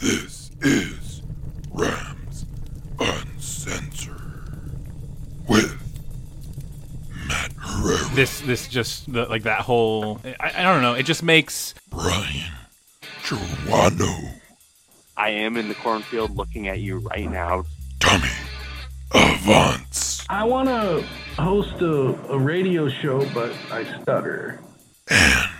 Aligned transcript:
This 0.00 0.50
is 0.62 1.22
Rams 1.72 2.44
Uncensored 3.00 4.14
with 5.48 5.76
Matt 7.26 7.52
Herrera, 7.58 8.14
This 8.14 8.40
this 8.42 8.68
just 8.68 9.12
the, 9.12 9.24
like 9.26 9.42
that 9.42 9.60
whole 9.62 10.20
I, 10.38 10.52
I 10.58 10.62
don't 10.62 10.82
know. 10.82 10.94
It 10.94 11.02
just 11.04 11.22
makes 11.22 11.74
Brian 11.90 12.52
Joanno, 13.24 14.34
I 15.16 15.30
am 15.30 15.56
in 15.56 15.68
the 15.68 15.74
cornfield 15.74 16.36
looking 16.36 16.68
at 16.68 16.78
you 16.78 16.98
right 16.98 17.28
now. 17.30 17.64
Tommy 17.98 18.28
Avance, 19.14 20.24
I 20.28 20.44
want 20.44 20.68
to 20.68 21.04
host 21.42 21.80
a, 21.82 22.14
a 22.30 22.38
radio 22.38 22.88
show, 22.88 23.28
but 23.34 23.52
I 23.72 23.84
stutter. 24.00 24.60
and 25.10 25.34
Mark 25.34 25.57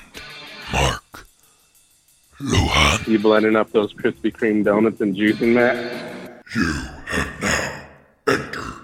Luhan. 2.40 3.06
You 3.08 3.18
blending 3.18 3.56
up 3.56 3.70
those 3.72 3.92
Krispy 3.92 4.32
Kreme 4.32 4.64
donuts 4.64 5.00
and 5.00 5.14
juicing 5.16 5.54
that? 5.54 6.42
You 6.54 6.72
have 7.06 7.42
now 7.42 8.32
entered 8.32 8.74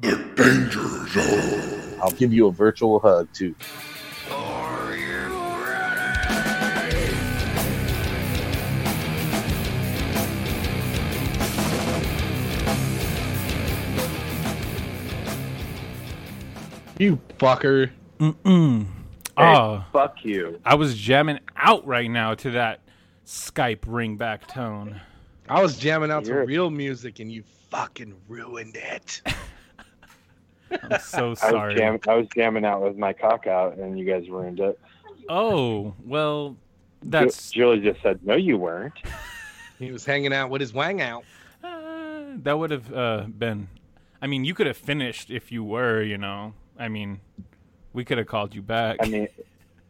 the 0.00 0.16
danger 0.36 1.08
zone. 1.08 1.98
I'll 2.00 2.10
give 2.12 2.32
you 2.32 2.46
a 2.46 2.52
virtual 2.52 3.00
hug 3.00 3.28
too. 3.32 3.54
Are 4.30 4.96
you 4.96 5.28
You 16.98 17.18
fucker. 17.38 17.90
mm-mm. 18.18 18.82
Hey, 18.84 18.88
Oh, 19.56 19.84
fuck 19.92 20.24
you. 20.24 20.60
I 20.64 20.74
was 20.74 20.94
jamming 20.96 21.40
out 21.56 21.86
right 21.86 22.10
now 22.10 22.34
to 22.34 22.50
that 22.52 22.81
Skype 23.26 23.80
ringback 23.80 24.46
tone. 24.48 25.00
I 25.48 25.60
was 25.62 25.76
jamming 25.78 26.10
out 26.10 26.24
to 26.24 26.30
You're- 26.30 26.46
real 26.46 26.70
music 26.70 27.20
and 27.20 27.30
you 27.30 27.42
fucking 27.70 28.14
ruined 28.28 28.76
it. 28.76 29.22
I'm 30.90 31.00
so 31.00 31.26
I 31.26 31.28
was, 31.30 31.38
sorry. 31.40 31.74
jam- 31.74 31.98
I 32.08 32.14
was 32.14 32.26
jamming 32.34 32.64
out 32.64 32.82
with 32.82 32.96
my 32.96 33.12
cock 33.12 33.46
out, 33.46 33.76
and 33.76 33.98
you 33.98 34.06
guys 34.06 34.28
ruined 34.30 34.58
it. 34.58 34.78
Oh 35.28 35.94
well, 36.04 36.50
Ju- 37.02 37.10
that's 37.10 37.50
Julie 37.50 37.80
just 37.80 38.00
said, 38.02 38.20
"No, 38.24 38.34
you 38.36 38.56
weren't." 38.58 38.94
He 39.78 39.90
was 39.90 40.04
hanging 40.04 40.32
out 40.32 40.48
with 40.48 40.60
his 40.60 40.72
wang 40.72 41.00
out. 41.00 41.24
uh, 41.64 42.22
that 42.44 42.56
would 42.56 42.70
have 42.70 42.94
uh, 42.94 43.24
been. 43.36 43.66
I 44.20 44.28
mean, 44.28 44.44
you 44.44 44.54
could 44.54 44.68
have 44.68 44.76
finished 44.76 45.28
if 45.28 45.50
you 45.50 45.64
were. 45.64 46.00
You 46.02 46.18
know, 46.18 46.54
I 46.78 46.86
mean, 46.88 47.18
we 47.92 48.04
could 48.04 48.16
have 48.18 48.28
called 48.28 48.54
you 48.54 48.62
back. 48.62 48.98
I 49.02 49.08
mean, 49.08 49.26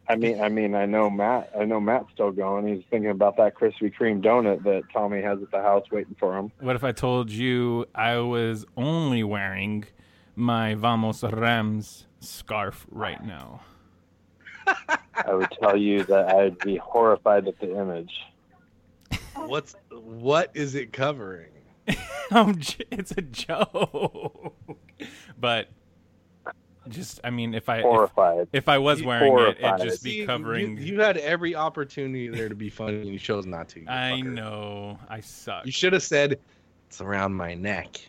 I 0.07 0.15
mean, 0.15 0.41
I 0.41 0.49
mean, 0.49 0.75
I 0.75 0.85
know 0.85 1.09
Matt. 1.09 1.51
I 1.57 1.63
know 1.63 1.79
Matt's 1.79 2.07
still 2.13 2.31
going. 2.31 2.67
He's 2.67 2.83
thinking 2.89 3.09
about 3.09 3.37
that 3.37 3.55
Krispy 3.55 3.93
Kreme 3.93 4.21
donut 4.21 4.63
that 4.63 4.83
Tommy 4.91 5.21
has 5.21 5.41
at 5.41 5.49
the 5.51 5.61
house 5.61 5.85
waiting 5.91 6.15
for 6.19 6.37
him. 6.37 6.51
What 6.59 6.75
if 6.75 6.83
I 6.83 6.91
told 6.91 7.29
you 7.29 7.85
I 7.95 8.17
was 8.17 8.65
only 8.75 9.23
wearing 9.23 9.85
my 10.35 10.75
Vamos 10.75 11.23
Rams 11.23 12.05
scarf 12.19 12.85
right 12.91 13.23
now? 13.23 13.61
I 14.67 15.33
would 15.33 15.51
tell 15.61 15.77
you 15.77 16.03
that 16.05 16.29
I'd 16.29 16.57
be 16.59 16.77
horrified 16.77 17.47
at 17.47 17.59
the 17.59 17.77
image. 17.77 18.13
What's 19.35 19.75
what 19.91 20.51
is 20.53 20.75
it 20.75 20.93
covering? 20.93 21.49
It's 22.91 23.11
a 23.11 23.21
joke. 23.21 24.55
but 25.37 25.69
just 26.89 27.19
I 27.23 27.29
mean 27.29 27.53
if 27.53 27.69
I 27.69 27.77
if, 27.77 27.83
Horrified. 27.83 28.47
if 28.53 28.67
I 28.69 28.77
was 28.77 29.03
wearing 29.03 29.33
it, 29.33 29.59
horrified. 29.59 29.79
it'd 29.81 29.91
just 29.91 30.03
be 30.03 30.25
covering 30.25 30.77
You, 30.77 30.83
you 30.95 31.01
had 31.01 31.17
every 31.17 31.55
opportunity 31.55 32.27
there 32.27 32.49
to 32.49 32.55
be 32.55 32.69
funny 32.69 33.01
and 33.01 33.07
you 33.09 33.19
chose 33.19 33.45
not 33.45 33.69
to. 33.69 33.81
I 33.87 34.11
fucker. 34.21 34.33
know. 34.33 34.99
I 35.09 35.19
suck. 35.21 35.65
You 35.65 35.71
should 35.71 35.93
have 35.93 36.03
said 36.03 36.39
it's 36.87 37.01
around 37.01 37.33
my 37.33 37.53
neck. 37.53 37.99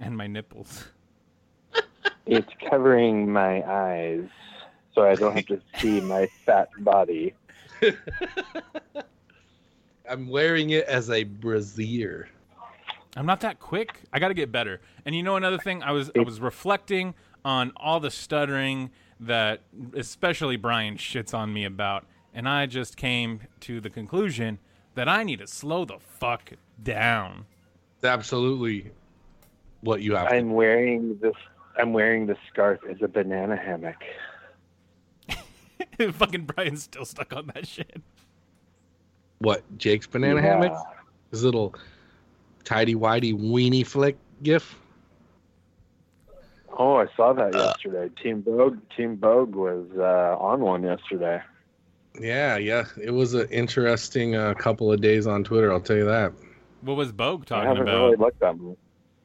and 0.00 0.16
my 0.16 0.26
nipples. 0.26 0.84
It's 2.26 2.50
covering 2.70 3.32
my 3.32 3.62
eyes, 3.68 4.28
so 4.94 5.02
I 5.02 5.14
don't 5.16 5.34
have 5.34 5.46
to 5.46 5.60
see 5.78 6.00
my 6.00 6.28
fat 6.46 6.68
body. 6.78 7.34
I'm 10.08 10.28
wearing 10.28 10.70
it 10.70 10.84
as 10.86 11.10
a 11.10 11.24
brassiere. 11.24 12.28
I'm 13.16 13.26
not 13.26 13.40
that 13.40 13.60
quick. 13.60 14.00
I 14.12 14.18
got 14.18 14.28
to 14.28 14.34
get 14.34 14.50
better. 14.50 14.80
And 15.04 15.14
you 15.14 15.22
know 15.22 15.36
another 15.36 15.58
thing, 15.58 15.82
I 15.82 15.92
was 15.92 16.10
I 16.16 16.20
was 16.22 16.40
reflecting 16.40 17.14
on 17.44 17.72
all 17.76 18.00
the 18.00 18.10
stuttering 18.10 18.90
that 19.20 19.62
especially 19.94 20.56
Brian 20.56 20.96
shits 20.96 21.32
on 21.34 21.52
me 21.52 21.64
about, 21.64 22.04
and 22.34 22.48
I 22.48 22.66
just 22.66 22.96
came 22.96 23.40
to 23.60 23.80
the 23.80 23.90
conclusion 23.90 24.58
that 24.94 25.08
I 25.08 25.22
need 25.22 25.38
to 25.38 25.46
slow 25.46 25.84
the 25.84 25.98
fuck 25.98 26.52
down. 26.82 27.46
It's 27.96 28.04
absolutely 28.04 28.90
what 29.80 30.02
you 30.02 30.14
have. 30.16 30.28
I'm 30.32 30.52
wearing 30.52 31.18
this. 31.20 31.34
I'm 31.78 31.92
wearing 31.92 32.26
the 32.26 32.36
scarf 32.50 32.80
as 32.90 33.00
a 33.00 33.08
banana 33.08 33.56
hammock. 33.56 33.96
Fucking 36.12 36.44
Brian's 36.44 36.82
still 36.82 37.04
stuck 37.04 37.32
on 37.34 37.46
that 37.54 37.66
shit. 37.66 38.00
What 39.38 39.62
Jake's 39.78 40.06
banana 40.06 40.36
Yeah. 40.40 40.46
hammock? 40.62 40.86
His 41.30 41.42
little 41.44 41.74
tidy 42.64 42.94
whitey 42.94 43.34
weenie 43.34 43.86
flick 43.86 44.16
gif. 44.42 44.78
Oh, 46.78 46.96
I 46.96 47.06
saw 47.16 47.32
that 47.34 47.54
yesterday. 47.54 48.08
Team 48.22 48.40
Bogue, 48.40 48.78
Team 48.96 49.16
Bogue 49.16 49.54
was 49.54 49.86
uh, 49.96 50.36
on 50.38 50.60
one 50.60 50.82
yesterday. 50.82 51.40
Yeah, 52.18 52.56
yeah. 52.56 52.84
It 53.00 53.10
was 53.10 53.34
an 53.34 53.48
interesting 53.50 54.36
uh, 54.36 54.54
couple 54.54 54.92
of 54.92 55.00
days 55.00 55.26
on 55.26 55.44
Twitter. 55.44 55.72
I'll 55.72 55.80
tell 55.80 55.96
you 55.96 56.04
that. 56.06 56.32
What 56.82 56.96
was 56.96 57.12
Bogue 57.12 57.42
I 57.42 57.44
talking 57.46 57.68
haven't 57.68 57.82
about? 57.82 58.04
really 58.04 58.16
looked 58.16 58.40
that. 58.40 58.58
much. 58.58 58.76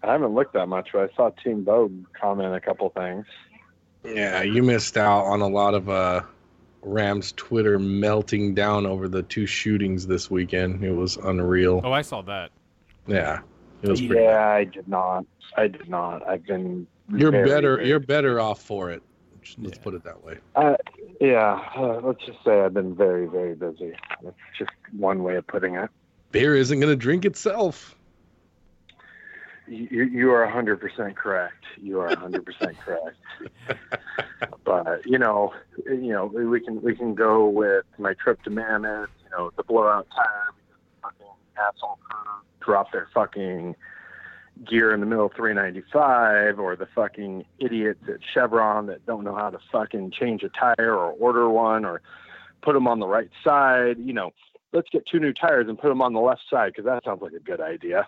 I 0.03 0.11
haven't 0.11 0.33
looked 0.35 0.53
that 0.53 0.67
much, 0.67 0.89
but 0.93 1.09
I 1.11 1.15
saw 1.15 1.29
Team 1.43 1.63
Bogue 1.63 2.05
comment 2.19 2.53
a 2.53 2.59
couple 2.61 2.89
things. 2.89 3.25
Yeah, 4.03 4.41
you 4.43 4.63
missed 4.63 4.95
out 4.97 5.25
on 5.25 5.41
a 5.41 5.47
lot 5.47 5.73
of 5.73 5.89
uh, 5.89 6.21
Rams 6.81 7.33
Twitter 7.35 7.79
melting 7.79 8.53
down 8.53 8.85
over 8.85 9.07
the 9.09 9.23
two 9.23 9.45
shootings 9.45 10.07
this 10.07 10.29
weekend. 10.31 10.83
It 10.83 10.93
was 10.93 11.17
unreal. 11.17 11.81
Oh, 11.83 11.91
I 11.91 12.03
saw 12.03 12.21
that. 12.23 12.51
Yeah, 13.07 13.39
it 13.81 13.89
was 13.89 13.99
pretty. 14.01 14.15
Yeah, 14.23 14.47
I 14.49 14.63
did 14.65 14.87
not. 14.87 15.25
I 15.57 15.67
did 15.67 15.89
not. 15.89 16.27
I've 16.27 16.45
been. 16.45 16.87
You're 17.09 17.31
very, 17.31 17.47
better. 17.47 17.75
very- 17.77 17.87
You're 17.89 17.99
better 17.99 18.39
off 18.39 18.61
for 18.61 18.91
it. 18.91 19.01
Let's 19.59 19.77
Yeah. 19.77 19.83
put 19.83 19.93
it 19.93 20.03
that 20.03 20.23
way. 20.23 20.39
Uh, 20.55 20.75
yeah, 21.21 21.61
uh, 21.75 22.01
let's 22.03 22.23
just 22.25 22.43
say 22.43 22.61
I've 22.61 22.73
been 22.73 22.93
very, 22.95 23.25
very 23.27 23.55
busy. 23.55 23.93
That's 24.21 24.35
just 24.57 24.71
one 24.97 25.23
way 25.23 25.37
of 25.37 25.47
putting 25.47 25.75
it. 25.75 25.89
Beer 26.31 26.55
isn't 26.55 26.79
going 26.79 26.91
to 26.91 26.97
drink 26.97 27.23
itself. 27.23 27.95
You, 29.67 30.03
you 30.05 30.31
are 30.31 30.45
100% 30.47 31.15
correct. 31.15 31.63
You 31.81 31.99
are 31.99 32.09
100% 32.09 32.75
correct. 32.85 33.17
But 34.63 35.05
you 35.05 35.17
know, 35.17 35.53
you 35.85 36.11
know, 36.13 36.25
we 36.25 36.59
can 36.59 36.81
we 36.81 36.95
can 36.95 37.15
go 37.15 37.47
with 37.47 37.85
my 37.97 38.13
trip 38.13 38.41
to 38.43 38.49
Mammoth. 38.49 39.09
You 39.23 39.29
know, 39.31 39.51
the 39.57 39.63
blowout 39.63 40.07
tire 40.13 40.53
because 40.55 40.81
fucking 41.01 41.33
asshole 41.57 41.97
crew 42.03 42.31
dropped 42.61 42.91
their 42.93 43.07
fucking 43.13 43.75
gear 44.65 44.93
in 44.93 44.99
the 44.99 45.05
middle 45.05 45.25
of 45.25 45.33
395, 45.33 46.59
or 46.59 46.75
the 46.75 46.87
fucking 46.95 47.45
idiots 47.59 48.03
at 48.07 48.19
Chevron 48.33 48.87
that 48.87 49.05
don't 49.05 49.23
know 49.23 49.35
how 49.35 49.49
to 49.49 49.59
fucking 49.71 50.11
change 50.11 50.43
a 50.43 50.49
tire 50.49 50.93
or 50.93 51.11
order 51.11 51.49
one 51.49 51.85
or 51.85 52.01
put 52.61 52.73
them 52.73 52.87
on 52.87 52.99
the 52.99 53.07
right 53.07 53.29
side. 53.43 53.97
You 53.99 54.13
know, 54.13 54.31
let's 54.73 54.89
get 54.89 55.05
two 55.05 55.19
new 55.19 55.33
tires 55.33 55.67
and 55.67 55.77
put 55.77 55.89
them 55.89 56.01
on 56.01 56.13
the 56.13 56.19
left 56.19 56.41
side 56.49 56.73
because 56.73 56.85
that 56.85 57.03
sounds 57.03 57.21
like 57.21 57.33
a 57.33 57.39
good 57.39 57.61
idea. 57.61 58.07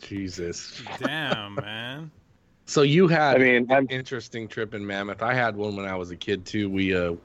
Jesus. 0.00 0.82
Damn, 0.98 1.54
man. 1.56 2.10
So 2.66 2.82
you 2.82 3.08
had 3.08 3.34
I 3.34 3.38
mean, 3.40 3.66
I'm 3.72 3.78
an 3.78 3.88
interesting 3.88 4.46
trip 4.46 4.74
in 4.74 4.86
Mammoth. 4.86 5.22
I 5.22 5.34
had 5.34 5.56
one 5.56 5.74
when 5.74 5.86
I 5.86 5.96
was 5.96 6.12
a 6.12 6.16
kid 6.16 6.46
too. 6.46 6.70
We, 6.70 6.94
uh, 6.94 7.16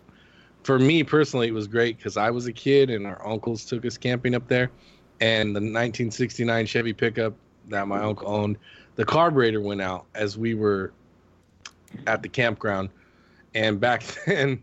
for 0.63 0.79
me 0.79 1.03
personally, 1.03 1.47
it 1.47 1.53
was 1.53 1.67
great 1.67 1.97
because 1.97 2.17
I 2.17 2.31
was 2.31 2.47
a 2.47 2.51
kid 2.51 2.89
and 2.89 3.05
our 3.05 3.23
uncles 3.27 3.63
took 3.63 3.85
us 3.85 3.95
camping 3.95 4.33
up 4.33 4.47
there, 4.47 4.71
and 5.21 5.55
the 5.55 5.59
1969 5.59 6.65
Chevy 6.65 6.93
pickup 6.93 7.33
that 7.69 7.87
my 7.87 8.01
uncle 8.01 8.27
owned, 8.27 8.57
the 8.95 9.05
carburetor 9.05 9.61
went 9.61 9.81
out 9.81 10.05
as 10.13 10.37
we 10.37 10.53
were 10.53 10.91
at 12.07 12.21
the 12.21 12.29
campground, 12.29 12.89
and 13.53 13.79
back 13.79 14.03
then, 14.25 14.61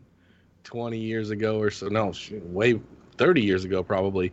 20 0.64 0.98
years 0.98 1.30
ago 1.30 1.58
or 1.58 1.70
so, 1.70 1.88
no, 1.88 2.12
way 2.44 2.80
30 3.18 3.42
years 3.42 3.64
ago 3.64 3.82
probably, 3.82 4.32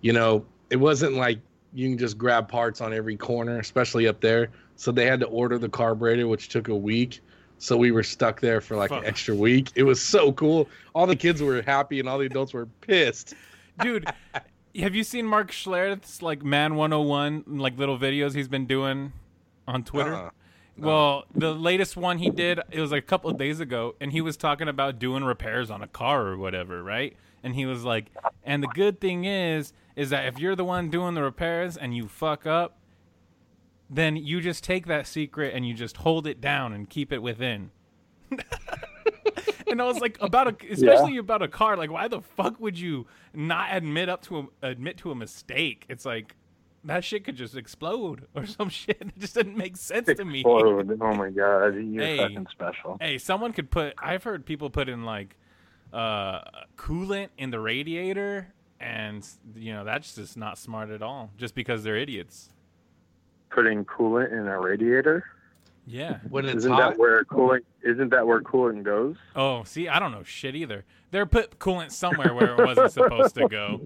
you 0.00 0.12
know, 0.12 0.44
it 0.70 0.76
wasn't 0.76 1.14
like 1.14 1.38
you 1.72 1.88
can 1.88 1.98
just 1.98 2.16
grab 2.16 2.48
parts 2.48 2.80
on 2.80 2.92
every 2.92 3.16
corner, 3.16 3.58
especially 3.58 4.06
up 4.06 4.20
there. 4.20 4.48
So 4.76 4.92
they 4.92 5.06
had 5.06 5.20
to 5.20 5.26
order 5.26 5.58
the 5.58 5.68
carburetor, 5.68 6.28
which 6.28 6.48
took 6.48 6.68
a 6.68 6.76
week. 6.76 7.20
So 7.58 7.76
we 7.76 7.90
were 7.90 8.04
stuck 8.04 8.40
there 8.40 8.60
for 8.60 8.76
like 8.76 8.90
Fuck. 8.90 9.02
an 9.02 9.08
extra 9.08 9.34
week. 9.34 9.72
It 9.74 9.82
was 9.82 10.02
so 10.02 10.32
cool. 10.32 10.68
All 10.94 11.06
the 11.06 11.16
kids 11.16 11.42
were 11.42 11.60
happy 11.62 11.98
and 11.98 12.08
all 12.08 12.18
the 12.18 12.26
adults 12.26 12.52
were 12.52 12.66
pissed. 12.80 13.34
Dude, 13.82 14.08
have 14.76 14.94
you 14.94 15.04
seen 15.04 15.26
Mark 15.26 15.50
Schlereth's 15.50 16.22
like 16.22 16.42
Man 16.42 16.74
101 16.74 17.44
like 17.46 17.78
little 17.78 17.98
videos 17.98 18.34
he's 18.34 18.48
been 18.48 18.66
doing 18.66 19.12
on 19.66 19.84
Twitter? 19.84 20.14
Uh-uh. 20.14 20.30
Well, 20.76 21.24
the 21.34 21.52
latest 21.52 21.96
one 21.96 22.18
he 22.18 22.30
did, 22.30 22.60
it 22.70 22.80
was 22.80 22.92
like 22.92 23.02
a 23.02 23.06
couple 23.06 23.30
of 23.30 23.36
days 23.36 23.58
ago, 23.58 23.96
and 24.00 24.12
he 24.12 24.20
was 24.20 24.36
talking 24.36 24.68
about 24.68 25.00
doing 25.00 25.24
repairs 25.24 25.70
on 25.70 25.82
a 25.82 25.88
car 25.88 26.26
or 26.26 26.36
whatever, 26.36 26.84
right? 26.84 27.16
And 27.42 27.56
he 27.56 27.66
was 27.66 27.82
like, 27.82 28.10
and 28.44 28.62
the 28.62 28.68
good 28.68 29.00
thing 29.00 29.24
is, 29.24 29.72
is 29.96 30.10
that 30.10 30.26
if 30.26 30.38
you're 30.38 30.54
the 30.54 30.64
one 30.64 30.88
doing 30.88 31.14
the 31.14 31.22
repairs 31.22 31.76
and 31.76 31.96
you 31.96 32.06
fuck 32.06 32.46
up, 32.46 32.78
then 33.90 34.16
you 34.16 34.40
just 34.40 34.62
take 34.62 34.86
that 34.86 35.06
secret 35.06 35.54
and 35.54 35.66
you 35.66 35.74
just 35.74 35.98
hold 35.98 36.26
it 36.26 36.40
down 36.40 36.72
and 36.72 36.88
keep 36.88 37.12
it 37.12 37.22
within. 37.22 37.70
and 39.70 39.80
I 39.82 39.84
was 39.86 40.00
like, 40.00 40.18
about 40.22 40.48
a, 40.48 40.72
especially 40.72 41.16
about 41.18 41.42
a 41.42 41.48
car, 41.48 41.76
like, 41.76 41.90
why 41.90 42.08
the 42.08 42.20
fuck 42.20 42.60
would 42.60 42.78
you 42.78 43.06
not 43.34 43.68
admit 43.72 44.08
up 44.08 44.22
to 44.22 44.50
a, 44.62 44.66
admit 44.68 44.96
to 44.98 45.10
a 45.10 45.14
mistake? 45.14 45.84
It's 45.88 46.04
like 46.04 46.34
that 46.84 47.04
shit 47.04 47.24
could 47.24 47.36
just 47.36 47.56
explode 47.56 48.26
or 48.34 48.46
some 48.58 48.68
shit. 48.68 48.98
It 49.00 49.18
just 49.18 49.34
didn't 49.34 49.56
make 49.56 49.76
sense 49.76 50.06
to 50.06 50.24
me. 50.24 50.40
explode. 50.40 50.98
Oh 51.00 51.14
my 51.14 51.30
god, 51.30 51.74
you're 51.76 52.04
Hey. 52.04 52.16
fucking 52.18 52.46
special. 52.50 52.96
Hey, 53.00 53.18
someone 53.18 53.52
could 53.52 53.70
put. 53.70 53.94
I've 53.98 54.24
heard 54.24 54.46
people 54.46 54.70
put 54.70 54.88
in 54.88 55.04
like 55.04 55.36
uh, 55.92 56.40
coolant 56.76 57.28
in 57.38 57.50
the 57.50 57.60
radiator, 57.60 58.48
and 58.80 59.26
you 59.56 59.72
know 59.72 59.84
that's 59.84 60.14
just 60.14 60.36
not 60.36 60.58
smart 60.58 60.90
at 60.90 61.02
all. 61.02 61.30
Just 61.36 61.54
because 61.54 61.82
they're 61.84 61.96
idiots. 61.96 62.50
Putting 63.50 63.84
coolant 63.86 64.30
in 64.32 64.46
a 64.46 64.60
radiator 64.60 65.24
Yeah. 65.88 66.18
When 66.28 66.44
it's 66.44 66.56
isn't 66.58 66.72
hot, 66.72 66.90
that 66.90 66.98
where 66.98 67.24
coolant 67.24 67.62
isn't 67.82 68.10
that 68.10 68.26
where 68.26 68.40
coolant 68.42 68.82
goes? 68.82 69.16
Oh, 69.34 69.64
see, 69.64 69.88
I 69.88 69.98
don't 69.98 70.12
know 70.12 70.22
shit 70.22 70.54
either. 70.54 70.84
They're 71.10 71.26
put 71.26 71.58
coolant 71.58 71.92
somewhere 71.92 72.34
where 72.34 72.54
it 72.54 72.66
wasn't 72.66 72.92
supposed 72.92 73.34
to 73.36 73.48
go. 73.48 73.80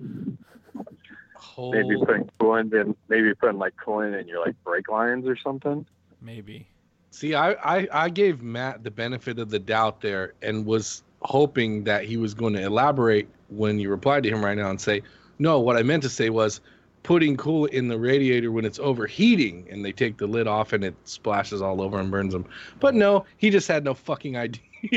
hold, 1.37 1.75
Maybe 1.77 1.97
putting 2.05 2.29
oh. 2.41 2.45
coolant 2.45 2.75
in 2.81 2.97
maybe 3.09 3.35
putting 3.35 3.59
like 3.59 3.75
coolant 3.77 4.21
in 4.21 4.27
your 4.27 4.45
like 4.45 4.57
brake 4.65 4.89
lines 4.89 5.27
or 5.27 5.37
something. 5.37 5.87
Maybe. 6.21 6.67
See, 7.11 7.35
I, 7.35 7.53
I, 7.53 7.89
I 7.93 8.09
gave 8.09 8.43
Matt 8.43 8.85
the 8.85 8.91
benefit 8.91 9.39
of 9.39 9.51
the 9.51 9.59
doubt 9.59 10.01
there 10.01 10.33
and 10.41 10.65
was 10.65 11.03
hoping 11.21 11.85
that 11.85 12.05
he 12.05 12.17
was 12.17 12.33
going 12.33 12.55
to 12.55 12.63
elaborate 12.63 13.29
when 13.49 13.79
you 13.79 13.91
replied 13.91 14.23
to 14.23 14.31
him 14.31 14.43
right 14.43 14.57
now 14.57 14.71
and 14.71 14.81
say, 14.81 15.03
no, 15.39 15.61
what 15.61 15.77
I 15.77 15.83
meant 15.83 16.03
to 16.05 16.09
say 16.09 16.31
was 16.31 16.61
putting 17.03 17.37
coolant 17.37 17.71
in 17.71 17.89
the 17.89 17.99
radiator 17.99 18.53
when 18.53 18.65
it's 18.65 18.79
overheating 18.79 19.67
and 19.71 19.85
they 19.85 19.93
take 19.93 20.17
the 20.19 20.27
lid 20.27 20.47
off 20.47 20.73
and 20.73 20.85
it 20.85 20.95
splashes 21.05 21.61
all 21.61 21.81
over 21.81 21.99
and 21.99 22.11
burns 22.11 22.33
them. 22.33 22.45
But 22.81 22.95
no, 22.95 23.25
he 23.37 23.51
just 23.51 23.67
had 23.69 23.85
no 23.85 23.95
fucking 23.95 24.37
idea 24.37 24.61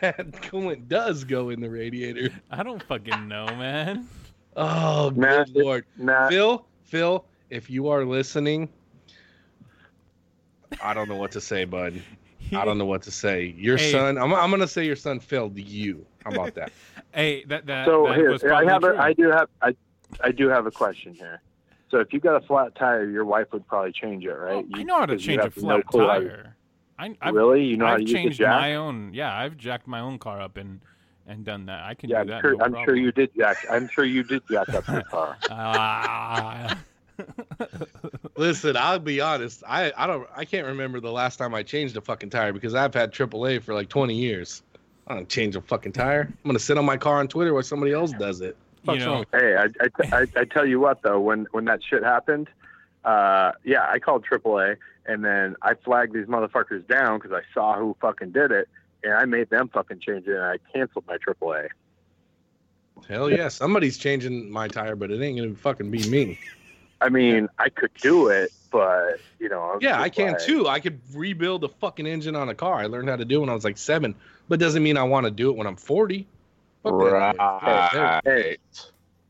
that 0.00 0.30
coolant 0.42 0.88
does 0.88 1.24
go 1.24 1.50
in 1.50 1.60
the 1.60 1.68
radiator. 1.68 2.30
I 2.50 2.62
don't 2.62 2.82
fucking 2.82 3.28
know, 3.28 3.54
man. 3.54 4.08
Oh, 4.56 5.10
Matt, 5.10 5.52
good 5.52 5.62
lord. 5.62 5.84
Matt, 5.96 6.30
Phil, 6.30 6.64
Phil, 6.84 7.24
if 7.50 7.68
you 7.68 7.88
are 7.88 8.04
listening, 8.04 8.68
I 10.80 10.94
don't 10.94 11.08
know 11.08 11.16
what 11.16 11.32
to 11.32 11.40
say, 11.40 11.64
bud. 11.64 12.00
I 12.52 12.64
don't 12.64 12.78
know 12.78 12.84
what 12.86 13.02
to 13.02 13.10
say. 13.10 13.54
Your 13.56 13.76
Hey. 13.76 13.90
son, 13.90 14.18
I'm, 14.18 14.32
I'm 14.34 14.50
gonna 14.50 14.68
say 14.68 14.84
your 14.84 14.96
son 14.96 15.18
failed 15.18 15.58
you. 15.58 16.04
How 16.24 16.32
about 16.32 16.54
that? 16.54 16.72
Hey, 17.14 17.44
that 17.44 17.64
that, 17.66 17.86
so 17.86 18.06
that 18.08 18.16
here 18.16 18.32
was 18.32 18.42
I 18.42 18.64
have 18.64 18.82
true. 18.82 18.96
a, 18.96 19.00
I 19.00 19.12
do 19.12 19.30
have 19.30 19.48
I 19.62 19.76
I 20.22 20.30
do 20.32 20.48
have 20.48 20.66
a 20.66 20.70
question 20.70 21.14
here. 21.14 21.42
So 21.90 21.98
if 22.00 22.12
you 22.12 22.20
got 22.20 22.36
a 22.42 22.46
flat 22.46 22.74
tire, 22.74 23.08
your 23.08 23.24
wife 23.24 23.48
would 23.52 23.66
probably 23.66 23.92
change 23.92 24.24
it, 24.24 24.32
right? 24.32 24.64
Oh, 24.64 24.68
I 24.74 24.78
You- 24.78 24.84
know 24.84 24.98
how 24.98 25.06
to 25.06 25.16
change 25.16 25.38
a 25.40 25.44
have 25.44 25.56
no 25.56 25.62
flat 25.62 25.86
clue 25.86 26.06
how 26.08 26.18
to- 26.20 26.28
tire. 26.28 26.56
I, 26.98 27.16
I've, 27.20 27.34
really? 27.34 27.64
You 27.64 27.76
know 27.76 27.86
how 27.86 27.92
I've 27.94 27.98
to 27.98 28.02
use 28.04 28.10
the 28.12 28.16
changed 28.18 28.38
jack? 28.38 28.48
my 28.60 28.74
own. 28.76 29.12
Yeah, 29.14 29.36
I've 29.36 29.56
jacked 29.56 29.86
my 29.88 30.00
own 30.00 30.18
car 30.18 30.40
up 30.40 30.56
and 30.56 30.80
and 31.26 31.42
done 31.44 31.66
that. 31.66 31.82
I 31.84 31.94
can 31.94 32.10
Yeah, 32.10 32.16
do 32.16 32.20
I'm 32.22 32.26
that. 32.28 32.40
sure. 32.42 32.56
no 32.56 32.64
I'm 32.64 32.84
sure 32.84 32.94
you 32.96 33.10
did 33.10 33.30
jack. 33.36 33.56
I'm 33.70 33.88
sure 33.88 34.04
you 34.04 34.22
did 34.22 34.42
jack 34.50 34.68
up 34.68 34.86
your 34.88 35.02
car. 35.02 35.36
Ah. 35.50 36.78
Listen, 38.36 38.76
I'll 38.76 38.98
be 38.98 39.20
honest. 39.20 39.62
I, 39.66 39.92
I 39.96 40.06
don't 40.06 40.26
I 40.36 40.44
can't 40.44 40.66
remember 40.66 41.00
the 41.00 41.12
last 41.12 41.36
time 41.36 41.54
I 41.54 41.62
changed 41.62 41.96
a 41.96 42.00
fucking 42.00 42.30
tire 42.30 42.52
because 42.52 42.74
I've 42.74 42.92
had 42.94 43.12
AAA 43.12 43.62
for 43.62 43.72
like 43.74 43.88
20 43.88 44.14
years. 44.14 44.62
I 45.06 45.14
don't 45.14 45.28
change 45.28 45.54
a 45.56 45.60
fucking 45.60 45.92
tire. 45.92 46.22
I'm 46.22 46.48
gonna 46.48 46.58
sit 46.58 46.76
on 46.78 46.84
my 46.84 46.96
car 46.96 47.20
on 47.20 47.28
Twitter 47.28 47.52
while 47.54 47.62
somebody 47.62 47.92
else 47.92 48.12
does 48.12 48.40
it. 48.40 48.56
You 48.92 48.98
know, 48.98 49.12
wrong? 49.12 49.26
Hey, 49.32 49.56
I, 49.56 49.64
I, 49.64 50.20
I, 50.22 50.26
I 50.36 50.44
tell 50.44 50.66
you 50.66 50.80
what 50.80 51.02
though, 51.02 51.20
when 51.20 51.46
when 51.52 51.64
that 51.66 51.82
shit 51.82 52.02
happened, 52.02 52.48
uh, 53.04 53.52
yeah, 53.64 53.86
I 53.88 53.98
called 53.98 54.24
AAA 54.24 54.76
and 55.06 55.24
then 55.24 55.56
I 55.62 55.74
flagged 55.74 56.14
these 56.14 56.26
motherfuckers 56.26 56.86
down 56.86 57.18
because 57.18 57.32
I 57.32 57.42
saw 57.52 57.78
who 57.78 57.96
fucking 58.00 58.30
did 58.30 58.50
it, 58.50 58.68
and 59.02 59.12
I 59.12 59.24
made 59.24 59.50
them 59.50 59.68
fucking 59.68 60.00
change 60.00 60.26
it, 60.26 60.34
and 60.34 60.42
I 60.42 60.56
canceled 60.72 61.04
my 61.06 61.18
AAA. 61.18 61.68
Hell 63.08 63.30
yeah, 63.30 63.48
somebody's 63.48 63.98
changing 63.98 64.50
my 64.50 64.68
tire, 64.68 64.96
but 64.96 65.10
it 65.10 65.20
ain't 65.22 65.38
gonna 65.38 65.54
fucking 65.54 65.90
be 65.90 66.08
me. 66.08 66.38
I 67.00 67.10
mean, 67.10 67.48
I 67.58 67.68
could 67.68 67.90
do 68.00 68.28
it, 68.28 68.50
but 68.70 69.20
you 69.38 69.48
know, 69.48 69.60
I'm 69.60 69.78
Yeah, 69.82 70.00
I 70.00 70.08
can 70.08 70.32
like- 70.32 70.40
too. 70.40 70.68
I 70.68 70.80
could 70.80 71.00
rebuild 71.12 71.64
a 71.64 71.68
fucking 71.68 72.06
engine 72.06 72.34
on 72.34 72.48
a 72.48 72.54
car. 72.54 72.76
I 72.76 72.86
learned 72.86 73.08
how 73.10 73.16
to 73.16 73.24
do 73.24 73.38
it 73.38 73.40
when 73.40 73.50
I 73.50 73.54
was 73.54 73.64
like 73.64 73.76
seven, 73.76 74.14
but 74.48 74.58
doesn't 74.58 74.82
mean 74.82 74.96
I 74.96 75.02
want 75.02 75.24
to 75.26 75.30
do 75.30 75.50
it 75.50 75.56
when 75.56 75.66
I'm 75.66 75.76
40. 75.76 76.26
Right. 76.84 78.20
Hey, 78.24 78.56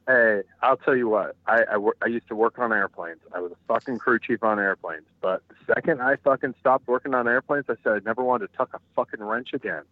hey, 0.07 0.43
I'll 0.63 0.77
tell 0.77 0.97
you 0.97 1.09
what. 1.09 1.37
I 1.47 1.63
I, 1.63 1.91
I 2.03 2.07
used 2.07 2.29
to 2.29 2.35
work 2.35 2.59
on 2.59 2.73
airplanes. 2.73 3.21
I 3.33 3.41
was 3.41 3.53
a 3.53 3.57
fucking 3.69 3.99
crew 3.99 4.19
chief 4.19 4.43
on 4.43 4.59
airplanes. 4.59 5.07
But 5.21 5.43
the 5.49 5.75
second 5.75 6.03
I 6.03 6.17
fucking 6.17 6.55
stopped 6.61 6.89
working 6.89 7.15
on 7.15 7.29
airplanes, 7.29 7.67
I 7.69 7.75
said 7.83 7.93
I 7.93 7.99
never 8.05 8.23
wanted 8.23 8.51
to 8.51 8.57
tuck 8.57 8.71
a 8.75 8.81
fucking 8.97 9.23
wrench 9.23 9.53
again. 9.53 9.83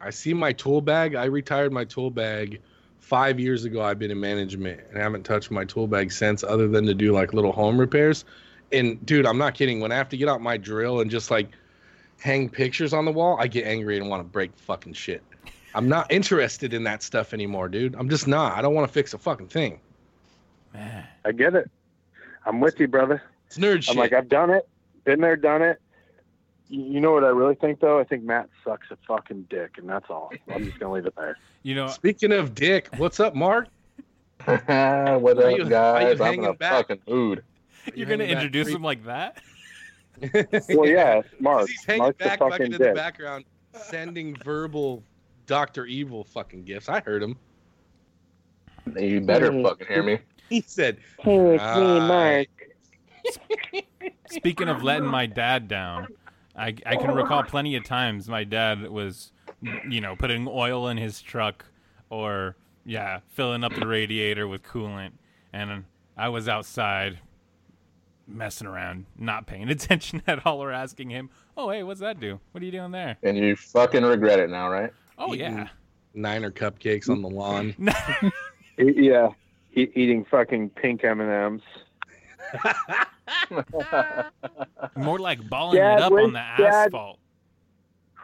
I 0.00 0.10
see 0.10 0.34
my 0.34 0.52
tool 0.52 0.80
bag. 0.80 1.14
I 1.14 1.24
retired 1.24 1.72
my 1.72 1.84
tool 1.84 2.10
bag 2.10 2.60
five 3.00 3.38
years 3.38 3.64
ago. 3.64 3.82
I've 3.82 3.98
been 3.98 4.10
in 4.10 4.20
management 4.20 4.80
and 4.88 4.98
I 4.98 5.02
haven't 5.02 5.22
touched 5.22 5.50
my 5.50 5.64
tool 5.64 5.86
bag 5.86 6.12
since, 6.12 6.42
other 6.42 6.68
than 6.68 6.84
to 6.86 6.94
do 6.94 7.12
like 7.12 7.32
little 7.32 7.52
home 7.52 7.78
repairs. 7.78 8.24
And 8.72 9.04
dude, 9.06 9.26
I'm 9.26 9.38
not 9.38 9.54
kidding. 9.54 9.80
When 9.80 9.92
I 9.92 9.94
have 9.94 10.08
to 10.10 10.16
get 10.16 10.28
out 10.28 10.40
my 10.40 10.56
drill 10.56 11.00
and 11.00 11.10
just 11.10 11.30
like 11.30 11.50
hang 12.18 12.48
pictures 12.48 12.92
on 12.92 13.04
the 13.04 13.12
wall, 13.12 13.36
I 13.38 13.46
get 13.46 13.64
angry 13.64 13.96
and 13.96 14.08
want 14.10 14.20
to 14.20 14.28
break 14.28 14.50
fucking 14.56 14.94
shit. 14.94 15.22
I'm 15.76 15.90
not 15.90 16.10
interested 16.10 16.72
in 16.72 16.82
that 16.84 17.02
stuff 17.02 17.34
anymore, 17.34 17.68
dude. 17.68 17.94
I'm 17.96 18.08
just 18.08 18.26
not. 18.26 18.56
I 18.56 18.62
don't 18.62 18.74
want 18.74 18.88
to 18.88 18.92
fix 18.92 19.12
a 19.12 19.18
fucking 19.18 19.48
thing. 19.48 19.78
Man. 20.72 21.04
I 21.26 21.32
get 21.32 21.54
it. 21.54 21.70
I'm 22.46 22.60
with 22.60 22.80
you, 22.80 22.88
brother. 22.88 23.22
It's 23.46 23.58
nerd 23.58 23.82
shit. 23.82 23.90
I'm 23.90 23.98
like, 23.98 24.14
I've 24.14 24.30
done 24.30 24.48
it, 24.50 24.66
been 25.04 25.20
there, 25.20 25.36
done 25.36 25.60
it. 25.60 25.78
You 26.70 26.82
you 26.82 27.00
know 27.00 27.12
what 27.12 27.24
I 27.24 27.28
really 27.28 27.54
think 27.56 27.80
though? 27.80 28.00
I 28.00 28.04
think 28.04 28.24
Matt 28.24 28.48
sucks 28.64 28.90
a 28.90 28.96
fucking 29.06 29.46
dick, 29.50 29.72
and 29.76 29.86
that's 29.88 30.06
all. 30.08 30.32
I'm 30.52 30.64
just 30.64 30.78
gonna 30.80 30.94
leave 30.94 31.04
it 31.06 31.14
there. 31.14 31.36
You 31.62 31.74
know, 31.74 31.88
Speaking 31.88 32.32
of 32.32 32.54
dick, 32.54 32.88
what's 32.96 33.20
up, 33.20 33.34
Mark? 33.34 33.68
what 34.46 34.68
Are 34.68 35.16
up, 35.16 35.20
you- 35.36 35.42
are 35.42 35.50
you 35.50 35.64
guys? 35.68 36.20
I'm 36.22 36.34
in 36.38 36.44
a 36.46 36.54
back? 36.54 36.88
fucking 36.88 37.02
mood. 37.06 37.44
you're 37.94 38.06
gonna 38.08 38.24
introduce 38.24 38.68
him 38.68 38.82
like 38.82 39.04
that? 39.04 39.42
Well, 40.70 40.86
yeah, 40.86 41.20
Mark. 41.38 41.68
He's 41.68 41.84
hanging 41.84 42.02
Mark's 42.02 42.18
back 42.18 42.40
a 42.40 42.48
fucking 42.50 42.50
fucking 42.50 42.72
in 42.72 42.82
the 42.82 42.94
background, 42.94 43.44
sending 43.74 44.34
verbal 44.36 45.02
Doctor 45.46 45.86
Evil 45.86 46.24
fucking 46.24 46.64
gifts. 46.64 46.88
I 46.88 47.00
heard 47.00 47.22
him. 47.22 47.36
You 48.98 49.20
better 49.20 49.50
fucking 49.62 49.86
hear 49.86 50.02
me. 50.02 50.18
He 50.48 50.62
said, 50.66 50.98
Hey, 51.20 51.36
it's 51.36 51.62
me, 51.62 51.98
"Ah, 51.98 52.06
Mark. 52.06 52.48
Speaking 54.30 54.68
of 54.68 54.82
letting 54.82 55.08
my 55.08 55.26
dad 55.26 55.66
down, 55.66 56.08
I 56.54 56.74
I 56.84 56.96
can 56.96 57.12
recall 57.12 57.42
plenty 57.42 57.74
of 57.76 57.84
times 57.84 58.28
my 58.28 58.44
dad 58.44 58.88
was, 58.88 59.32
you 59.88 60.00
know, 60.00 60.14
putting 60.14 60.46
oil 60.48 60.88
in 60.88 60.96
his 60.96 61.20
truck 61.20 61.64
or 62.10 62.56
yeah, 62.84 63.20
filling 63.30 63.64
up 63.64 63.74
the 63.74 63.86
radiator 63.86 64.46
with 64.46 64.62
coolant, 64.62 65.12
and 65.52 65.84
I 66.16 66.28
was 66.28 66.48
outside 66.48 67.18
messing 68.28 68.66
around, 68.68 69.06
not 69.18 69.46
paying 69.46 69.68
attention 69.70 70.22
at 70.26 70.46
all, 70.46 70.62
or 70.62 70.70
asking 70.70 71.10
him, 71.10 71.30
"Oh, 71.56 71.70
hey, 71.70 71.82
what's 71.82 72.00
that 72.00 72.20
do? 72.20 72.38
What 72.52 72.62
are 72.62 72.66
you 72.66 72.72
doing 72.72 72.92
there?" 72.92 73.16
And 73.24 73.36
you 73.36 73.56
fucking 73.56 74.04
regret 74.04 74.38
it 74.38 74.50
now, 74.50 74.70
right? 74.70 74.92
Oh 75.18 75.32
yeah, 75.32 75.68
Niner 76.14 76.50
cupcakes 76.50 77.08
on 77.08 77.22
the 77.22 77.28
lawn. 77.28 77.74
Yeah, 78.78 79.28
e- 79.74 79.90
eating 79.94 80.26
fucking 80.30 80.68
pink 80.70 81.02
M 81.02 81.18
and 81.22 81.30
M's. 81.30 81.62
more 84.96 85.18
like 85.18 85.48
balling 85.48 85.76
Dad, 85.78 85.98
it 85.98 86.02
up 86.02 86.12
on 86.12 86.32
the 86.34 86.38
Dad? 86.38 86.86
asphalt. 86.88 87.18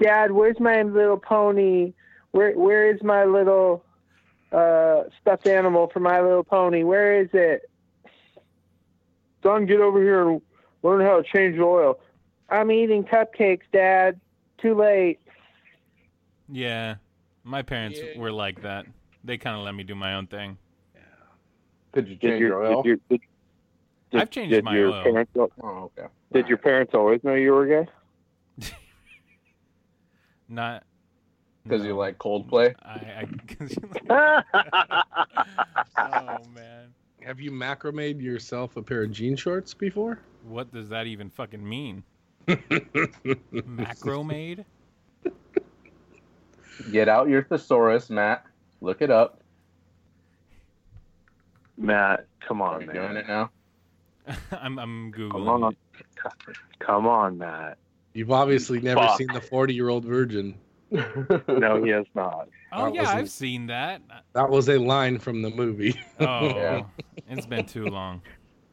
Dad, 0.03 0.33
where's 0.33 0.61
my 0.61 0.83
little 0.83 1.17
pony? 1.17 1.95
Where 2.33 2.53
Where 2.53 2.93
is 2.95 3.03
my 3.03 3.25
little 3.25 3.85
uh, 4.53 5.05
stuffed 5.21 5.47
animal 5.47 5.89
for 5.93 6.01
my 6.01 6.21
little 6.21 6.45
pony? 6.45 6.83
Where 6.83 7.21
is 7.23 7.29
it? 7.33 7.63
Son, 9.43 9.65
get 9.65 9.81
over 9.81 10.01
here 10.03 10.29
and 10.29 10.43
learn 10.83 11.01
how 11.01 11.17
to 11.17 11.23
change 11.23 11.57
the 11.57 11.63
oil. 11.63 11.99
I'm 12.51 12.71
eating 12.71 13.05
cupcakes, 13.05 13.63
Dad. 13.73 14.21
Too 14.61 14.75
late. 14.75 15.21
Yeah, 16.53 16.97
my 17.45 17.63
parents 17.63 17.99
Yeah. 17.99 18.21
were 18.21 18.31
like 18.31 18.61
that. 18.63 18.85
They 19.25 19.39
kind 19.39 19.57
of 19.57 19.65
let 19.65 19.75
me 19.75 19.85
do 19.85 19.95
my 19.95 20.15
own 20.15 20.27
thing. 20.27 20.59
Yeah. 20.95 21.01
Did 21.95 22.09
you 22.09 22.17
Did 22.17 22.21
change 22.29 22.41
your, 22.41 22.49
your 22.51 22.65
oil? 22.65 22.83
did 22.83 22.89
your, 22.89 22.97
did, 23.09 23.21
did, 24.11 24.21
I've 24.21 24.31
changed 24.31 24.51
did 24.51 24.65
my 24.65 24.77
your 24.77 24.91
oil. 24.91 25.03
Parents, 25.03 25.33
Oh, 25.63 25.91
okay. 25.99 26.09
did 26.33 26.47
your 26.49 26.59
parents 26.59 26.93
always 26.95 27.25
know 27.25 27.35
you 27.35 27.53
were 27.53 27.67
gay? 27.67 27.89
Not 30.49 30.85
Because 31.65 31.83
you 31.85 31.91
no. 31.91 31.97
like 31.99 32.19
Coldplay? 32.19 32.75
I, 32.83 33.23
I 33.23 33.25
'cause 33.55 33.71
you- 33.71 33.91
oh 35.99 36.45
man, 36.55 36.93
Have 37.23 37.41
you 37.41 37.51
macrame 37.51 38.21
yourself 38.21 38.77
a 38.77 38.83
pair 38.83 39.03
of 39.05 39.11
jean 39.13 39.37
shorts 39.37 39.73
before? 39.73 40.19
what 40.45 40.71
does 40.73 40.89
that 40.91 41.07
even 41.07 41.31
fucking 41.31 41.67
mean? 41.67 42.03
Macro 43.65 44.25
made? 44.25 44.65
Get 46.91 47.09
out 47.09 47.29
your 47.29 47.43
thesaurus, 47.45 48.11
Matt. 48.11 48.45
Look 48.81 49.03
it 49.03 49.11
up. 49.11 49.41
Matt, 51.77 52.27
come 52.47 52.61
Are 52.61 52.75
on, 52.75 52.81
you 52.83 52.87
man. 52.89 52.97
doing 52.97 53.17
it 53.17 53.27
now? 53.29 53.51
I'm 54.53 54.79
I'm 54.79 55.13
Come 55.13 55.49
on. 55.49 55.77
Come 56.79 57.07
on, 57.07 57.39
Matt. 57.39 57.79
You've 58.15 58.31
obviously 58.31 58.81
never 58.81 59.01
Fuck. 59.01 59.19
seen 59.19 59.29
the 59.33 59.41
40 59.41 59.75
year 59.75 59.89
old 59.89 60.05
virgin. 60.05 60.55
No, 60.91 61.83
he 61.83 61.91
has 61.91 62.05
not. 62.15 62.49
Oh 62.73 62.87
That 62.87 62.95
yeah, 62.95 63.11
I've 63.11 63.31
seen 63.31 63.67
that. 63.69 64.03
That 64.35 64.51
was 64.51 64.69
a 64.69 64.79
line 64.79 65.19
from 65.19 65.43
the 65.43 65.51
movie. 65.51 65.99
Oh, 66.21 66.47
Yeah. 66.49 66.83
it's 67.29 67.47
been 67.47 67.65
too 67.67 67.87
long. 67.87 68.21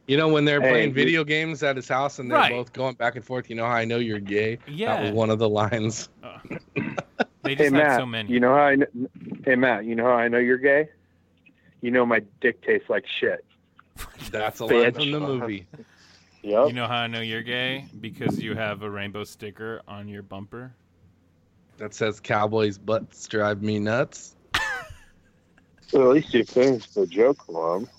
You 0.07 0.17
know, 0.17 0.27
when 0.27 0.43
they're 0.43 0.61
Hey, 0.61 0.69
playing 0.71 0.89
you- 0.89 0.95
video 0.95 1.23
games 1.23 1.63
at 1.63 1.75
his 1.77 1.87
house 1.87 2.19
and 2.19 2.29
they're 2.29 2.37
Right. 2.37 2.51
both 2.51 2.73
going 2.73 2.95
back 2.95 3.15
and 3.15 3.23
forth, 3.23 3.49
you 3.49 3.55
know 3.55 3.65
how 3.65 3.71
I 3.71 3.85
know 3.85 3.97
you're 3.97 4.19
gay? 4.19 4.57
Yeah, 4.67 4.95
That 4.95 5.03
was 5.03 5.11
one 5.13 5.29
of 5.29 5.39
the 5.39 5.47
lines. 5.49 6.09
Uh, 6.21 6.39
they 7.43 7.51
Hey, 7.51 7.55
just 7.55 7.73
had 7.75 7.83
Matt, 7.83 7.99
so 7.99 8.05
many. 8.05 8.31
you 8.31 8.39
know 8.39 8.53
how 8.53 8.67
I 8.67 8.75
kn- 8.77 9.09
Hey, 9.45 9.55
Matt, 9.55 9.85
you 9.85 9.95
know 9.95 10.05
how 10.05 10.13
I 10.15 10.27
know 10.27 10.37
you're 10.39 10.57
gay? 10.57 10.89
You 11.81 11.91
know 11.91 12.05
my 12.05 12.21
dick 12.41 12.61
tastes 12.63 12.89
like 12.89 13.05
shit. 13.19 13.45
That's 14.31 14.59
a 14.59 14.65
line 14.65 14.75
Bitch. 14.91 14.95
from 14.95 15.11
the 15.11 15.19
movie. 15.19 15.67
Yep. 16.41 16.67
You 16.69 16.73
know 16.73 16.87
how 16.87 16.99
I 16.99 17.07
know 17.07 17.19
you're 17.19 17.43
gay 17.43 17.83
because 17.99 18.41
you 18.41 18.55
have 18.55 18.81
a 18.81 18.89
rainbow 18.89 19.25
sticker 19.25 19.81
on 19.89 20.07
your 20.07 20.23
bumper. 20.23 20.73
That 21.75 21.93
says 21.93 22.21
Cowboys' 22.21 22.77
butts 22.77 23.27
drive 23.27 23.61
me 23.61 23.77
nuts. 23.77 24.37
Well, 25.91 26.11
at 26.11 26.15
least 26.15 26.33
you 26.33 26.45
finished 26.45 26.95
the 26.95 27.05
joke, 27.07 27.39
Mom. 27.51 27.89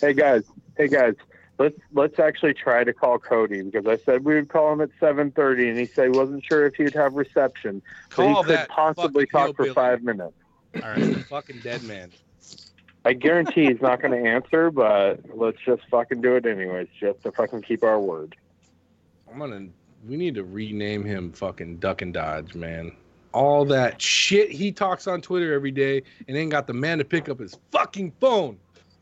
Hey 0.00 0.12
guys, 0.14 0.44
hey 0.76 0.88
guys, 0.88 1.14
let's 1.58 1.76
let's 1.92 2.18
actually 2.18 2.54
try 2.54 2.84
to 2.84 2.92
call 2.92 3.18
Cody 3.18 3.62
because 3.62 3.86
I 3.86 3.98
said 4.04 4.24
we 4.24 4.34
would 4.34 4.48
call 4.48 4.72
him 4.72 4.80
at 4.80 4.90
seven 5.00 5.30
thirty, 5.30 5.68
and 5.68 5.78
he 5.78 5.86
said 5.86 6.12
he 6.12 6.18
wasn't 6.18 6.44
sure 6.44 6.66
if 6.66 6.74
he'd 6.74 6.94
have 6.94 7.14
reception, 7.14 7.82
but 8.10 8.16
Call 8.16 8.42
he 8.42 8.50
could 8.50 8.68
possibly 8.68 9.26
talk 9.26 9.56
for 9.56 9.72
five 9.72 10.02
minutes. 10.02 10.34
All 10.74 10.80
right. 10.82 11.16
fucking 11.26 11.60
dead 11.60 11.82
man. 11.84 12.10
I 13.04 13.12
guarantee 13.12 13.66
he's 13.66 13.80
not 13.80 14.02
going 14.02 14.20
to 14.20 14.28
answer, 14.28 14.70
but 14.72 15.20
let's 15.32 15.58
just 15.64 15.82
fucking 15.90 16.22
do 16.22 16.34
it 16.34 16.44
anyways, 16.44 16.88
just 16.98 17.22
to 17.22 17.30
fucking 17.30 17.62
keep 17.62 17.84
our 17.84 18.00
word. 18.00 18.34
I'm 19.30 19.38
gonna. 19.38 19.68
We 20.06 20.16
need 20.16 20.34
to 20.34 20.44
rename 20.44 21.04
him 21.04 21.32
fucking 21.32 21.76
Duck 21.78 22.02
and 22.02 22.12
Dodge, 22.12 22.54
man. 22.54 22.92
All 23.32 23.64
that 23.66 24.00
shit 24.00 24.50
he 24.50 24.72
talks 24.72 25.06
on 25.06 25.20
Twitter 25.20 25.52
every 25.52 25.70
day 25.70 26.02
and 26.26 26.36
ain't 26.36 26.50
got 26.50 26.66
the 26.66 26.72
man 26.72 26.98
to 26.98 27.04
pick 27.04 27.28
up 27.28 27.38
his 27.38 27.56
fucking 27.70 28.12
phone. 28.20 28.58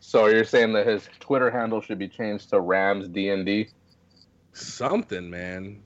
So 0.06 0.26
you're 0.26 0.44
saying 0.44 0.74
that 0.74 0.86
his 0.86 1.08
Twitter 1.18 1.50
handle 1.50 1.80
should 1.80 1.98
be 1.98 2.08
changed 2.08 2.50
to 2.50 2.60
Rams 2.60 3.08
DND? 3.08 3.70
Something, 4.52 5.30
man. 5.30 5.82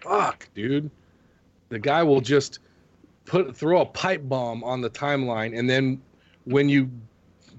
Fuck, 0.00 0.48
dude. 0.54 0.90
The 1.68 1.78
guy 1.78 2.02
will 2.02 2.22
just 2.22 2.58
put 3.26 3.54
throw 3.54 3.82
a 3.82 3.86
pipe 3.86 4.22
bomb 4.24 4.64
on 4.64 4.80
the 4.80 4.88
timeline, 4.88 5.56
and 5.56 5.68
then 5.68 6.00
when 6.44 6.70
you 6.70 6.90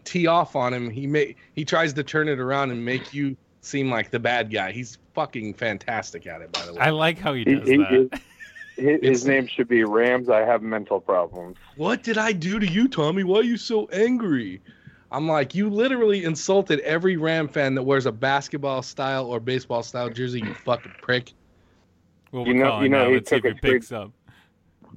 tee 0.05 0.25
off 0.25 0.55
on 0.55 0.73
him, 0.73 0.89
he 0.89 1.05
may 1.05 1.35
he 1.53 1.63
tries 1.63 1.93
to 1.93 2.03
turn 2.03 2.27
it 2.27 2.39
around 2.39 2.71
and 2.71 2.83
make 2.83 3.13
you 3.13 3.37
seem 3.61 3.91
like 3.91 4.09
the 4.09 4.19
bad 4.19 4.51
guy. 4.51 4.71
He's 4.71 4.97
fucking 5.13 5.53
fantastic 5.53 6.25
at 6.25 6.41
it, 6.41 6.51
by 6.51 6.65
the 6.65 6.73
way. 6.73 6.79
I 6.79 6.89
like 6.89 7.19
how 7.19 7.33
he 7.35 7.43
He- 7.43 7.55
does 7.55 7.69
he- 7.69 7.77
that. 7.77 8.21
His, 8.75 8.99
his 9.01 9.25
name 9.27 9.45
should 9.45 9.67
be 9.67 9.83
Rams. 9.83 10.29
I 10.29 10.39
have 10.39 10.61
mental 10.63 10.99
problems. 11.01 11.57
What 11.75 12.01
did 12.01 12.17
I 12.17 12.31
do 12.31 12.59
to 12.59 12.65
you, 12.65 12.87
Tommy? 12.87 13.23
Why 13.23 13.39
are 13.39 13.43
you 13.43 13.57
so 13.57 13.87
angry? 13.89 14.61
I'm 15.11 15.27
like, 15.27 15.55
you 15.55 15.69
literally 15.69 16.23
insulted 16.23 16.79
every 16.81 17.17
Ram 17.17 17.47
fan 17.47 17.73
that 17.75 17.83
wears 17.83 18.05
a 18.05 18.11
basketball 18.11 18.81
style 18.83 19.25
or 19.25 19.39
baseball 19.39 19.81
style 19.83 20.09
jersey, 20.09 20.39
you 20.41 20.53
fucking 20.53 20.93
prick. 21.01 21.33
Well, 22.31 22.45
You 22.47 22.53
know- 22.53 22.81
you 22.81 22.89
know, 22.89 23.07
he 23.09 23.15
Let's 23.15 23.29
see 23.29 23.37
if 23.37 23.41
took 23.43 23.51
a 23.51 23.55
big- 23.55 23.61
picks 23.73 23.91
up. 23.91 24.11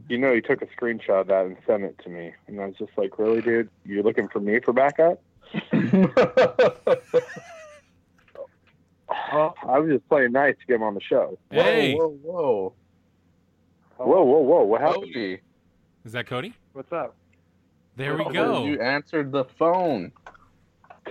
You 0.08 0.18
know, 0.18 0.34
he 0.34 0.40
took 0.40 0.60
a 0.62 0.66
screenshot 0.66 1.20
of 1.22 1.26
that 1.28 1.46
and 1.46 1.56
sent 1.66 1.84
it 1.84 1.98
to 2.04 2.08
me, 2.10 2.32
and 2.46 2.60
I 2.60 2.66
was 2.66 2.76
just 2.76 2.92
like, 2.96 3.18
"Really, 3.18 3.40
dude? 3.42 3.68
You're 3.84 4.02
looking 4.02 4.26
for 4.28 4.40
me 4.40 4.58
for 4.60 4.72
backup?" 4.72 5.22
I 9.10 9.78
was 9.78 9.90
just 9.90 10.08
playing 10.08 10.32
nice 10.32 10.56
to 10.58 10.66
get 10.66 10.76
him 10.76 10.82
on 10.82 10.94
the 10.94 11.00
show. 11.00 11.38
Hey, 11.50 11.94
Whoa, 11.94 12.08
whoa, 12.08 12.72
Whoa, 13.98 14.22
whoa, 14.24 14.38
whoa! 14.40 14.62
What 14.64 14.80
happened? 14.80 15.04
Cody, 15.14 15.40
is 16.04 16.12
that 16.12 16.26
Cody? 16.26 16.54
What's 16.72 16.92
up, 16.92 17.14
There 17.96 18.16
we 18.16 18.24
oh, 18.24 18.30
go. 18.30 18.64
You 18.64 18.80
answered 18.80 19.32
the 19.32 19.44
phone. 19.58 20.12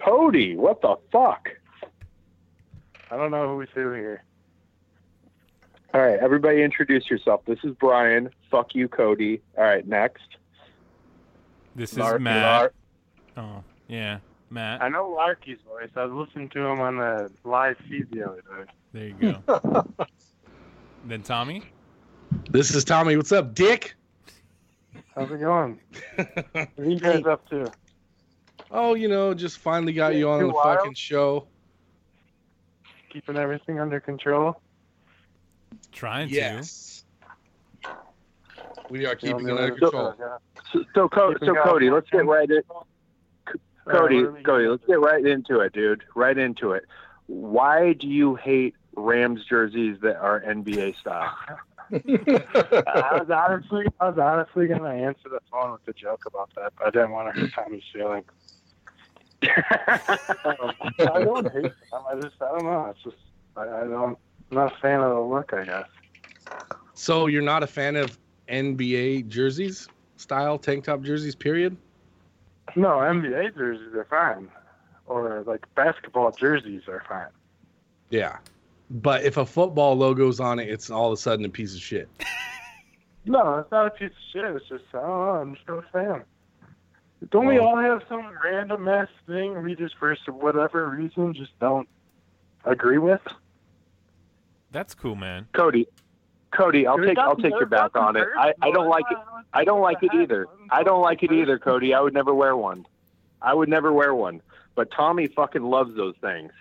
Cody? 0.03 0.55
What 0.55 0.81
the 0.81 0.95
fuck? 1.11 1.49
I 3.09 3.17
don't 3.17 3.31
know 3.31 3.49
who 3.49 3.57
we 3.57 3.65
see 3.67 3.73
here. 3.75 4.23
All 5.93 5.99
right, 6.01 6.17
everybody, 6.19 6.61
introduce 6.63 7.09
yourself. 7.09 7.41
This 7.45 7.59
is 7.63 7.75
Brian. 7.75 8.29
Fuck 8.49 8.73
you, 8.73 8.87
Cody. 8.87 9.41
All 9.57 9.65
right, 9.65 9.85
next. 9.85 10.23
This 11.75 11.91
is 11.91 11.97
Larky 11.97 12.23
Matt. 12.23 12.43
Lark. 12.43 12.73
Oh, 13.35 13.63
yeah, 13.89 14.19
Matt. 14.49 14.81
I 14.81 14.87
know 14.87 15.09
Larky's 15.09 15.57
voice. 15.67 15.89
I 15.97 16.05
was 16.05 16.27
listening 16.27 16.47
to 16.49 16.59
him 16.59 16.79
on 16.79 16.97
the 16.97 17.29
live 17.43 17.75
feed 17.89 18.07
the 18.11 18.25
other 18.25 18.41
day. 18.41 18.71
There 18.93 19.07
you 19.07 19.37
go. 19.45 19.85
then 21.05 21.23
Tommy. 21.23 21.63
This 22.49 22.73
is 22.73 22.85
Tommy. 22.85 23.17
What's 23.17 23.33
up, 23.33 23.53
Dick? 23.53 23.95
How's 25.15 25.31
it 25.31 25.39
going? 25.39 25.79
What 26.51 26.69
are 26.77 26.89
you 26.89 26.99
guys 26.99 27.25
up 27.25 27.47
to? 27.49 27.71
Oh, 28.69 28.93
you 28.93 29.07
know, 29.07 29.33
just 29.33 29.57
finally 29.57 29.93
got 29.93 30.15
you 30.15 30.29
on 30.29 30.39
the 30.39 30.47
wild? 30.47 30.79
fucking 30.79 30.93
show. 30.93 31.47
Keeping 33.09 33.35
everything 33.37 33.79
under 33.79 33.99
control? 33.99 34.61
Trying 35.91 36.29
to. 36.29 36.33
Yes. 36.33 37.03
We 38.89 39.05
are 39.05 39.15
keeping 39.15 39.47
it 39.47 39.57
under 39.57 39.75
control. 39.75 40.15
yeah. 40.19 40.37
So, 40.71 40.83
so, 40.95 41.09
Co- 41.09 41.35
so 41.39 41.55
Cody, 41.63 41.89
let's 41.89 42.09
get 42.09 42.25
right 42.25 42.49
in. 42.49 42.61
Cody, 43.89 44.23
what 44.23 44.43
Cody, 44.45 44.67
let's 44.67 44.85
get 44.85 44.99
right 44.99 45.25
into 45.25 45.59
it, 45.59 45.73
dude. 45.73 46.03
Right 46.15 46.37
into 46.37 46.71
it. 46.71 46.85
Why 47.27 47.93
do 47.93 48.07
you 48.07 48.35
hate 48.35 48.75
Rams 48.95 49.43
jerseys 49.45 49.97
that 50.01 50.17
are 50.17 50.41
NBA 50.41 50.97
style? 50.99 51.35
I 51.91 53.19
was 53.19 53.29
honestly, 53.29 53.85
I 53.99 54.09
was 54.09 54.17
honestly 54.17 54.67
gonna 54.67 54.89
answer 54.89 55.29
the 55.29 55.39
phone 55.51 55.71
with 55.73 55.87
a 55.87 55.93
joke 55.93 56.25
about 56.25 56.49
that, 56.55 56.73
but 56.77 56.87
I 56.87 56.89
didn't 56.91 57.11
want 57.11 57.33
to 57.33 57.41
hurt 57.41 57.53
Tommy's 57.53 57.83
feelings. 57.93 58.25
I 59.43 60.17
don't 60.97 61.51
hate 61.51 61.63
them. 61.63 62.01
I 62.09 62.15
just, 62.21 62.35
I 62.41 62.51
don't 62.51 62.63
know. 62.63 62.93
It's 62.93 63.03
just, 63.03 63.17
I, 63.57 63.63
I 63.63 63.83
don't, 63.83 64.17
I'm 64.51 64.57
not 64.57 64.73
a 64.73 64.77
fan 64.77 65.01
of 65.01 65.15
the 65.15 65.21
look. 65.21 65.53
I 65.53 65.65
guess. 65.65 65.87
So 66.93 67.27
you're 67.27 67.41
not 67.41 67.63
a 67.63 67.67
fan 67.67 67.95
of 67.95 68.17
NBA 68.47 69.27
jerseys, 69.27 69.87
style 70.17 70.57
tank 70.57 70.85
top 70.85 71.01
jerseys, 71.01 71.35
period? 71.35 71.75
No, 72.75 72.89
NBA 72.89 73.55
jerseys 73.55 73.93
are 73.95 74.05
fine, 74.09 74.49
or 75.07 75.43
like 75.45 75.65
basketball 75.75 76.31
jerseys 76.31 76.83
are 76.87 77.03
fine. 77.07 77.27
Yeah. 78.09 78.37
But 78.91 79.23
if 79.23 79.37
a 79.37 79.45
football 79.45 79.95
logo's 79.95 80.41
on 80.41 80.59
it, 80.59 80.69
it's 80.69 80.89
all 80.89 81.07
of 81.07 81.13
a 81.13 81.17
sudden 81.17 81.45
a 81.45 81.49
piece 81.49 81.73
of 81.73 81.81
shit. 81.81 82.09
No, 83.25 83.59
it's 83.59 83.71
not 83.71 83.87
a 83.87 83.91
piece 83.91 84.09
of 84.09 84.17
shit. 84.33 84.55
It's 84.55 84.67
just, 84.67 84.83
I 84.93 84.99
don't 84.99 85.07
know. 85.07 85.31
I'm 85.31 85.55
just 85.55 85.67
not 85.67 85.77
a 85.77 85.87
fan. 85.93 86.23
Don't 87.29 87.45
we 87.45 87.59
all 87.59 87.77
have 87.77 88.01
some 88.09 88.27
random 88.43 88.87
ass 88.87 89.07
thing 89.27 89.61
we 89.61 89.75
just, 89.75 89.95
for 89.97 90.15
whatever 90.27 90.89
reason, 90.89 91.33
just 91.33 91.57
don't 91.59 91.87
agree 92.65 92.97
with? 92.97 93.21
That's 94.71 94.95
cool, 94.95 95.15
man. 95.15 95.47
Cody, 95.53 95.87
Cody, 96.51 96.87
I'll 96.87 96.97
There's 96.97 97.09
take 97.09 97.17
I'll 97.19 97.35
take 97.35 97.51
your 97.51 97.67
back 97.67 97.95
on 97.95 98.15
it. 98.15 98.27
I, 98.37 98.53
I 98.61 98.71
don't 98.71 98.89
like 98.89 99.05
it. 99.11 99.17
I 99.53 99.63
don't 99.63 99.81
like 99.81 100.01
it 100.01 100.13
either. 100.15 100.47
I 100.69 100.83
don't 100.83 101.01
like 101.01 101.23
it 101.23 101.31
either, 101.31 101.59
Cody. 101.59 101.93
I 101.93 102.01
would 102.01 102.13
never 102.13 102.33
wear 102.33 102.57
one. 102.57 102.85
I 103.41 103.53
would 103.53 103.69
never 103.69 103.93
wear 103.93 104.15
one. 104.15 104.41
But 104.75 104.91
Tommy 104.91 105.27
fucking 105.27 105.63
loves 105.63 105.95
those 105.95 106.15
things. 106.21 106.51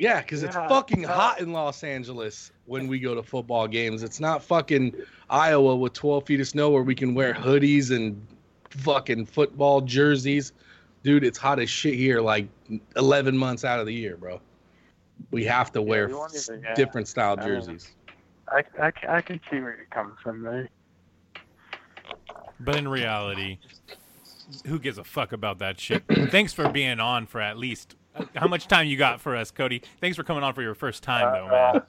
Yeah, 0.00 0.22
because 0.22 0.42
it's 0.42 0.56
Yeah. 0.56 0.66
fucking 0.66 1.02
hot 1.02 1.40
in 1.40 1.52
Los 1.52 1.84
Angeles 1.84 2.52
when 2.64 2.88
we 2.88 2.98
go 2.98 3.14
to 3.14 3.22
football 3.22 3.68
games. 3.68 4.02
It's 4.02 4.18
not 4.18 4.42
fucking 4.42 4.94
Iowa 5.28 5.76
with 5.76 5.92
12 5.92 6.24
feet 6.24 6.40
of 6.40 6.48
snow 6.48 6.70
where 6.70 6.82
we 6.82 6.94
can 6.94 7.14
wear 7.14 7.34
hoodies 7.34 7.94
and 7.94 8.26
fucking 8.70 9.26
football 9.26 9.82
jerseys. 9.82 10.52
Dude, 11.02 11.22
it's 11.22 11.36
hot 11.36 11.58
as 11.60 11.68
shit 11.68 11.94
here 11.94 12.22
like 12.22 12.48
11 12.96 13.36
months 13.36 13.62
out 13.62 13.78
of 13.78 13.84
the 13.84 13.92
year, 13.92 14.16
bro. 14.16 14.40
We 15.32 15.44
have 15.44 15.70
to 15.72 15.82
wear 15.82 16.08
we 16.08 16.14
won't 16.14 16.34
f- 16.34 16.48
even- 16.48 16.62
yeah. 16.62 16.74
different 16.74 17.06
style 17.06 17.36
jerseys. 17.36 17.94
I, 18.48 18.64
I, 18.80 18.92
I 19.06 19.20
can 19.20 19.38
see 19.50 19.60
where 19.60 19.76
you're 19.76 19.86
coming 19.90 20.16
from 20.22 20.42
there. 20.42 20.70
But 22.58 22.76
in 22.76 22.88
reality, 22.88 23.58
who 24.66 24.78
gives 24.78 24.96
a 24.96 25.04
fuck 25.04 25.32
about 25.32 25.58
that 25.58 25.78
shit? 25.78 26.04
Thanks 26.30 26.54
for 26.54 26.70
being 26.70 27.00
on 27.00 27.26
for 27.26 27.40
at 27.42 27.58
least. 27.58 27.96
How 28.36 28.48
much 28.48 28.66
time 28.68 28.86
you 28.86 28.96
got 28.96 29.20
for 29.20 29.36
us, 29.36 29.50
Cody? 29.50 29.82
Thanks 30.00 30.16
for 30.16 30.24
coming 30.24 30.42
on 30.42 30.52
for 30.54 30.62
your 30.62 30.74
first 30.74 31.02
time, 31.02 31.32
though, 31.32 31.48
man. 31.48 31.76
Uh, 31.76 31.80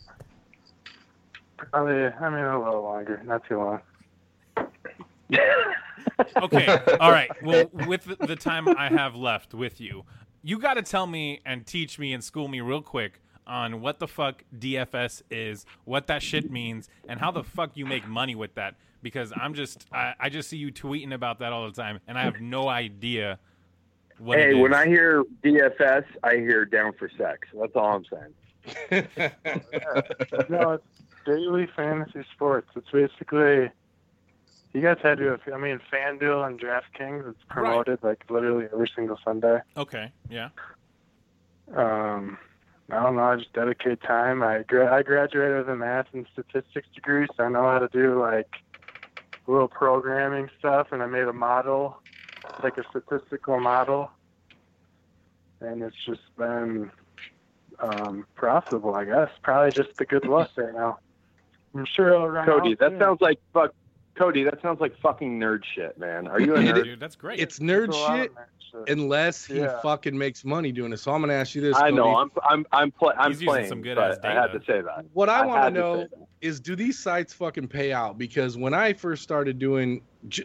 Probably, 1.57 2.05
I 2.05 2.29
mean, 2.29 2.43
a 2.43 2.57
little 2.63 2.81
longer, 2.83 3.21
not 3.25 3.45
too 3.47 3.57
long. 3.57 3.81
Okay, 6.35 6.67
all 6.99 7.11
right. 7.11 7.29
Well, 7.43 7.65
with 7.87 8.05
the- 8.05 8.15
the 8.27 8.35
time 8.35 8.67
I 8.67 8.89
have 8.89 9.15
left 9.15 9.53
with 9.53 9.79
you, 9.79 10.03
you 10.41 10.57
got 10.59 10.73
to 10.75 10.81
tell 10.81 11.05
me 11.05 11.41
and 11.45 11.65
teach 11.65 11.99
me 11.99 12.13
and 12.13 12.23
school 12.23 12.47
me 12.47 12.59
real 12.61 12.81
quick 12.81 13.21
on 13.45 13.81
what 13.81 13.99
the 13.99 14.07
fuck 14.07 14.43
DFS 14.57 15.21
is, 15.29 15.65
what 15.85 16.07
that 16.07 16.21
shit 16.23 16.51
means, 16.51 16.89
and 17.07 17.19
how 17.19 17.29
the 17.31 17.43
fuck 17.43 17.71
you 17.75 17.85
make 17.85 18.07
money 18.07 18.33
with 18.35 18.55
that. 18.55 18.75
Because 19.03 19.31
I'm 19.35 19.53
just, 19.53 19.85
I, 19.91 20.13
I 20.19 20.29
just 20.29 20.49
see 20.49 20.57
you 20.57 20.71
tweeting 20.71 21.13
about 21.13 21.39
that 21.39 21.53
all 21.53 21.65
the 21.67 21.73
time, 21.81 21.99
and 22.07 22.17
I 22.17 22.23
have 22.23 22.39
no 22.41 22.67
idea 22.67 23.39
what 24.21 24.37
hey, 24.37 24.53
when 24.53 24.73
I 24.73 24.85
hear 24.87 25.23
DFS, 25.43 26.05
I 26.23 26.35
hear 26.35 26.65
down 26.65 26.93
for 26.93 27.09
sex. 27.17 27.47
That's 27.59 27.75
all 27.75 27.95
I'm 27.95 28.05
saying. 28.05 29.07
no, 30.49 30.73
it's 30.73 30.83
daily 31.25 31.67
fantasy 31.75 32.23
sports. 32.33 32.69
It's 32.75 32.89
basically 32.91 33.71
you 34.73 34.81
guys 34.81 34.97
had 35.01 35.17
to. 35.17 35.39
I 35.53 35.57
mean, 35.57 35.79
FanDuel 35.91 36.47
and 36.47 36.59
DraftKings. 36.59 37.29
It's 37.29 37.43
promoted 37.49 37.99
like 38.03 38.23
literally 38.29 38.67
every 38.71 38.89
single 38.95 39.19
Sunday. 39.23 39.59
okay, 39.75 40.11
yeah. 40.29 40.49
Um, 41.75 42.37
I 42.89 43.01
don't 43.03 43.15
know. 43.15 43.23
I 43.23 43.37
just 43.37 43.53
dedicate 43.53 44.01
time. 44.01 44.43
I 44.43 44.63
gra- 44.63 44.93
I 44.93 45.01
graduated 45.03 45.57
with 45.57 45.69
a 45.69 45.75
math 45.75 46.07
and 46.13 46.27
statistics 46.31 46.87
degree, 46.93 47.27
so 47.35 47.43
I 47.43 47.49
know 47.49 47.63
how 47.63 47.79
to 47.79 47.87
do 47.87 48.19
like 48.19 48.49
little 49.47 49.67
programming 49.67 50.49
stuff. 50.59 50.87
And 50.91 51.01
I 51.01 51.07
made 51.07 51.23
a 51.23 51.33
model, 51.33 52.00
like 52.63 52.77
a 52.77 52.83
statistical 52.89 53.59
model, 53.59 54.11
and 55.59 55.81
it's 55.83 55.95
just 56.05 56.21
been 56.37 56.91
um, 57.79 58.25
profitable. 58.35 58.95
I 58.95 59.05
guess 59.05 59.29
probably 59.43 59.71
just 59.71 59.95
the 59.97 60.05
good 60.05 60.25
luck 60.25 60.49
right 60.55 60.73
now. 60.73 60.99
I'm 61.75 61.85
sure 61.85 62.09
it'll 62.13 62.29
run 62.29 62.45
Cody, 62.45 62.71
out 62.73 62.79
that 62.79 62.89
soon. 62.91 62.99
sounds 62.99 63.21
like 63.21 63.39
fuck. 63.53 63.71
Cody, 64.15 64.43
that 64.43 64.61
sounds 64.61 64.81
like 64.81 64.93
fucking 64.99 65.39
nerd 65.39 65.61
shit, 65.73 65.97
man. 65.97 66.27
Are 66.27 66.39
you 66.39 66.53
a 66.55 66.59
nerd? 66.59 66.83
Dude, 66.83 66.99
that's 66.99 67.15
great. 67.15 67.39
It's 67.39 67.59
nerd 67.59 67.87
There's 67.87 67.95
a 67.95 67.99
lot 67.99 68.11
of 68.19 68.23
shit 68.25 68.35
that 68.35 68.47
shit. 68.87 68.89
unless 68.99 69.45
he 69.45 69.59
Yeah. 69.59 69.79
fucking 69.79 70.17
makes 70.17 70.43
money 70.43 70.73
doing 70.73 70.91
it. 70.91 70.97
So 70.97 71.13
I'm 71.13 71.21
going 71.21 71.29
to 71.29 71.35
ask 71.35 71.55
you 71.55 71.61
this. 71.61 71.77
I 71.77 71.91
know. 71.91 72.17
I'm 72.17 72.29
I'm 72.43 72.65
I'm, 72.73 72.91
pl- 72.91 73.13
I'm 73.17 73.31
He's 73.31 73.41
using 73.41 73.47
playing, 73.47 73.67
some 73.69 73.81
good 73.81 73.95
but 73.95 74.11
ass 74.11 74.17
I 74.25 74.33
had 74.33 74.47
to 74.47 74.59
say 74.67 74.81
that. 74.81 75.05
What 75.13 75.29
I, 75.29 75.43
I 75.43 75.45
want 75.45 75.63
to 75.63 75.69
to 75.69 75.79
know 75.79 76.01
say 76.01 76.07
that. 76.19 76.27
Is 76.41 76.59
do 76.59 76.75
these 76.75 76.97
sites 76.97 77.33
fucking 77.33 77.67
pay 77.67 77.93
out? 77.93 78.17
Because 78.17 78.57
when 78.57 78.73
I 78.73 78.93
first 78.93 79.21
started 79.23 79.59
doing, 79.59 80.01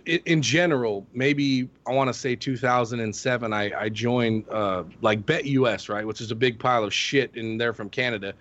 in- 0.07 0.21
in 0.27 0.43
general, 0.43 1.07
maybe 1.15 1.69
I 1.87 1.93
want 1.93 2.09
to 2.09 2.15
say 2.15 2.37
2007, 2.37 3.53
I, 3.53 3.73
I 3.81 3.89
joined 3.89 4.49
uh, 4.51 4.85
like 5.01 5.25
Bet 5.25 5.47
US, 5.47 5.89
right, 5.89 6.07
which 6.07 6.21
is 6.21 6.31
a 6.31 6.35
big 6.35 6.59
pile 6.59 6.85
of 6.85 6.93
shit, 6.93 7.35
and 7.35 7.61
they're 7.61 7.73
from 7.75 7.89
Canada, 7.89 8.35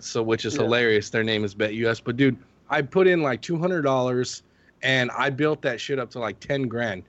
so 0.00 0.22
which 0.22 0.44
is 0.44 0.54
Yeah. 0.54 0.62
hilarious. 0.62 1.10
Their 1.10 1.24
name 1.24 1.44
is 1.44 1.54
Bet 1.54 1.74
US, 1.74 2.00
but 2.00 2.16
dude, 2.16 2.36
I 2.70 2.82
put 2.82 3.06
in 3.06 3.22
like 3.22 3.42
two 3.42 3.58
hundred 3.58 3.82
dollars, 3.82 4.42
and 4.82 5.10
I 5.10 5.30
built 5.30 5.60
that 5.62 5.80
shit 5.80 5.98
up 5.98 6.10
to 6.10 6.18
like 6.18 6.40
ten 6.40 6.68
grand. 6.68 7.02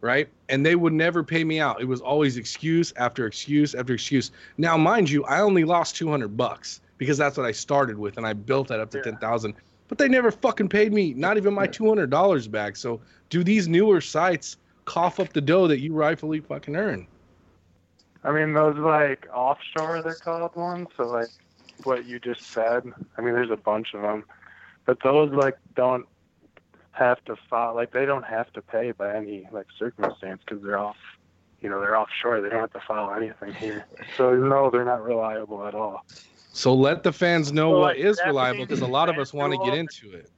Right, 0.00 0.28
and 0.48 0.66
they 0.66 0.74
would 0.74 0.92
never 0.92 1.22
pay 1.22 1.44
me 1.44 1.60
out. 1.60 1.80
It 1.80 1.84
was 1.84 2.00
always 2.00 2.36
excuse 2.36 2.92
after 2.96 3.24
excuse 3.28 3.72
after 3.76 3.94
excuse. 3.94 4.32
Now, 4.58 4.76
mind 4.76 5.08
you, 5.08 5.22
I 5.26 5.38
only 5.40 5.62
lost 5.62 5.94
two 5.94 6.10
hundred 6.10 6.36
bucks 6.36 6.80
because 7.02 7.18
that's 7.18 7.36
what 7.36 7.46
I 7.46 7.52
started 7.52 7.98
with, 7.98 8.16
and 8.16 8.26
I 8.26 8.32
built 8.32 8.68
that 8.68 8.80
up 8.80 8.90
to 8.92 8.98
Yeah. 8.98 9.04
ten 9.04 9.16
thousand. 9.16 9.54
But 9.88 9.98
they 9.98 10.08
never 10.08 10.30
fucking 10.30 10.68
paid 10.68 10.92
me, 10.92 11.12
not 11.14 11.36
even 11.36 11.52
my 11.52 11.66
two 11.66 11.88
hundred 11.88 12.10
dollars 12.10 12.48
back. 12.48 12.76
So, 12.76 13.00
do 13.28 13.44
these 13.44 13.68
newer 13.68 14.00
sites 14.00 14.56
cough 14.84 15.20
up 15.20 15.32
the 15.32 15.40
dough 15.40 15.66
that 15.68 15.80
you 15.80 15.92
rightfully 15.92 16.40
fucking 16.40 16.76
earn? 16.76 17.06
I 18.24 18.30
mean, 18.30 18.52
those 18.52 18.78
like 18.78 19.26
offshore, 19.34 20.02
they're 20.02 20.14
called 20.14 20.54
ones. 20.54 20.88
So 20.96 21.06
like 21.06 21.28
what 21.84 22.06
you 22.06 22.20
just 22.20 22.52
said. 22.52 22.84
I 23.18 23.20
mean, 23.20 23.34
there's 23.34 23.50
a 23.50 23.56
bunch 23.56 23.94
of 23.94 24.02
them, 24.02 24.24
but 24.86 24.98
those 25.02 25.32
like 25.32 25.56
don't 25.74 26.06
have 26.92 27.24
to 27.24 27.34
file 27.48 27.74
Like 27.74 27.92
they 27.92 28.04
don't 28.04 28.24
have 28.24 28.52
to 28.52 28.62
pay 28.62 28.92
by 28.92 29.16
any 29.16 29.48
like 29.50 29.66
circumstance 29.78 30.42
because 30.46 30.62
they're 30.62 30.78
off. 30.78 30.96
You 31.60 31.70
know, 31.70 31.80
they're 31.80 31.96
offshore. 31.96 32.40
They 32.40 32.48
don't 32.48 32.60
have 32.60 32.72
to 32.72 32.80
file 32.86 33.14
anything 33.14 33.54
here. 33.54 33.86
So 34.16 34.34
no, 34.34 34.70
they're 34.70 34.84
not 34.84 35.02
reliable 35.02 35.66
at 35.66 35.74
all. 35.74 36.04
So 36.52 36.74
let 36.74 37.02
the 37.02 37.12
fans 37.12 37.52
know 37.52 37.70
Well, 37.70 37.80
what 37.80 37.96
like, 37.96 38.04
is 38.04 38.20
reliable 38.26 38.64
because 38.66 38.82
a 38.82 38.86
lot 38.86 39.08
of 39.08 39.18
us 39.18 39.32
want 39.32 39.52
to 39.54 39.58
get 39.64 39.74
into 39.76 40.12
it. 40.12 40.30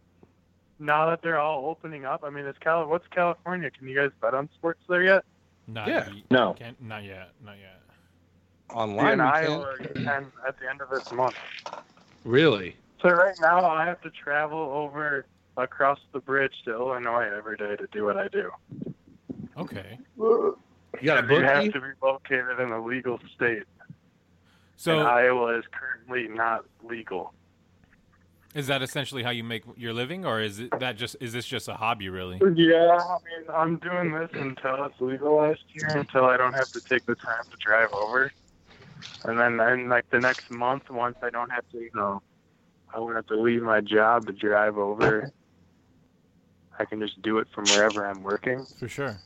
Now 0.78 1.08
that 1.10 1.22
they're 1.22 1.38
all 1.38 1.66
opening 1.66 2.04
up, 2.04 2.22
I 2.24 2.30
mean, 2.30 2.46
it's 2.46 2.58
Cal. 2.58 2.86
What's 2.86 3.06
California? 3.08 3.70
Can 3.70 3.88
you 3.88 3.96
guys 3.96 4.10
bet 4.20 4.34
on 4.34 4.48
sports 4.54 4.80
there 4.88 5.02
yet? 5.02 5.24
Not 5.66 5.88
Yeah. 5.88 6.08
ye- 6.10 6.24
No. 6.30 6.54
Can't, 6.54 6.80
not 6.82 7.02
yet. 7.04 7.30
Not 7.44 7.58
yet. 7.58 7.80
Online, 8.70 9.12
in 9.14 9.18
we 9.18 9.24
Iowa 9.24 9.76
can. 9.78 10.04
can 10.04 10.32
at 10.46 10.58
the 10.58 10.68
end 10.68 10.80
of 10.80 10.90
this 10.90 11.10
month. 11.12 11.36
Really? 12.24 12.76
So 13.00 13.10
right 13.10 13.34
now 13.40 13.64
I 13.64 13.84
have 13.84 14.00
to 14.02 14.10
travel 14.10 14.58
over 14.58 15.26
across 15.56 15.98
the 16.12 16.20
bridge 16.20 16.54
to 16.64 16.72
Illinois 16.72 17.28
every 17.36 17.56
day 17.56 17.76
to 17.76 17.86
do 17.92 18.04
what 18.04 18.16
I 18.16 18.28
do. 18.28 18.50
Okay. 19.56 19.98
You 20.16 20.56
got 21.02 21.24
a 21.24 21.34
You 21.34 21.42
have 21.42 21.72
to 21.72 21.80
be 21.80 21.88
located 22.02 22.60
in 22.60 22.70
a 22.72 22.84
legal 22.84 23.20
state. 23.34 23.64
So 24.76 24.98
and 24.98 25.08
Iowa 25.08 25.58
is 25.58 25.64
currently 25.72 26.28
not 26.28 26.64
legal. 26.82 27.32
is 28.54 28.66
that 28.68 28.82
essentially 28.82 29.22
how 29.22 29.30
you 29.30 29.44
make 29.44 29.64
your 29.76 29.92
living, 29.92 30.24
or 30.24 30.40
is 30.40 30.60
it 30.60 30.78
that 30.78 30.96
just 30.96 31.16
is 31.20 31.32
this 31.32 31.46
just 31.46 31.68
a 31.68 31.74
hobby, 31.74 32.08
really? 32.08 32.40
Yeah, 32.54 32.98
I 32.98 33.18
mean, 33.24 33.48
I'm 33.52 33.76
doing 33.78 34.12
this 34.12 34.30
until 34.34 34.84
it's 34.84 35.00
legalized 35.00 35.64
here, 35.68 35.88
until 35.88 36.24
I 36.24 36.36
don't 36.36 36.52
have 36.54 36.68
to 36.68 36.80
take 36.80 37.04
the 37.06 37.14
time 37.14 37.44
to 37.50 37.56
drive 37.58 37.92
over. 37.92 38.32
And 39.24 39.38
then, 39.38 39.60
in 39.60 39.88
like 39.88 40.08
the 40.10 40.20
next 40.20 40.50
month, 40.50 40.90
once 40.90 41.16
I 41.22 41.30
don't 41.30 41.50
have 41.50 41.68
to, 41.72 41.78
you 41.78 41.90
know, 41.94 42.22
I 42.94 42.98
won't 43.00 43.16
have 43.16 43.26
to 43.26 43.40
leave 43.40 43.62
my 43.62 43.80
job 43.80 44.26
to 44.26 44.32
drive 44.32 44.78
over. 44.78 45.30
I 46.78 46.84
can 46.84 47.00
just 47.00 47.20
do 47.22 47.38
it 47.38 47.48
from 47.54 47.64
wherever 47.66 48.06
I'm 48.06 48.22
working. 48.22 48.66
For 48.78 48.88
sure. 48.88 49.18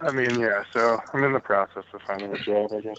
I 0.00 0.10
mean, 0.12 0.38
yeah. 0.38 0.62
So 0.72 1.00
I'm 1.12 1.24
in 1.24 1.32
the 1.32 1.40
process 1.40 1.84
of 1.92 2.00
finding 2.06 2.32
a 2.32 2.38
job. 2.38 2.72
I 2.72 2.80
guess. 2.80 2.98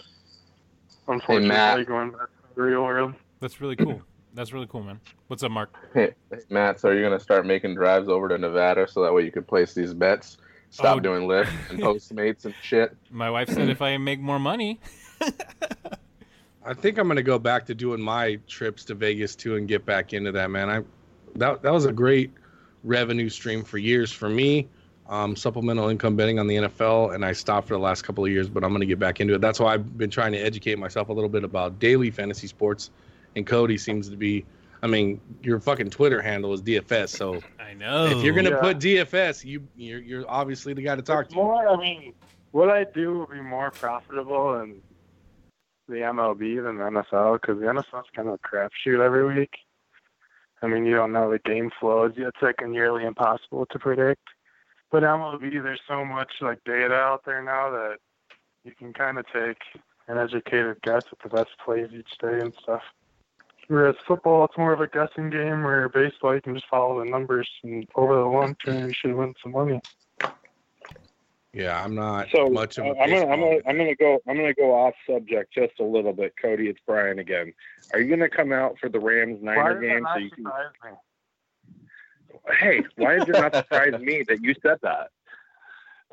Unfortunately, 1.12 1.47
Matt. 1.50 1.86
going 1.88 2.12
back 2.12 2.28
to 2.28 2.56
the 2.56 2.62
real 2.62 2.84
world. 2.84 3.13
That's 3.39 3.60
really 3.62 3.76
cool. 3.76 4.02
That's 4.34 4.54
really 4.54 4.67
cool, 4.67 4.84
man. 4.84 5.00
What's 5.28 5.43
up, 5.43 5.52
Mark? 5.52 5.74
Hey, 5.93 6.13
hey, 6.32 6.38
Matt, 6.50 6.80
so 6.80 6.89
are 6.89 6.93
you 6.95 7.04
gonna 7.04 7.19
start 7.19 7.45
making 7.45 7.76
drives 7.76 8.08
over 8.08 8.30
to 8.30 8.38
Nevada 8.38 8.88
so 8.88 9.04
that 9.04 9.13
way 9.13 9.24
you 9.26 9.32
can 9.32 9.43
place 9.43 9.74
these 9.74 9.93
bets? 9.93 10.38
Stop 10.69 10.97
Oh. 10.97 11.00
doing 11.02 11.28
Lyft 11.28 11.52
and 11.69 11.80
Postmates 11.82 12.45
and 12.45 12.54
shit. 12.62 12.95
My 13.10 13.30
wife 13.30 13.50
said 13.50 13.67
if 13.69 13.82
I 13.82 13.97
make 13.97 14.21
more 14.21 14.39
money, 14.39 14.80
I 16.63 16.74
think 16.74 16.97
I'm 16.97 17.08
gonna 17.08 17.24
go 17.24 17.39
back 17.39 17.65
to 17.65 17.76
doing 17.76 18.02
my 18.02 18.39
trips 18.47 18.86
to 18.86 18.95
Vegas 18.95 19.36
too 19.36 19.56
and 19.58 19.67
get 19.67 19.86
back 19.86 20.13
into 20.13 20.32
that, 20.32 20.50
man. 20.52 20.69
I 20.69 20.82
that 21.36 21.62
that 21.63 21.74
was 21.74 21.86
a 21.86 21.91
great 21.91 22.32
revenue 22.84 23.30
stream 23.30 23.63
for 23.63 23.78
years 23.80 24.12
for 24.12 24.30
me. 24.30 24.69
Um, 25.12 25.36
supplemental 25.36 25.89
income 25.89 26.15
betting 26.15 26.39
on 26.39 26.47
the 26.47 26.56
NFL, 26.56 27.13
and 27.13 27.26
I 27.26 27.34
stopped 27.34 27.67
for 27.67 27.74
the 27.74 27.80
last 27.82 28.04
couple 28.04 28.24
of 28.24 28.32
years, 28.32 28.47
but 28.47 28.63
I'm 28.63 28.71
gonna 28.71 28.86
get 28.86 28.97
back 28.97 29.19
into 29.19 29.34
it. 29.34 29.41
That's 29.41 29.60
why 29.60 29.74
I've 29.74 29.97
been 29.97 30.10
trying 30.10 30.32
to 30.32 30.38
educate 30.39 30.80
myself 30.80 31.10
a 31.10 31.13
little 31.13 31.30
bit 31.30 31.43
about 31.43 31.80
daily 31.80 32.10
fantasy 32.12 32.47
sports. 32.47 32.91
And 33.36 33.45
Cody 33.45 33.78
seems 33.78 34.10
to 34.10 34.15
be. 34.15 34.45
I 34.82 34.88
mean, 34.88 35.19
your 35.43 35.60
fucking 35.60 35.89
Twitter 35.89 36.21
handle 36.21 36.54
is 36.54 36.62
DFS, 36.62 37.10
so 37.10 37.41
I 37.60 37.74
know. 37.74 38.06
if 38.06 38.24
you're 38.24 38.34
gonna 38.34 38.52
Yeah. 38.52 38.62
put 38.62 38.80
DFS, 38.80 39.43
you 39.43 39.62
you're, 39.76 40.00
you're 40.00 40.26
obviously 40.30 40.74
the 40.74 40.82
guy 40.82 40.95
to 40.95 41.02
talk 41.02 41.26
It's 41.26 41.34
to. 41.34 41.36
more. 41.41 41.67
I 41.67 41.76
mean, 41.76 42.13
what 42.52 42.69
I 42.69 42.86
do 42.86 43.13
will 43.19 43.28
be 43.28 43.41
more 43.41 43.69
profitable 43.69 44.62
in 44.62 44.82
the 45.89 45.95
MLB 45.95 46.63
than 46.63 46.78
the 46.78 46.84
NFL 46.86 47.41
because 47.41 47.60
the 47.60 47.65
NFL's 47.65 48.08
kind 48.15 48.30
of 48.30 48.36
a 48.36 48.38
crapshoot 48.47 49.02
every 49.04 49.26
week. 49.38 49.52
I 50.62 50.67
mean, 50.67 50.86
you 50.86 50.95
don't 50.95 51.12
know 51.12 51.30
the 51.30 51.39
game 51.39 51.69
flows. 51.82 52.13
It's 52.15 52.38
like 52.41 52.65
nearly 52.65 53.04
impossible 53.04 53.65
to 53.71 53.78
predict. 53.78 54.21
But 54.91 55.04
MLB, 55.04 55.63
there's 55.63 55.80
so 55.88 56.04
much 56.04 56.32
like 56.41 56.63
data 56.65 56.93
out 56.93 57.23
there 57.25 57.41
now 57.41 57.71
that 57.71 57.97
you 58.63 58.73
can 58.77 58.93
kind 58.93 59.17
of 59.17 59.25
take 59.34 59.58
an 60.08 60.17
educated 60.17 60.82
guess 60.84 61.04
at 61.12 61.19
the 61.23 61.30
best 61.30 61.51
plays 61.63 61.89
each 61.93 62.17
day 62.21 62.39
and 62.41 62.54
stuff. 62.62 62.82
Whereas 63.67 63.95
football, 64.06 64.43
it's 64.43 64.58
more 64.58 64.73
of 64.73 64.82
a 64.82 64.88
guessing 64.88 65.30
game. 65.30 65.63
Where 65.63 65.88
baseball, 65.88 66.36
you 66.36 66.41
can 66.41 66.56
just 66.56 66.67
follow 66.67 66.99
the 67.04 67.10
numbers, 67.10 67.49
and 67.63 67.88
over 67.95 68.15
the 68.15 68.25
long 68.25 68.56
term, 68.65 68.89
you 68.89 68.93
should 68.93 69.15
win 69.15 69.34
some 69.41 69.54
money. 69.54 69.80
Yeah, 71.54 71.82
I'm 71.84 71.95
not 71.95 72.27
So 72.34 72.49
much 72.49 72.77
of 72.77 72.86
a 72.86 72.89
uh, 72.89 72.93
I'm 73.01 73.10
gonna 73.10 73.27
I'm 73.27 73.39
gonna 73.39 73.60
I'm 73.67 73.77
gonna 73.77 73.95
go 73.95 74.19
I'm 74.27 74.38
gonna 74.38 74.54
go 74.54 74.73
off 74.73 74.93
subject 75.10 75.54
just 75.54 75.73
a 75.80 75.84
little 75.84 76.13
bit. 76.13 76.34
Cody, 76.41 76.67
it's 76.67 76.80
Brian 76.86 77.19
again. 77.19 77.54
Are 77.93 77.99
you 77.99 78.10
gonna 78.10 78.30
come 78.30 78.51
out 78.51 78.77
for 78.80 78.89
the 78.89 78.99
Rams 78.99 79.39
Why 79.41 79.56
Niner 79.56 79.82
game 79.82 80.08
so 80.13 80.19
you 80.19 80.32
can? 80.32 80.43
surprise 80.43 80.71
me? 80.84 80.91
Hey, 82.59 82.83
why 82.95 83.17
does 83.17 83.27
it 83.29 83.33
not 83.33 83.53
surprise 83.61 83.99
me 83.99 84.23
that 84.27 84.41
you 84.41 84.53
said 84.61 84.77
that? 84.83 85.09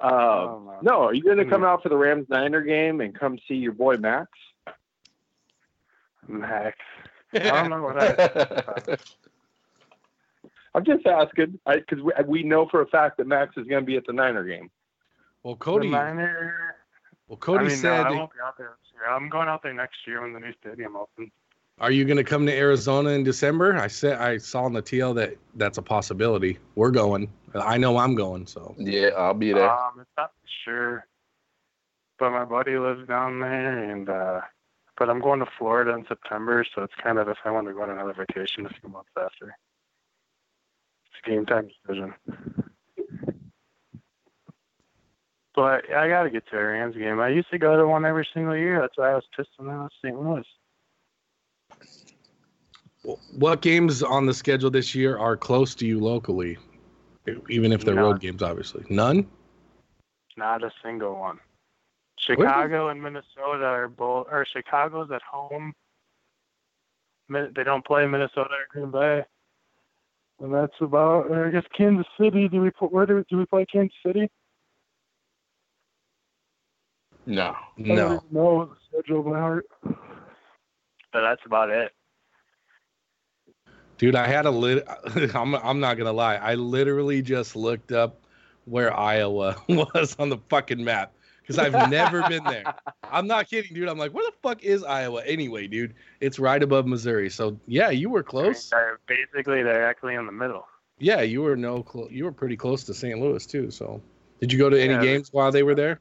Uh, 0.00 0.06
Oh, 0.10 0.62
no. 0.64 0.78
no, 0.82 1.02
are 1.06 1.14
you 1.14 1.22
gonna 1.24 1.44
come 1.44 1.64
out 1.64 1.82
for 1.82 1.88
the 1.88 1.96
Rams 1.96 2.26
Niner 2.28 2.62
game 2.62 3.00
and 3.00 3.18
come 3.18 3.38
see 3.48 3.54
your 3.54 3.72
boy 3.72 3.96
Max? 3.96 4.28
Max. 6.28 6.76
I 7.34 7.38
don't 7.38 7.70
know 7.70 7.82
what 7.82 7.96
I. 8.00 8.96
I'm 10.74 10.84
just 10.84 11.06
asking 11.06 11.58
because 11.66 12.00
we, 12.02 12.12
we 12.26 12.42
know 12.42 12.68
for 12.68 12.82
a 12.82 12.86
fact 12.86 13.16
that 13.16 13.26
Max 13.26 13.56
is 13.56 13.66
going 13.66 13.82
to 13.82 13.86
be 13.86 13.96
at 13.96 14.06
the 14.06 14.12
Niner 14.12 14.44
game. 14.44 14.70
Well, 15.42 15.54
The 15.54 15.58
Cody, 15.64 15.90
Niner. 15.90 16.76
well, 17.26 17.38
Cody 17.38 17.64
I 17.64 17.68
mean, 17.68 17.76
said, 17.78 18.02
no, 18.04 18.08
I 18.08 18.10
won't 18.10 18.32
be 18.32 18.38
out 18.44 18.56
there 18.58 18.76
this 18.80 18.92
year. 18.92 19.10
I'm 19.10 19.28
going 19.28 19.48
out 19.48 19.62
there 19.62 19.72
next 19.74 19.96
year 20.06 20.20
when 20.22 20.32
the 20.32 20.40
new 20.40 20.52
stadium 20.60 20.94
opens. 20.94 21.30
"Are 21.80 21.90
you 21.90 22.04
going 22.04 22.16
to 22.16 22.24
come 22.24 22.46
to 22.46 22.52
Arizona 22.52 23.10
in 23.10 23.24
December?" 23.24 23.76
I 23.76 23.86
said, 23.86 24.18
I 24.18 24.38
saw 24.38 24.64
on 24.64 24.72
the 24.72 24.82
TL 24.82 25.14
that 25.16 25.36
that's 25.54 25.78
a 25.78 25.82
possibility. 25.82 26.58
We're 26.74 26.90
going. 26.90 27.30
I 27.54 27.78
know 27.78 27.96
I'm 27.98 28.14
going. 28.14 28.46
So 28.46 28.74
Yeah, 28.78 29.08
I'll 29.16 29.34
be 29.34 29.52
there. 29.52 29.70
Um, 29.70 30.00
it's 30.00 30.10
not 30.16 30.32
sure, 30.64 31.06
but 32.18 32.30
my 32.30 32.44
buddy 32.44 32.78
lives 32.78 33.06
down 33.08 33.40
there, 33.40 33.90
and 33.90 34.08
uh, 34.08 34.40
but 34.96 35.08
I'm 35.08 35.20
going 35.20 35.40
to 35.40 35.46
Florida 35.58 35.92
in 35.92 36.04
September, 36.06 36.64
so 36.74 36.82
it's 36.82 36.94
kind 37.02 37.18
of 37.18 37.28
if 37.28 37.38
I 37.44 37.50
want 37.50 37.68
to 37.68 37.72
go 37.72 37.82
on 37.82 37.90
another 37.90 38.14
vacation 38.14 38.66
a 38.66 38.70
few 38.80 38.88
months 38.88 39.10
after. 39.16 39.56
It's 41.06 41.26
a 41.26 41.30
game 41.30 41.46
time 41.46 41.68
decision. 41.86 42.14
But 45.54 45.92
I 45.92 46.08
got 46.08 46.22
to 46.22 46.30
get 46.30 46.46
to 46.50 46.56
a 46.56 46.64
Rams 46.64 46.94
game. 46.96 47.18
I 47.18 47.30
used 47.30 47.50
to 47.50 47.58
go 47.58 47.76
to 47.76 47.86
one 47.86 48.04
every 48.04 48.26
single 48.32 48.56
year. 48.56 48.80
That's 48.80 48.96
why 48.96 49.10
I 49.10 49.14
was 49.14 49.24
pissed 49.36 49.50
when 49.56 49.68
I 49.68 49.82
was 49.82 49.90
St. 50.00 50.16
Louis. 50.16 50.44
What 53.32 53.62
games 53.62 54.02
on 54.02 54.26
the 54.26 54.34
schedule 54.34 54.70
this 54.70 54.94
year 54.94 55.16
are 55.18 55.36
close 55.36 55.74
to 55.76 55.86
you 55.86 55.98
locally? 56.00 56.58
Even 57.48 57.72
if 57.72 57.84
they're 57.84 57.94
None. 57.94 58.04
road 58.04 58.20
games, 58.20 58.42
obviously. 58.42 58.84
None. 58.88 59.26
Not 60.36 60.62
a 60.64 60.70
single 60.82 61.18
one. 61.18 61.38
Chicago 62.18 62.88
and 62.88 63.02
Minnesota 63.02 63.64
are 63.64 63.88
both, 63.88 64.26
or 64.30 64.46
Chicago's 64.52 65.10
at 65.10 65.22
home. 65.22 65.72
They 67.28 67.64
don't 67.64 67.84
play 67.84 68.06
Minnesota 68.06 68.50
or 68.50 68.66
Green 68.70 68.90
Bay. 68.90 69.24
And 70.40 70.54
that's 70.54 70.74
about, 70.80 71.26
or 71.30 71.46
I 71.46 71.50
guess 71.50 71.64
Kansas 71.76 72.06
City. 72.18 72.48
Do 72.48 72.60
we 72.60 72.70
put, 72.70 72.92
where 72.92 73.06
do, 73.06 73.24
do 73.28 73.36
we 73.36 73.46
play 73.46 73.66
Kansas 73.66 73.96
City? 74.04 74.30
No. 77.26 77.54
I 77.78 77.82
don't 77.82 77.96
No. 77.96 78.22
know 78.30 78.64
the 78.66 78.76
schedule 79.00 79.22
by 79.22 79.38
heart. 79.38 79.66
But 79.82 81.22
that's 81.22 81.44
about 81.44 81.70
it. 81.70 81.92
Dude, 83.98 84.14
I 84.14 84.26
had 84.26 84.46
a 84.46 84.50
lit. 84.50 84.86
I'm 85.34 85.54
I'm 85.54 85.80
not 85.80 85.96
gonna 85.98 86.12
lie. 86.12 86.36
I 86.36 86.54
literally 86.54 87.20
just 87.20 87.56
looked 87.56 87.92
up 87.92 88.20
where 88.64 88.96
Iowa 88.96 89.56
was 89.68 90.16
on 90.18 90.28
the 90.28 90.38
fucking 90.48 90.82
map 90.82 91.12
because 91.40 91.58
I've 91.58 91.90
never 91.90 92.28
been 92.28 92.44
there. 92.44 92.64
I'm 93.10 93.26
not 93.26 93.48
kidding, 93.48 93.74
dude. 93.74 93.88
I'm 93.88 93.98
like, 93.98 94.12
where 94.12 94.24
the 94.24 94.36
fuck 94.42 94.62
is 94.62 94.84
Iowa 94.84 95.22
anyway, 95.24 95.66
dude? 95.66 95.94
It's 96.20 96.38
right 96.38 96.62
above 96.62 96.86
Missouri. 96.86 97.28
So 97.30 97.58
yeah, 97.66 97.90
you 97.90 98.08
were 98.10 98.22
close. 98.22 98.70
They're 98.70 99.00
basically 99.06 99.62
directly 99.62 100.14
in 100.14 100.26
the 100.26 100.32
middle. 100.32 100.66
Yeah, 101.00 101.22
you 101.22 101.42
were 101.42 101.56
no, 101.56 101.82
clo- 101.82 102.08
you 102.10 102.24
were 102.24 102.32
pretty 102.32 102.56
close 102.56 102.84
to 102.84 102.94
St. 102.94 103.18
Louis 103.20 103.46
too. 103.46 103.70
So, 103.70 104.00
did 104.40 104.52
you 104.52 104.58
go 104.58 104.68
to 104.68 104.80
any 104.80 104.94
Yeah. 104.94 105.00
games 105.02 105.32
while 105.32 105.52
they 105.52 105.62
were 105.62 105.76
there? 105.76 106.00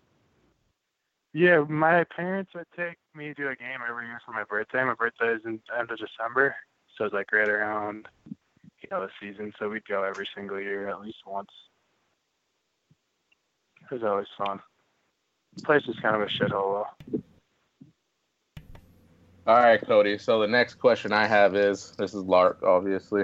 Yeah, 1.34 1.64
my 1.70 2.04
parents 2.16 2.52
would 2.56 2.66
take 2.76 2.98
me 3.14 3.34
to 3.36 3.50
a 3.50 3.56
game 3.56 3.80
every 3.88 4.08
year 4.08 4.20
for 4.26 4.32
my 4.32 4.44
birthday. 4.44 4.84
My 4.84 4.96
birthday 4.96 5.34
is 5.34 5.42
in 5.46 5.60
end 5.78 5.92
of 5.92 6.00
December, 6.00 6.56
so 6.98 7.06
it's 7.06 7.14
like 7.14 7.32
right 7.32 7.50
around 7.50 8.08
you 8.26 8.90
know 8.92 9.02
the 9.02 9.10
season. 9.22 9.54
So 9.60 9.70
we'd 9.70 9.88
go 9.88 10.04
every 10.04 10.28
single 10.36 10.60
year 10.60 10.88
at 10.88 11.02
least 11.02 11.18
once. 11.26 11.50
It 13.90 13.94
was 13.94 14.04
always 14.04 14.28
fun. 14.38 14.60
The 15.56 15.64
place 15.64 15.84
is 15.88 15.96
kind 16.02 16.16
of 16.16 16.22
a 16.22 16.26
shithole 16.26 16.86
though. 17.12 17.22
All 19.48 19.62
right, 19.62 19.82
Cody. 19.82 20.18
So 20.18 20.42
the 20.42 20.48
next 20.48 20.76
question 20.76 21.14
I 21.14 21.26
have 21.26 21.56
is 21.56 21.94
this 21.98 22.14
is 22.14 22.24
Lark, 22.24 22.64
obviously. 22.64 23.24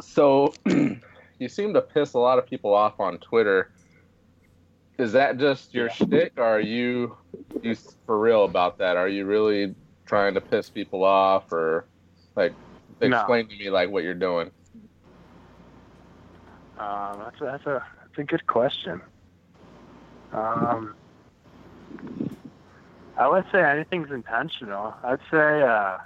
So 0.00 0.54
you 0.66 1.48
seem 1.48 1.74
to 1.74 1.82
piss 1.82 2.14
a 2.14 2.18
lot 2.18 2.38
of 2.38 2.46
people 2.46 2.72
off 2.72 2.98
on 2.98 3.18
Twitter. 3.18 3.70
Is 4.98 5.12
that 5.12 5.38
just 5.38 5.74
your 5.74 5.90
shtick, 5.90 6.32
or 6.36 6.44
are 6.44 6.60
you 6.60 7.16
you 7.62 7.74
for 8.06 8.18
real 8.18 8.44
about 8.44 8.78
that? 8.78 8.96
Are 8.96 9.08
you 9.08 9.26
really 9.26 9.74
trying 10.06 10.34
to 10.34 10.40
piss 10.40 10.70
people 10.70 11.04
off, 11.04 11.52
or 11.52 11.86
like 12.36 12.54
No. 13.00 13.16
explain 13.16 13.48
to 13.48 13.56
me 13.56 13.70
like 13.70 13.90
what 13.90 14.02
you're 14.02 14.14
doing? 14.14 14.50
Um, 16.78 17.18
that's 17.24 17.40
a, 17.40 17.44
that's 17.44 17.66
a 17.66 17.84
that's 18.00 18.18
a 18.18 18.24
good 18.24 18.46
question. 18.46 19.02
Um, 20.32 20.94
I 23.18 23.28
would 23.28 23.44
say 23.52 23.62
anything's 23.62 24.10
intentional. 24.10 24.94
I'd 25.02 25.18
say 25.30 25.62
uh, 25.62 25.98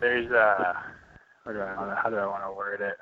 there's 0.00 0.30
uh, 0.32 0.72
what 1.44 1.52
do 1.52 1.60
I 1.60 1.76
wanna, 1.76 1.94
how 2.02 2.10
do 2.10 2.16
I 2.16 2.26
want 2.26 2.42
to 2.44 2.52
word 2.52 2.80
it? 2.80 2.96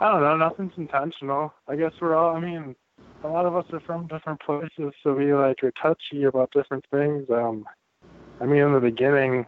I 0.00 0.10
don't 0.10 0.20
know. 0.20 0.36
Nothing's 0.36 0.72
intentional. 0.76 1.54
I 1.68 1.76
guess 1.76 1.92
we're 2.00 2.14
all. 2.14 2.36
I 2.36 2.40
mean, 2.40 2.74
a 3.22 3.28
lot 3.28 3.46
of 3.46 3.56
us 3.56 3.64
are 3.72 3.80
from 3.80 4.06
different 4.08 4.40
places, 4.40 4.92
so 5.02 5.14
we 5.14 5.32
like 5.32 5.62
are 5.62 5.72
touchy 5.80 6.24
about 6.24 6.50
different 6.52 6.84
things. 6.90 7.24
Um, 7.30 7.64
I 8.44 8.46
mean, 8.46 8.60
in 8.60 8.74
the 8.74 8.80
beginning, 8.80 9.46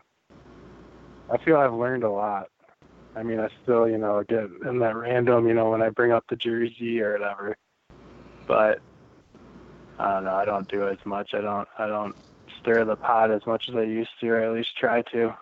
I 1.30 1.36
feel 1.44 1.58
I've 1.58 1.74
learned 1.74 2.02
a 2.02 2.10
lot. 2.10 2.48
I 3.14 3.22
mean, 3.22 3.38
I 3.38 3.50
still, 3.62 3.86
you 3.86 3.98
know, 3.98 4.24
get 4.26 4.48
in 4.66 4.78
that 4.78 4.96
random, 4.96 5.46
you 5.46 5.52
know, 5.52 5.68
when 5.68 5.82
I 5.82 5.90
bring 5.90 6.12
up 6.12 6.24
the 6.30 6.36
jersey 6.36 7.02
or 7.02 7.12
whatever. 7.12 7.58
But 8.48 8.80
I 9.98 10.14
don't 10.14 10.24
know. 10.24 10.34
I 10.34 10.46
don't 10.46 10.66
do 10.66 10.88
as 10.88 10.96
much. 11.04 11.34
I 11.34 11.42
don't. 11.42 11.68
I 11.78 11.86
don't 11.88 12.16
stir 12.58 12.86
the 12.86 12.96
pot 12.96 13.30
as 13.30 13.44
much 13.46 13.68
as 13.68 13.74
I 13.74 13.82
used 13.82 14.18
to, 14.20 14.28
or 14.30 14.40
at 14.40 14.54
least 14.54 14.78
try 14.78 15.02
to. 15.12 15.36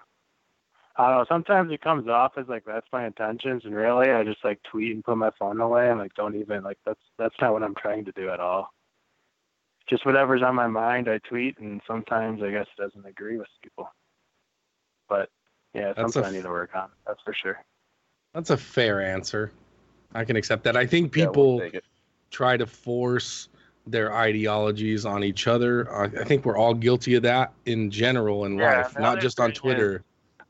I 0.96 1.08
don't 1.10 1.18
know. 1.18 1.26
Sometimes 1.28 1.70
it 1.70 1.80
comes 1.80 2.08
off 2.08 2.32
as 2.36 2.48
like 2.48 2.64
that's 2.64 2.88
my 2.92 3.06
intentions, 3.06 3.64
and 3.64 3.76
really, 3.76 4.10
I 4.10 4.24
just 4.24 4.44
like 4.44 4.64
tweet 4.64 4.96
and 4.96 5.04
put 5.04 5.16
my 5.16 5.30
phone 5.38 5.60
away, 5.60 5.90
and 5.90 6.00
like 6.00 6.14
don't 6.14 6.34
even 6.34 6.64
like 6.64 6.78
that's 6.84 7.02
that's 7.18 7.36
not 7.40 7.52
what 7.52 7.62
I'm 7.62 7.76
trying 7.76 8.04
to 8.06 8.12
do 8.12 8.30
at 8.30 8.40
all. 8.40 8.72
Just 9.88 10.06
whatever's 10.06 10.42
on 10.42 10.54
my 10.54 10.66
mind, 10.66 11.08
I 11.08 11.18
tweet, 11.18 11.58
and 11.58 11.80
sometimes 11.86 12.42
I 12.42 12.50
guess 12.50 12.66
it 12.76 12.80
doesn't 12.80 13.04
agree 13.06 13.36
with 13.36 13.48
people. 13.62 13.88
But 15.08 15.28
yeah, 15.74 15.92
That's 15.94 16.14
something 16.14 16.24
a 16.24 16.26
I 16.26 16.30
need 16.30 16.44
to 16.44 16.48
work 16.48 16.70
on. 16.74 16.88
That's 17.06 17.20
for 17.22 17.34
sure. 17.34 17.62
That's 18.32 18.50
a 18.50 18.56
fair 18.56 19.02
answer. 19.02 19.52
I 20.14 20.24
can 20.24 20.36
accept 20.36 20.64
that. 20.64 20.76
I 20.76 20.86
think 20.86 21.14
Yeah, 21.14 21.24
we'll 21.24 21.60
people 21.60 21.80
try 22.30 22.56
to 22.56 22.66
force 22.66 23.48
their 23.86 24.14
ideologies 24.14 25.04
on 25.04 25.22
each 25.22 25.46
other. 25.46 25.92
I, 25.92 26.04
I 26.04 26.24
think 26.24 26.44
we're 26.44 26.56
all 26.56 26.74
guilty 26.74 27.14
of 27.14 27.22
that 27.24 27.52
in 27.66 27.90
general 27.90 28.46
in 28.46 28.56
Yeah, 28.56 28.78
life, 28.78 28.98
not 28.98 29.20
just 29.20 29.40
on 29.40 29.52
Twitter. 29.52 30.02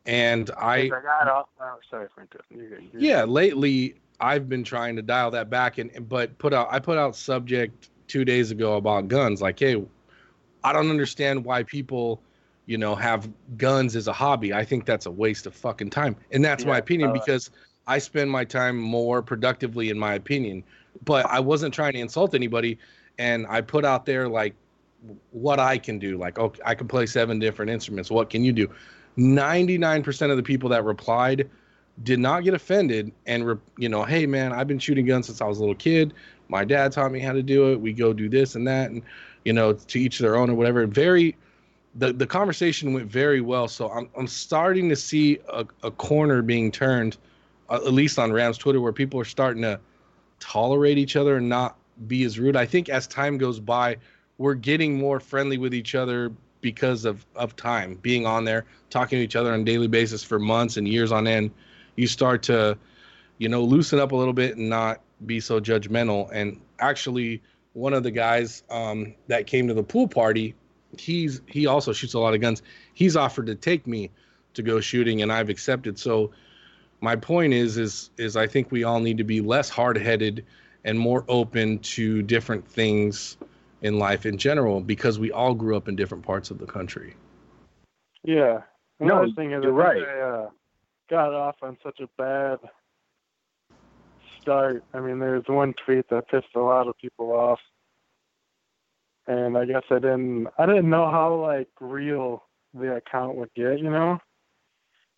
And 0.07 0.51
I, 0.57 0.91
I 0.93 1.29
off. 1.29 1.49
Oh, 1.61 1.79
sorry 1.91 2.09
for 2.15 2.21
interrupting. 2.23 2.59
You're 2.59 2.69
good. 2.69 2.89
You're 2.93 3.03
yeah, 3.03 3.25
lately 3.25 3.95
I've 4.21 4.49
been 4.49 4.63
trying 4.63 4.97
to 4.97 5.03
dial 5.03 5.31
that 5.33 5.49
back 5.49 5.79
and 5.79 6.09
but 6.09 6.37
put 6.39 6.53
out 6.53 6.69
I 6.71 6.79
put 6.79 6.99
out 6.99 7.17
subject 7.17 7.89
2 8.15 8.25
days 8.25 8.53
ago 8.53 8.77
about 8.77 9.09
guns 9.09 9.43
like 9.43 9.59
hey, 9.59 9.85
I 10.63 10.73
don't 10.73 10.89
understand 10.89 11.45
why 11.45 11.65
people 11.65 12.23
you 12.67 12.79
know 12.79 12.95
have 12.95 13.29
guns 13.57 13.97
as 13.97 14.07
a 14.07 14.13
hobby. 14.13 14.55
I 14.55 14.65
think 14.65 14.87
that's 14.87 15.07
a 15.07 15.11
waste 15.11 15.47
of 15.47 15.55
fucking 15.55 15.91
time. 15.91 16.15
And 16.31 16.45
that's 16.45 16.65
my 16.65 16.79
opinion 16.79 17.11
uh, 17.11 17.15
because 17.15 17.51
I 17.89 17.99
spend 17.99 18.31
my 18.31 18.45
time 18.45 18.79
more 18.79 19.21
productively 19.21 19.91
in 19.91 19.99
my 19.99 20.15
opinion. 20.15 20.63
But 21.05 21.27
I 21.27 21.41
wasn't 21.41 21.75
trying 21.75 21.95
to 21.95 21.99
insult 21.99 22.37
anybody 22.37 22.79
and 23.19 23.49
I 23.49 23.61
put 23.63 23.85
out 23.85 24.07
there 24.07 24.29
like 24.29 24.55
what 25.33 25.59
I 25.59 25.77
can 25.77 25.99
do. 25.99 26.17
Like, 26.17 26.39
okay, 26.39 26.63
I 26.65 26.77
can 26.77 26.87
play 26.87 27.07
seven 27.07 27.41
different 27.41 27.73
instruments. 27.73 28.13
What 28.13 28.31
can 28.31 28.45
you 28.45 28.53
do? 28.53 28.71
99% 29.19 30.31
of 30.31 30.37
the 30.37 30.43
people 30.45 30.69
that 30.69 30.85
replied 30.85 31.51
did 32.05 32.21
not 32.21 32.45
get 32.45 32.55
offended 32.55 33.11
and, 33.27 33.45
re- 33.45 33.57
you 33.77 33.89
know, 33.89 34.05
hey, 34.05 34.25
man, 34.25 34.53
I've 34.53 34.69
been 34.69 34.79
shooting 34.79 35.07
guns 35.07 35.27
since 35.27 35.41
I 35.41 35.47
was 35.47 35.59
a 35.59 35.61
little 35.61 35.75
kid. 35.75 36.15
My 36.49 36.65
dad 36.65 36.93
taught 36.93 37.13
me 37.13 37.21
how 37.21 37.33
to 37.33 37.43
do 37.43 37.73
it. 37.73 37.81
We 37.81 37.93
go 37.93 38.13
do 38.13 38.29
this 38.29 38.55
and 38.55 38.67
that. 38.67 38.91
And, 38.91 39.03
you 39.45 39.53
know, 39.53 39.73
to 39.73 39.99
each 39.99 40.19
their 40.19 40.37
own 40.37 40.51
or 40.51 40.55
whatever. 40.55 40.87
Very, 40.87 41.37
the, 41.95 42.13
the 42.13 42.27
conversation 42.27 42.93
went 42.93 43.11
very 43.11 43.41
well. 43.41 43.69
So 43.69 43.91
I'm, 43.91 44.09
I'm 44.17 44.27
starting 44.27 44.89
to 44.89 44.97
see 44.97 45.39
a, 45.49 45.67
a 45.83 45.91
corner 45.91 46.43
being 46.43 46.71
turned, 46.71 47.17
uh, 47.71 47.77
at 47.77 47.93
least 47.93 48.19
on 48.19 48.33
Rams 48.33 48.59
Twitter, 48.59 48.81
where 48.81 48.93
people 48.93 49.21
are 49.21 49.25
starting 49.25 49.63
to 49.63 49.81
tolerate 50.41 50.99
each 50.99 51.17
other 51.17 51.37
and 51.37 51.49
not 51.49 51.77
be 52.07 52.25
as 52.25 52.39
rude. 52.39 52.57
I 52.57 52.67
think 52.67 52.89
as 52.89 53.07
time 53.07 53.39
goes 53.39 53.61
by, 53.61 53.97
we're 54.39 54.55
getting 54.55 54.99
more 54.99 55.21
friendly 55.21 55.59
with 55.59 55.73
each 55.73 55.95
other 55.95 56.33
because 56.61 57.05
of, 57.05 57.25
of 57.37 57.55
time 57.57 57.95
being 58.03 58.27
on 58.27 58.45
there, 58.45 58.65
talking 58.91 59.19
to 59.19 59.23
each 59.23 59.37
other 59.37 59.53
on 59.53 59.61
a 59.61 59.65
daily 59.65 59.87
basis 59.87 60.25
for 60.25 60.39
months 60.39 60.77
and 60.77 60.89
years 60.89 61.13
on 61.13 61.27
end. 61.27 61.51
You 61.97 62.07
start 62.07 62.43
to, 62.45 62.77
you 63.39 63.49
know, 63.49 63.63
loosen 63.63 64.01
up 64.01 64.13
a 64.13 64.17
little 64.17 64.33
bit 64.33 64.57
and 64.57 64.69
not 64.69 65.01
be 65.27 65.41
so 65.41 65.61
judgmental. 65.61 66.31
And 66.33 66.61
actually, 66.79 67.43
one 67.73 67.93
of 67.93 68.03
the 68.03 68.11
guys 68.11 68.63
um, 68.71 69.15
that 69.29 69.47
came 69.47 69.69
to 69.69 69.75
the 69.75 69.83
pool 69.83 70.09
party, 70.09 70.55
he's 70.99 71.41
he 71.47 71.67
also 71.67 71.93
shoots 71.93 72.15
a 72.15 72.19
lot 72.19 72.35
of 72.35 72.41
guns. 72.41 72.63
He's 72.93 73.17
offered 73.17 73.47
to 73.47 73.55
take 73.55 73.87
me 73.87 74.11
to 74.55 74.63
go 74.63 74.81
shooting, 74.81 75.23
and 75.23 75.33
I've 75.33 75.49
accepted. 75.49 75.99
So 75.99 76.33
my 77.01 77.17
point 77.17 77.53
is 77.53 77.77
is 77.77 78.11
is 78.17 78.37
I 78.37 78.47
think 78.47 78.71
we 78.71 78.85
all 78.85 79.01
need 79.01 79.19
to 79.19 79.25
be 79.25 79.41
less 79.41 79.69
hard-headed 79.69 80.45
and 80.85 80.99
more 80.99 81.25
open 81.29 81.79
to 81.81 82.23
different 82.23 82.67
things 82.67 83.37
in 83.83 83.99
life 83.99 84.27
in 84.27 84.39
general 84.39 84.81
because 84.81 85.19
we 85.19 85.33
all 85.33 85.55
grew 85.55 85.77
up 85.77 85.89
in 85.89 85.97
different 85.97 86.25
parts 86.25 86.51
of 86.51 86.59
the 86.59 86.67
country. 86.67 87.15
Yeah. 88.23 88.63
No, 89.01 89.27
thing 89.35 89.53
is, 89.53 89.63
you're 89.63 89.75
I 89.83 89.87
right. 89.87 90.03
I 90.03 90.21
uh, 90.21 90.51
got 91.11 91.35
off 91.35 91.57
on 91.63 91.77
such 91.83 92.01
a 92.01 92.09
bad 92.17 92.59
start. 94.45 94.85
I 94.93 95.01
mean, 95.01 95.19
there's 95.19 95.45
one 95.49 95.75
tweet 95.85 96.09
that 96.11 96.29
pissed 96.29 96.55
a 96.55 96.61
lot 96.61 96.87
of 96.87 96.99
people 96.99 97.33
off, 97.33 97.59
and 99.27 99.57
I 99.57 99.65
guess 99.65 99.85
I 99.91 99.95
didn't. 99.95 100.49
I 100.59 100.67
didn't 100.67 100.91
know 100.91 101.11
how 101.11 101.35
like 101.35 101.69
real 101.81 102.45
the 102.75 102.97
account 102.97 103.37
would 103.37 103.53
get, 103.55 103.79
you 103.79 103.89
know. 103.91 104.19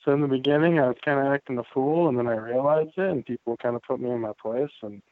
So 0.05 0.12
in 0.12 0.21
the 0.21 0.29
beginning, 0.29 0.79
I 0.79 0.87
was 0.87 0.97
kind 1.05 1.19
of 1.19 1.27
acting 1.33 1.59
a 1.59 1.65
fool, 1.75 2.09
and 2.09 2.17
then 2.17 2.29
I 2.29 2.37
realized 2.37 2.93
it, 2.97 3.11
and 3.11 3.27
people 3.27 3.57
kind 3.61 3.75
of 3.75 3.83
put 3.83 3.99
me 3.99 4.11
in 4.11 4.21
my 4.21 4.33
place. 4.41 4.71
And 4.83 5.03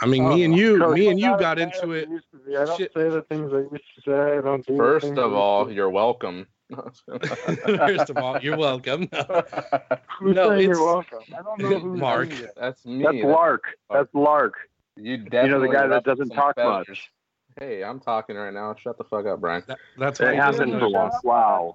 I 0.00 0.06
mean, 0.06 0.24
Oh, 0.24 0.34
me 0.34 0.44
and 0.44 0.56
you, 0.56 0.78
me 0.92 1.08
and 1.08 1.20
you 1.20 1.36
got 1.38 1.58
into 1.58 1.92
it. 1.92 2.08
I 2.08 2.12
used 2.12 2.30
to 2.32 2.38
be. 2.38 2.56
I 2.56 2.64
don't 2.64 2.78
Shit. 2.78 2.92
say 2.94 3.08
the 3.10 3.22
things 3.28 3.52
I 3.52 3.58
used 3.58 3.84
to 3.96 4.02
say. 4.06 4.38
I 4.38 4.40
don't 4.40 4.66
do 4.66 4.72
the 4.72 4.78
First 4.78 5.04
things 5.06 5.18
of 5.18 5.32
I 5.34 5.36
all, 5.36 5.60
used 5.64 5.70
to. 5.70 5.74
you're 5.76 5.90
welcome. 5.90 6.46
First 7.66 8.10
of 8.10 8.16
all, 8.18 8.38
you're 8.40 8.56
welcome. 8.56 9.08
Who's 10.20 10.34
no, 10.36 10.52
it's- 10.52 10.62
you're 10.62 10.84
welcome? 10.84 11.18
I 11.36 11.42
don't 11.42 11.58
know 11.60 11.78
who's 11.80 12.00
Mark. 12.00 12.30
That's 12.56 12.84
me. 12.84 13.02
That's 13.04 13.16
Lark. 13.24 13.64
That's 13.90 14.14
Lark. 14.14 14.54
You 14.96 15.12
You 15.32 15.48
know 15.48 15.60
the 15.60 15.68
guy 15.68 15.86
that 15.88 16.04
doesn't 16.04 16.30
talk 16.30 16.54
feathers. 16.56 16.88
much. 16.88 17.10
Hey, 17.58 17.82
I'm 17.84 18.00
talking 18.00 18.36
right 18.36 18.52
now. 18.52 18.74
Shut 18.74 18.98
the 18.98 19.04
fuck 19.04 19.26
up, 19.26 19.40
Brian. 19.40 19.62
That, 19.66 19.78
that's 19.98 20.18
what 20.20 20.30
why 20.30 20.34
happened 20.34 20.72
you 20.72 20.78
for 20.80 20.88
once. 20.88 21.14
Wow. 21.22 21.74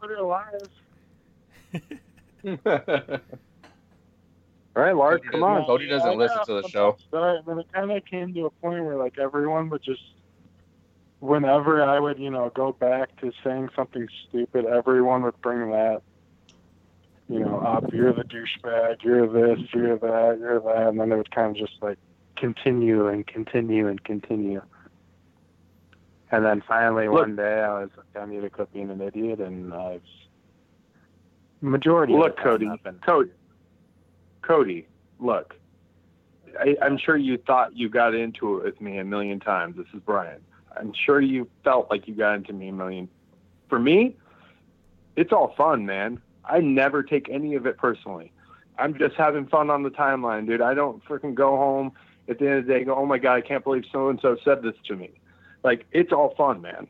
All 4.75 4.83
right, 4.83 4.95
Lark, 4.95 5.23
come 5.31 5.43
on. 5.43 5.65
Cody 5.65 5.87
doesn't 5.87 6.07
I 6.09 6.13
listen 6.13 6.45
to 6.45 6.61
the 6.61 6.67
show. 6.69 6.91
bad 6.93 7.01
start, 7.07 7.37
and 7.39 7.45
then 7.47 7.59
it 7.59 7.67
kind 7.73 7.91
of 7.91 8.05
came 8.05 8.33
to 8.35 8.45
a 8.45 8.49
point 8.49 8.83
where 8.85 8.95
like 8.95 9.17
everyone 9.19 9.69
would 9.69 9.81
just, 9.81 10.01
whenever 11.19 11.83
I 11.83 11.99
would 11.99 12.19
you 12.19 12.29
know 12.29 12.51
go 12.53 12.71
back 12.71 13.15
to 13.21 13.31
saying 13.43 13.69
something 13.75 14.07
stupid, 14.27 14.65
everyone 14.65 15.23
would 15.23 15.39
bring 15.41 15.71
that, 15.71 16.01
you 17.27 17.39
know, 17.39 17.59
up. 17.59 17.91
You're 17.93 18.13
the 18.13 18.23
douchebag. 18.23 19.03
You're 19.03 19.27
this. 19.27 19.65
You're 19.73 19.97
that. 19.97 20.37
You're 20.39 20.59
that, 20.61 20.87
and 20.87 20.99
then 20.99 21.11
it 21.11 21.17
would 21.17 21.31
kind 21.31 21.55
of 21.55 21.57
just 21.67 21.81
like 21.81 21.97
continue 22.35 23.07
and 23.07 23.25
continue 23.27 23.87
and 23.87 24.03
continue. 24.03 24.61
And 26.31 26.45
then 26.45 26.61
finally 26.67 27.07
Look- 27.07 27.21
one 27.21 27.35
day 27.35 27.61
I 27.61 27.81
was 27.81 27.89
like, 27.97 28.21
I 28.23 28.25
need 28.25 28.41
to 28.41 28.49
quit 28.49 28.71
being 28.73 28.91
an 28.91 29.01
idiot, 29.01 29.39
and 29.39 29.73
I've 29.73 30.01
majority. 31.61 32.13
Look, 32.13 32.37
Cody. 32.37 32.69
Cody. 33.05 33.31
Cody, 34.41 34.87
look. 35.19 35.55
I, 36.59 36.75
I'm 36.81 36.97
sure 36.97 37.15
you 37.15 37.37
thought 37.37 37.75
you 37.75 37.89
got 37.89 38.15
into 38.15 38.57
it 38.57 38.63
with 38.63 38.81
me 38.81 38.97
a 38.97 39.03
million 39.03 39.39
times. 39.39 39.77
This 39.77 39.85
is 39.93 40.01
Brian. 40.05 40.41
I'm 40.77 40.93
sure 40.93 41.19
you 41.19 41.47
felt 41.63 41.89
like 41.89 42.07
you 42.07 42.15
got 42.15 42.35
into 42.35 42.53
me 42.53 42.69
a 42.69 42.73
million. 42.73 43.09
For 43.69 43.79
me, 43.79 44.15
it's 45.15 45.31
all 45.31 45.53
fun, 45.55 45.85
man. 45.85 46.21
I 46.45 46.59
never 46.59 47.03
take 47.03 47.29
any 47.29 47.55
of 47.55 47.65
it 47.65 47.77
personally. 47.77 48.31
I'm 48.77 48.97
just 48.97 49.15
having 49.15 49.45
fun 49.47 49.69
on 49.69 49.83
the 49.83 49.89
timeline, 49.89 50.47
dude. 50.47 50.61
I 50.61 50.73
don't 50.73 51.03
freaking 51.05 51.35
go 51.35 51.57
home 51.57 51.91
at 52.27 52.39
the 52.39 52.47
end 52.47 52.59
of 52.59 52.65
the 52.65 52.73
day 52.73 52.77
and 52.77 52.85
go, 52.87 52.95
oh 52.95 53.05
my 53.05 53.17
God, 53.17 53.35
I 53.35 53.41
can't 53.41 53.63
believe 53.63 53.83
so 53.91 54.09
and 54.09 54.19
so 54.21 54.37
said 54.43 54.61
this 54.61 54.75
to 54.85 54.95
me. 54.95 55.11
Like, 55.63 55.85
it's 55.91 56.13
all 56.13 56.33
fun, 56.35 56.61
man. 56.61 56.87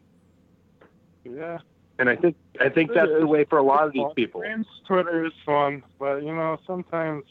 Yeah. 1.23 1.59
And 1.97 2.09
I 2.09 2.15
think 2.15 2.37
I 2.61 2.69
think 2.69 2.93
that's 2.93 3.11
the 3.11 3.27
way 3.27 3.43
for 3.43 3.57
a 3.57 3.63
lot 3.63 3.85
of 3.85 3.91
these 3.91 4.05
people. 4.15 4.39
Friends, 4.39 4.67
Twitter 4.87 5.25
is 5.25 5.33
fun, 5.45 5.83
but 5.99 6.23
you 6.23 6.33
know, 6.33 6.57
sometimes 6.65 7.25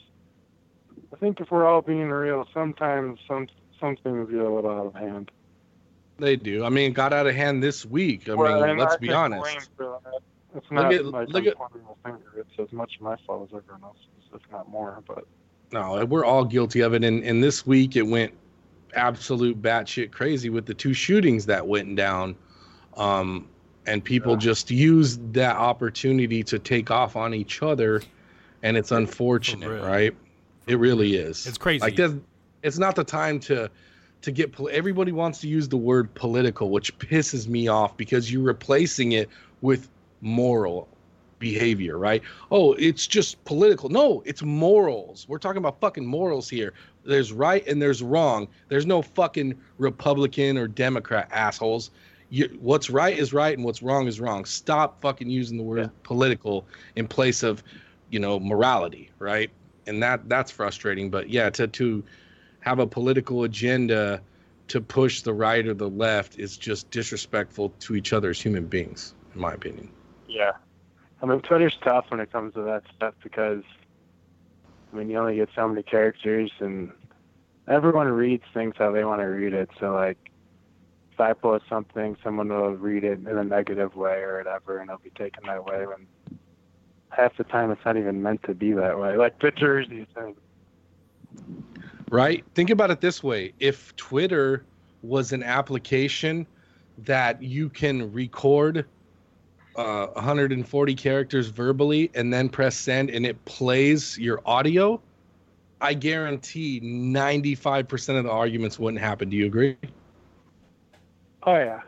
I 1.11 1.15
think 1.17 1.41
if 1.41 1.49
we're 1.49 1.65
all 1.65 1.81
being 1.81 2.11
real, 2.11 2.47
sometimes 2.53 3.19
some 3.27 3.47
some 3.79 3.95
things 3.95 4.29
get 4.29 4.39
a 4.39 4.49
little 4.49 4.69
out 4.69 4.85
of 4.85 4.93
hand. 4.93 5.31
They 6.19 6.35
do. 6.35 6.63
I 6.65 6.69
mean, 6.69 6.91
it 6.91 6.93
got 6.93 7.13
out 7.13 7.27
of 7.27 7.35
hand 7.35 7.63
this 7.63 7.85
week. 7.85 8.29
I 8.29 8.35
Well, 8.35 8.65
mean, 8.67 8.77
let's 8.77 8.95
I 8.95 8.97
be 8.97 9.11
honest. 9.11 9.41
blame 9.41 9.59
for 9.77 9.99
that. 10.03 10.19
It's 10.55 10.65
Look 10.65 10.71
not 10.71 10.93
at- 10.93 11.05
like 11.05 11.29
look 11.29 11.43
I'm 11.43 11.47
at- 11.49 11.57
pointing 11.57 11.81
the 11.81 12.09
finger. 12.09 12.25
It's 12.37 12.59
as 12.59 12.71
much 12.73 12.99
my 12.99 13.15
fault 13.25 13.49
as 13.49 13.55
everyone 13.57 13.83
else's, 13.83 14.03
if 14.33 14.41
not 14.51 14.67
more. 14.69 15.01
But 15.07 15.25
No, 15.71 16.03
we're 16.05 16.25
all 16.25 16.43
guilty 16.45 16.81
of 16.81 16.93
it. 16.93 17.03
And, 17.03 17.23
and 17.23 17.43
this 17.43 17.65
week 17.67 17.95
it 17.95 18.01
went 18.01 18.33
absolute 18.95 19.61
batshit 19.61 20.11
crazy 20.11 20.49
with 20.49 20.65
the 20.65 20.73
two 20.73 20.93
shootings 20.93 21.45
that 21.45 21.67
went 21.67 21.95
down. 21.95 22.35
Um, 22.97 23.47
and 23.85 24.03
people 24.03 24.35
just 24.35 24.69
used 24.71 25.33
that 25.33 25.55
opportunity 25.55 26.43
to 26.43 26.57
take 26.59 26.89
off 26.91 27.15
on 27.15 27.33
each 27.33 27.61
other. 27.61 28.01
And 28.63 28.75
it's 28.75 28.91
unfortunate, 28.91 29.83
right? 29.83 30.15
It 30.67 30.75
really 30.79 31.15
is. 31.15 31.45
It's 31.47 31.57
crazy. 31.57 31.81
Like, 31.81 31.95
there's- 31.95 32.15
it's 32.63 32.77
not 32.79 32.95
the 32.95 33.03
time 33.03 33.39
to 33.41 33.69
to 34.21 34.31
get 34.31 34.51
pol- 34.51 34.69
everybody 34.71 35.11
wants 35.11 35.39
to 35.39 35.47
use 35.47 35.67
the 35.67 35.77
word 35.77 36.13
political 36.13 36.69
which 36.69 36.97
pisses 36.99 37.47
me 37.47 37.67
off 37.67 37.95
because 37.97 38.31
you're 38.31 38.43
replacing 38.43 39.13
it 39.13 39.29
with 39.61 39.89
moral 40.21 40.87
behavior 41.39 41.97
right? 41.97 42.21
Oh 42.51 42.73
it's 42.73 43.07
just 43.07 43.43
political. 43.45 43.89
No 43.89 44.21
it's 44.25 44.43
morals. 44.43 45.25
We're 45.27 45.39
talking 45.39 45.57
about 45.57 45.79
fucking 45.79 46.05
morals 46.05 46.49
here. 46.49 46.73
There's 47.03 47.31
right 47.31 47.65
and 47.67 47.81
there's 47.81 48.03
wrong. 48.03 48.47
There's 48.67 48.85
no 48.85 49.01
fucking 49.01 49.57
republican 49.77 50.57
or 50.57 50.67
democrat 50.67 51.29
assholes. 51.31 51.91
You, 52.29 52.55
what's 52.59 52.91
right 52.91 53.17
is 53.17 53.33
right 53.33 53.57
and 53.57 53.65
what's 53.65 53.81
wrong 53.81 54.07
is 54.07 54.19
wrong. 54.19 54.45
Stop 54.45 55.01
fucking 55.01 55.29
using 55.29 55.57
the 55.57 55.63
word 55.63 55.89
political 56.03 56.67
in 56.95 57.07
place 57.07 57.41
of 57.41 57.63
you 58.11 58.19
know 58.19 58.39
morality 58.39 59.09
right? 59.17 59.49
And 59.87 60.03
that 60.03 60.27
that's 60.29 60.51
frustrating. 60.51 61.09
But 61.09 61.29
yeah 61.29 61.49
to 61.51 61.67
to 61.67 62.03
have 62.61 62.79
a 62.79 62.87
political 62.87 63.43
agenda 63.43 64.21
to 64.67 64.81
push 64.81 65.21
the 65.21 65.33
right 65.33 65.65
or 65.67 65.73
the 65.73 65.89
left 65.89 66.37
is 66.37 66.57
just 66.57 66.89
disrespectful 66.91 67.69
to 67.79 67.95
each 67.95 68.13
other 68.13 68.29
as 68.29 68.39
human 68.39 68.65
beings, 68.65 69.13
in 69.33 69.41
my 69.41 69.53
opinion. 69.53 69.89
yeah, 70.27 70.51
I 71.21 71.25
mean 71.25 71.41
Twitter's 71.41 71.77
tough 71.83 72.05
when 72.09 72.19
it 72.19 72.31
comes 72.31 72.53
to 72.53 72.61
that 72.63 72.83
stuff 72.95 73.15
because 73.23 73.63
I 74.91 74.97
mean 74.97 75.09
you 75.09 75.17
only 75.17 75.35
get 75.35 75.49
so 75.55 75.67
many 75.67 75.83
characters 75.83 76.51
and 76.59 76.91
everyone 77.67 78.07
reads 78.07 78.43
things 78.53 78.75
how 78.77 78.91
they 78.91 79.03
want 79.03 79.21
to 79.21 79.25
read 79.25 79.53
it. 79.53 79.69
So 79.79 79.93
like 79.93 80.17
if 81.11 81.19
I 81.19 81.33
post 81.33 81.65
something, 81.67 82.15
someone 82.23 82.49
will 82.49 82.71
read 82.71 83.03
it 83.03 83.19
in 83.19 83.37
a 83.37 83.43
negative 83.43 83.95
way 83.95 84.19
or 84.21 84.37
whatever, 84.37 84.79
and 84.79 84.89
it'll 84.89 85.01
be 85.01 85.09
taken 85.11 85.45
that 85.47 85.65
way 85.65 85.85
when 85.85 86.07
half 87.09 87.35
the 87.37 87.43
time 87.43 87.71
it's 87.71 87.83
not 87.83 87.97
even 87.97 88.21
meant 88.23 88.43
to 88.43 88.53
be 88.53 88.71
that 88.73 88.97
way. 88.99 89.17
Like 89.17 89.39
pictures, 89.39 89.87
jerseys. 89.87 90.07
And, 90.15 90.35
right? 92.09 92.43
Think 92.55 92.69
about 92.69 92.91
it 92.91 93.01
this 93.01 93.23
way: 93.23 93.53
if 93.59 93.95
Twitter 93.95 94.65
was 95.01 95.31
an 95.31 95.43
application 95.43 96.45
that 96.99 97.41
you 97.41 97.69
can 97.69 98.11
record 98.11 98.85
uh, 99.75 100.07
140 100.07 100.95
characters 100.95 101.47
verbally 101.47 102.11
and 102.15 102.33
then 102.33 102.49
press 102.49 102.75
send 102.75 103.09
and 103.09 103.25
it 103.25 103.43
plays 103.45 104.17
your 104.17 104.41
audio, 104.45 105.01
I 105.79 105.93
guarantee 105.93 106.81
95% 106.81 108.17
of 108.17 108.25
the 108.25 108.31
arguments 108.31 108.77
wouldn't 108.77 109.01
happen. 109.01 109.29
Do 109.29 109.37
you 109.37 109.45
agree? 109.45 109.77
oh 111.43 111.55
yeah. 111.55 111.81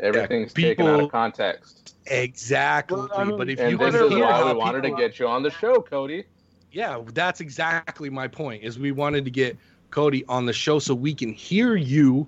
Everything's 0.00 0.52
Yeah, 0.56 0.68
taken 0.68 0.86
out 0.86 1.00
of 1.00 1.10
context. 1.10 1.94
Exactly. 2.06 2.98
Well, 2.98 3.08
I 3.16 3.24
mean- 3.24 3.38
but 3.38 3.48
if 3.48 3.60
And 3.60 3.70
you 3.70 3.78
this 3.78 3.94
is 3.94 4.10
why 4.10 4.44
we 4.52 4.58
wanted 4.58 4.82
to 4.82 4.90
get 4.96 5.18
you 5.18 5.28
on 5.28 5.42
the 5.42 5.50
show, 5.50 5.80
Cody. 5.80 6.24
Yeah, 6.72 7.02
that's 7.12 7.40
exactly 7.40 8.08
my 8.10 8.26
point. 8.26 8.64
Is 8.64 8.78
we 8.78 8.92
wanted 8.92 9.24
to 9.26 9.30
get 9.30 9.56
Cody 9.90 10.24
on 10.26 10.46
the 10.46 10.52
show 10.52 10.78
so 10.78 10.94
we 10.94 11.14
can 11.14 11.32
hear 11.32 11.76
you, 11.76 12.26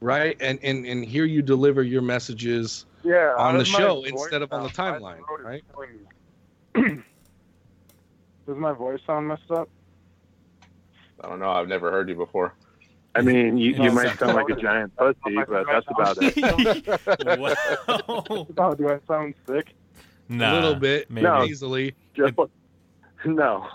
right, 0.00 0.36
and 0.40 0.58
and 0.62 0.86
and 0.86 1.04
hear 1.04 1.26
you 1.26 1.42
deliver 1.42 1.82
your 1.82 2.02
messages 2.02 2.86
Yeah. 3.04 3.34
on 3.36 3.58
the 3.58 3.64
show 3.64 4.04
instead 4.04 4.42
of 4.42 4.52
on 4.52 4.62
the 4.62 4.70
timeline, 4.70 5.20
My 5.20 5.26
throat 5.26 5.40
is 5.40 5.44
right? 6.74 7.02
Does 8.46 8.56
my 8.56 8.72
voice 8.72 9.00
sound 9.06 9.28
messed 9.28 9.50
up? 9.50 9.68
I 11.22 11.28
don't 11.28 11.40
know. 11.40 11.50
I've 11.50 11.68
never 11.68 11.90
heard 11.90 12.08
you 12.08 12.14
before. 12.14 12.54
I 13.14 13.20
mean, 13.20 13.58
you, 13.58 13.72
you 13.72 13.90
might 13.90 14.18
sound 14.18 14.36
like 14.36 14.48
a 14.48 14.60
giant 14.60 14.94
pussy, 14.96 15.36
but 15.48 15.66
that's 15.66 15.86
about 15.90 16.16
it. 16.20 16.86
wow. 18.06 18.46
Oh, 18.56 18.74
do 18.74 18.88
I 18.88 18.98
sound 19.06 19.34
sick? 19.46 19.74
Nah, 20.28 20.52
a 20.52 20.54
little 20.54 20.74
bit, 20.76 21.10
maybe. 21.10 21.24
No. 21.24 21.44
easily. 21.44 21.94
Just 22.14 22.34
no. 23.24 23.66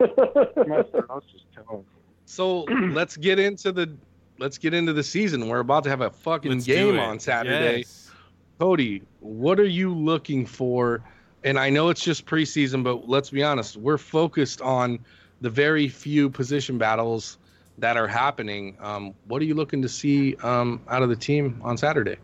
My 0.00 0.82
throat's 0.82 1.26
just 1.32 1.44
killing. 1.54 1.84
So 2.24 2.62
let's 2.92 3.16
get 3.16 3.38
into 3.38 3.72
the 3.72 3.92
let's 4.38 4.58
get 4.58 4.72
into 4.74 4.92
the 4.92 5.02
season. 5.02 5.48
We're 5.48 5.60
about 5.60 5.84
to 5.84 5.90
have 5.90 6.00
a 6.00 6.10
fucking 6.10 6.52
Let's 6.52 6.66
game 6.66 6.98
on 6.98 7.18
Saturday. 7.18 7.78
Yes. 7.78 8.10
Cody, 8.58 9.02
what 9.20 9.58
are 9.58 9.64
you 9.64 9.94
looking 9.94 10.46
for? 10.46 11.02
And 11.44 11.58
I 11.58 11.70
know 11.70 11.88
it's 11.88 12.02
just 12.02 12.26
preseason, 12.26 12.84
but 12.84 13.08
let's 13.08 13.30
be 13.30 13.42
honest, 13.42 13.76
we're 13.76 13.98
focused 13.98 14.60
on 14.60 14.98
the 15.40 15.50
very 15.50 15.88
few 15.88 16.28
position 16.28 16.76
battles 16.76 17.38
that 17.78 17.96
are 17.96 18.06
happening. 18.06 18.76
Um, 18.80 19.14
what 19.26 19.40
are 19.40 19.46
you 19.46 19.54
looking 19.54 19.80
to 19.82 19.88
see 19.88 20.36
um, 20.36 20.82
out 20.88 21.02
of 21.02 21.08
the 21.08 21.16
team 21.16 21.60
on 21.64 21.78
Saturday? 21.78 22.18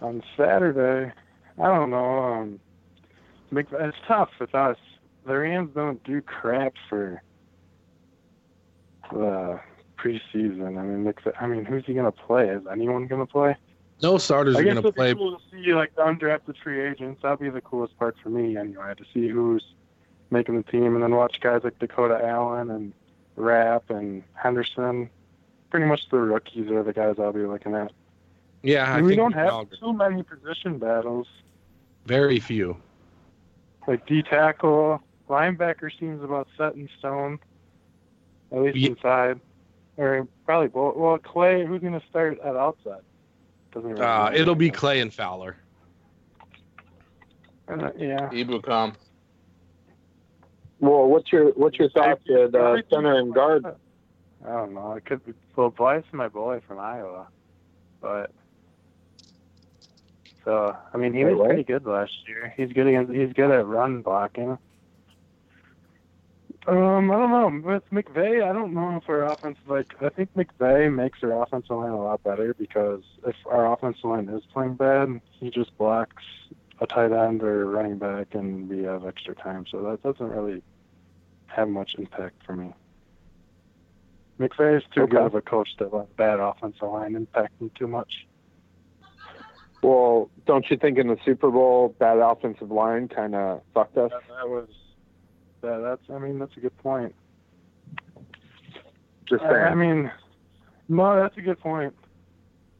on 0.00 0.22
Saturday, 0.36 1.12
I 1.58 1.66
don't 1.66 1.90
know. 1.90 2.18
Um, 2.18 2.60
it's 3.52 3.96
tough 4.06 4.30
with 4.40 4.54
us. 4.54 4.76
The 5.26 5.36
Rams 5.36 5.70
don't 5.74 6.02
do 6.04 6.20
crap 6.22 6.74
for 6.88 7.20
the 9.12 9.60
preseason. 9.98 10.78
I 10.78 10.82
mean, 10.82 11.04
Mc- 11.04 11.34
I 11.40 11.46
mean, 11.46 11.64
who's 11.64 11.84
he 11.84 11.94
gonna 11.94 12.12
play? 12.12 12.48
Is 12.48 12.62
anyone 12.70 13.06
gonna 13.06 13.26
play? 13.26 13.56
No 14.02 14.18
starters 14.18 14.56
I 14.56 14.60
are 14.60 14.62
guess 14.62 14.74
going 14.74 14.82
to 14.82 14.88
it'd 14.88 14.94
play. 14.94 15.12
be 15.14 15.18
cool 15.18 15.38
to 15.38 15.42
see 15.50 15.72
like 15.74 15.94
the 15.96 16.02
undrafted 16.02 16.56
free 16.62 16.82
agents. 16.86 17.22
That'd 17.22 17.38
be 17.40 17.48
the 17.48 17.62
coolest 17.62 17.98
part 17.98 18.14
for 18.22 18.28
me, 18.28 18.54
anyway, 18.56 18.92
to 18.94 19.04
see 19.14 19.28
who's 19.28 19.64
making 20.30 20.56
the 20.56 20.62
team, 20.70 20.94
and 20.94 21.02
then 21.02 21.14
watch 21.14 21.40
guys 21.40 21.62
like 21.64 21.78
Dakota 21.78 22.20
Allen 22.22 22.70
and 22.70 22.92
Rapp 23.36 23.88
and 23.90 24.22
Henderson. 24.34 25.08
Pretty 25.70 25.86
much 25.86 26.08
the 26.10 26.18
rookies 26.18 26.70
are 26.70 26.82
the 26.82 26.92
guys 26.92 27.16
I'll 27.18 27.32
be 27.32 27.46
looking 27.46 27.74
at. 27.74 27.90
Yeah, 28.62 28.92
I 28.92 29.00
we 29.00 29.16
don't 29.16 29.28
we 29.28 29.32
can 29.34 29.48
all 29.48 29.60
have 29.60 29.70
too 29.80 29.92
many 29.94 30.22
position 30.22 30.78
battles. 30.78 31.26
very 32.04 32.38
few. 32.38 32.76
Like 33.86 34.04
D 34.06 34.22
tackle, 34.22 35.00
linebacker 35.28 35.90
seems 35.98 36.22
about 36.22 36.48
set 36.56 36.74
in 36.74 36.88
stone, 36.98 37.38
at 38.52 38.60
least 38.60 38.76
Ye- 38.76 38.88
inside. 38.88 39.40
Or 39.98 40.28
probably 40.44 40.68
both. 40.68 40.94
Well, 40.96 41.16
Clay, 41.18 41.64
who's 41.64 41.80
going 41.80 41.98
to 41.98 42.06
start 42.10 42.38
at 42.40 42.54
outside? 42.54 43.00
Doesn't 43.72 43.90
really 43.90 44.02
Uh, 44.02 44.30
it'll 44.32 44.54
be 44.54 44.70
Clay 44.70 45.00
and 45.00 45.12
Fowler. 45.12 45.56
Uh, 47.68 47.90
yeah. 47.96 48.28
Ebukam. 48.30 48.94
Well, 50.80 51.06
what's 51.06 51.32
your 51.32 51.52
what's 51.52 51.78
your 51.78 51.88
thoughts 51.90 52.22
at 52.30 52.54
uh, 52.54 52.76
center 52.90 53.16
and 53.16 53.34
guard? 53.34 53.64
I 54.46 54.48
don't 54.50 54.74
know. 54.74 54.92
It 54.92 55.06
could 55.06 55.24
be. 55.24 55.32
Well, 55.56 55.70
Blythe's 55.70 56.12
my 56.12 56.28
boy 56.28 56.60
from 56.68 56.78
Iowa, 56.78 57.26
but 58.02 58.30
so 60.44 60.76
I 60.92 60.96
mean 60.98 61.14
he 61.14 61.24
Wait, 61.24 61.32
was 61.32 61.38
what? 61.40 61.48
pretty 61.48 61.64
good 61.64 61.86
last 61.86 62.12
year. 62.28 62.52
He's 62.56 62.70
good 62.72 62.86
against. 62.86 63.12
He's 63.12 63.32
good 63.32 63.50
at 63.50 63.66
run 63.66 64.02
blocking. 64.02 64.58
Um, 66.68 67.10
I 67.12 67.14
don't 67.14 67.30
know. 67.30 67.72
With 67.72 67.84
McVay, 67.92 68.42
I 68.42 68.52
don't 68.52 68.74
know 68.74 68.96
if 68.96 69.08
our 69.08 69.30
offense 69.32 69.56
like. 69.68 69.86
I 70.00 70.08
think 70.08 70.30
McVay 70.34 70.92
makes 70.92 71.20
our 71.22 71.42
offensive 71.42 71.76
line 71.76 71.90
a 71.90 72.02
lot 72.02 72.22
better 72.24 72.54
because 72.54 73.02
if 73.24 73.36
our 73.46 73.72
offensive 73.72 74.04
line 74.04 74.28
is 74.28 74.42
playing 74.52 74.74
bad, 74.74 75.20
he 75.38 75.50
just 75.50 75.76
blocks 75.78 76.24
a 76.80 76.86
tight 76.86 77.12
end 77.12 77.42
or 77.42 77.62
a 77.62 77.64
running 77.66 77.98
back, 77.98 78.28
and 78.34 78.68
we 78.68 78.82
have 78.82 79.06
extra 79.06 79.34
time. 79.36 79.64
So 79.70 79.80
that 79.82 80.02
doesn't 80.02 80.26
really 80.28 80.62
have 81.46 81.68
much 81.68 81.94
impact 81.98 82.34
for 82.44 82.56
me. 82.56 82.74
McVay 84.40 84.76
is 84.78 84.82
too 84.92 85.02
Okay. 85.02 85.12
good 85.12 85.22
of 85.22 85.34
a 85.34 85.40
coach 85.42 85.68
to 85.78 85.86
let 85.88 86.14
bad 86.16 86.40
offensive 86.40 86.88
line 86.88 87.14
impact 87.14 87.60
him 87.60 87.70
too 87.78 87.86
much. 87.86 88.26
Well, 89.82 90.30
don't 90.46 90.68
you 90.68 90.76
think 90.76 90.98
in 90.98 91.06
the 91.06 91.16
Super 91.24 91.50
Bowl 91.50 91.94
that 92.00 92.18
offensive 92.18 92.72
line 92.72 93.06
kind 93.08 93.34
of 93.36 93.62
fucked 93.72 93.96
us? 93.96 94.10
That, 94.10 94.22
that 94.36 94.48
was 94.48 94.68
that, 95.66 95.78
that's. 95.80 96.02
I 96.10 96.18
mean, 96.18 96.38
that's 96.38 96.56
a 96.56 96.60
good 96.60 96.76
point. 96.78 97.14
Just 99.28 99.42
I, 99.42 99.64
I 99.64 99.74
mean, 99.74 100.10
no, 100.88 101.16
that's 101.20 101.36
a 101.36 101.40
good 101.42 101.58
point. 101.60 101.94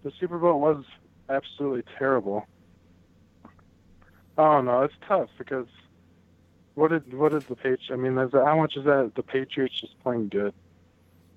The 0.05 0.13
Super 0.21 0.39
Bowl 0.39 0.61
was 0.61 0.85
absolutely 1.29 1.83
terrible. 1.99 2.47
Oh 4.39 4.61
don't. 4.61 4.83
It's 4.83 4.95
tough 5.09 5.29
because 5.39 5.67
what 6.75 6.89
did 6.89 7.13
what 7.15 7.33
did 7.33 7.43
the 7.43 7.57
Patriots? 7.57 7.85
I 7.91 7.97
mean, 7.97 8.15
there's, 8.15 8.33
how 8.33 8.57
much 8.57 8.77
is 8.77 8.85
that 8.85 9.13
the 9.17 9.23
Patriots 9.23 9.81
just 9.81 9.99
playing 10.03 10.29
good? 10.29 10.55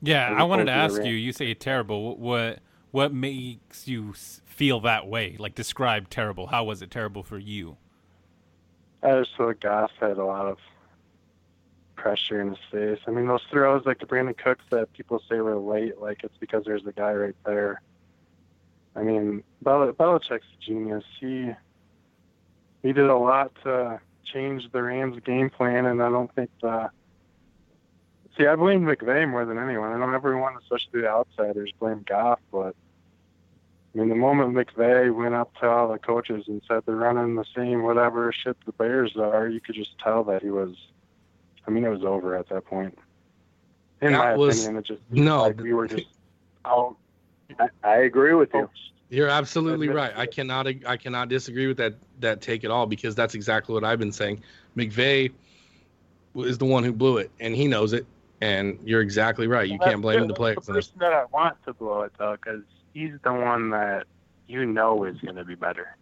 Yeah, 0.01 0.33
I 0.37 0.43
wanted 0.43 0.65
to 0.65 0.71
ask 0.71 1.03
you. 1.03 1.13
You 1.13 1.31
say 1.33 1.53
terrible. 1.53 2.15
What- 2.15 2.19
What 2.19 2.59
what 2.91 3.13
makes 3.13 3.87
you 3.87 4.13
feel 4.13 4.79
that 4.79 5.07
way? 5.07 5.35
Like 5.39 5.53
describe 5.55 6.09
terrible. 6.09 6.47
How 6.47 6.63
was 6.63 6.81
it 6.81 6.89
terrible 6.89 7.21
for 7.21 7.37
you? 7.37 7.77
I 9.03 9.19
just 9.19 9.29
thought 9.37 9.59
Goff 9.61 9.91
had 9.99 10.17
a 10.17 10.25
lot 10.25 10.47
of 10.47 10.57
pressure 11.99 12.41
in 12.41 12.49
his 12.49 12.57
face. 12.71 12.99
I 13.07 13.11
mean, 13.11 13.27
those 13.27 13.43
throws 13.51 13.85
like 13.85 13.99
the 13.99 14.05
Brandin 14.05 14.37
Cooks 14.37 14.63
that 14.71 14.91
people 14.93 15.21
say 15.29 15.39
were 15.41 15.57
late, 15.57 15.99
like 15.99 16.23
it's 16.23 16.37
because 16.39 16.63
there's 16.65 16.85
a 16.85 16.93
guy 16.93 17.13
right 17.13 17.35
there. 17.45 17.81
I 18.95 19.03
mean, 19.03 19.43
Bel- 19.61 19.91
Belichick's 19.93 20.47
a 20.57 20.65
genius. 20.65 21.03
He 21.19 21.51
he 22.81 22.93
did 22.93 23.09
a 23.09 23.17
lot 23.17 23.51
to 23.63 23.99
change 24.23 24.71
the 24.71 24.81
Rams' 24.81 25.19
game 25.25 25.49
plan, 25.49 25.85
and 25.85 26.01
I 26.01 26.09
don't 26.09 26.33
think 26.33 26.49
the 26.61 26.89
see 28.37 28.47
I 28.47 28.55
blame 28.55 28.83
McVay 28.83 29.29
more 29.29 29.45
than 29.45 29.57
anyone. 29.57 29.91
I 29.91 29.97
know 29.97 30.13
everyone, 30.13 30.55
especially 30.57 31.01
the 31.01 31.09
outsiders, 31.09 31.71
blame 31.79 32.03
Goff, 32.07 32.39
but 32.51 32.75
I 33.93 33.97
mean, 33.97 34.09
the 34.09 34.15
moment 34.15 34.53
McVay 34.53 35.13
went 35.13 35.35
up 35.35 35.53
to 35.59 35.67
all 35.67 35.91
the 35.91 35.99
coaches 35.99 36.45
and 36.47 36.61
said 36.67 36.83
they're 36.85 36.95
running 36.95 37.35
the 37.35 37.45
same 37.55 37.83
whatever 37.83 38.31
shit 38.31 38.55
the 38.65 38.71
Bears 38.71 39.17
are, 39.17 39.47
you 39.47 39.59
could 39.59 39.75
just 39.75 39.97
tell 39.99 40.23
that 40.25 40.41
he 40.41 40.49
was. 40.49 40.75
I 41.69 41.71
mean, 41.71 41.85
it 41.85 41.89
was 41.89 42.03
over 42.03 42.35
at 42.35 42.49
that 42.49 42.65
point. 42.65 42.97
In 44.01 44.13
That 44.13 44.17
my 44.17 44.35
was- 44.35 44.63
opinion, 44.63 44.79
it 44.83 44.87
just 44.87 45.01
no, 45.11 45.43
like 45.43 45.59
we 45.59 45.73
were 45.73 45.87
just 45.87 46.07
out. 46.65 46.95
I, 47.59 47.67
I 47.83 47.97
agree 47.97 48.33
with 48.33 48.51
you. 48.55 48.61
Oh, 48.61 48.69
you're 49.09 49.27
absolutely 49.27 49.89
right. 49.89 50.11
I 50.15 50.25
cannot 50.25 50.65
I 50.87 50.97
cannot 50.97 51.29
disagree 51.29 51.67
with 51.67 51.77
that 51.77 51.93
that 52.21 52.41
take 52.41 52.63
at 52.63 52.71
all 52.71 52.87
because 52.87 53.13
that's 53.13 53.35
exactly 53.35 53.75
what 53.75 53.83
I've 53.83 53.99
been 53.99 54.11
saying. 54.11 54.41
McVay 54.75 55.31
is 56.37 56.57
the 56.57 56.65
one 56.65 56.83
who 56.83 56.91
blew 56.91 57.17
it, 57.17 57.29
and 57.39 57.55
he 57.55 57.67
knows 57.67 57.93
it. 57.93 58.07
And 58.41 58.79
you're 58.83 59.01
exactly 59.01 59.47
right. 59.47 59.69
You 59.69 59.77
can't 59.77 60.01
blame 60.01 60.21
the 60.21 60.27
That's 60.27 60.37
players. 60.37 60.65
The 60.65 60.73
person 60.73 60.93
that 60.99 61.13
I 61.13 61.25
want 61.25 61.63
to 61.65 61.73
blow 61.73 62.01
it 62.01 62.13
though, 62.17 62.35
because 62.35 62.63
he's 62.95 63.11
the 63.23 63.33
one 63.33 63.69
that 63.71 64.07
you 64.47 64.65
know 64.65 65.03
is 65.03 65.19
going 65.19 65.35
to 65.35 65.43
be 65.45 65.55
better. 65.55 65.95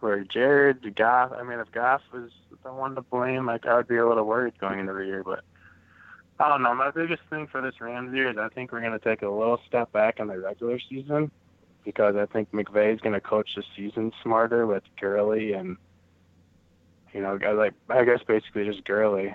Where 0.00 0.24
Jared, 0.24 0.96
Goff, 0.96 1.32
I 1.32 1.42
mean, 1.42 1.58
if 1.58 1.70
Goff 1.72 2.02
was 2.12 2.30
the 2.62 2.72
one 2.72 2.94
to 2.94 3.02
blame, 3.02 3.46
like 3.46 3.66
I 3.66 3.76
would 3.76 3.88
be 3.88 3.96
a 3.96 4.06
little 4.06 4.24
worried 4.24 4.58
going 4.58 4.78
into 4.78 4.92
the 4.92 5.04
year. 5.04 5.22
But 5.22 5.44
I 6.38 6.48
don't 6.48 6.62
know. 6.62 6.74
My 6.74 6.90
biggest 6.90 7.22
thing 7.28 7.46
for 7.46 7.60
this 7.60 7.80
Rams 7.80 8.14
year 8.14 8.30
is 8.30 8.38
I 8.38 8.48
think 8.48 8.72
we're 8.72 8.80
going 8.80 8.98
to 8.98 8.98
take 8.98 9.22
a 9.22 9.28
little 9.28 9.60
step 9.68 9.92
back 9.92 10.20
in 10.20 10.28
the 10.28 10.38
regular 10.38 10.80
season 10.88 11.30
because 11.84 12.16
I 12.16 12.26
think 12.26 12.50
McVay 12.52 12.94
is 12.94 13.00
going 13.00 13.12
to 13.14 13.20
coach 13.20 13.50
the 13.56 13.62
season 13.76 14.12
smarter 14.22 14.66
with 14.66 14.82
Gurley 15.00 15.52
and 15.52 15.76
you 17.12 17.20
know, 17.20 17.38
guys 17.38 17.56
like 17.56 17.74
I 17.88 18.04
guess 18.04 18.20
basically 18.26 18.64
just 18.64 18.84
Gurley. 18.84 19.34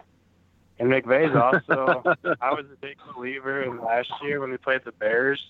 And 0.80 0.90
McVay's 0.90 1.36
also 1.76 2.04
I 2.42 2.54
was 2.54 2.66
a 2.72 2.78
big 2.82 2.98
believer 3.14 3.64
in 3.64 3.82
last 3.82 4.12
year 4.24 4.40
when 4.40 4.52
we 4.52 4.58
played 4.58 4.82
the 4.86 4.92
Bears. 4.92 5.44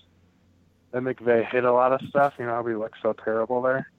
That 0.91 1.03
McVay 1.03 1.49
hit 1.49 1.63
a 1.65 1.71
lot 1.71 1.91
of 1.93 2.01
stuff. 2.09 2.33
You 2.39 2.45
know, 2.45 2.61
we 2.61 2.75
looked 2.75 2.97
so 3.01 3.13
terrible 3.13 3.61
there. 3.61 3.89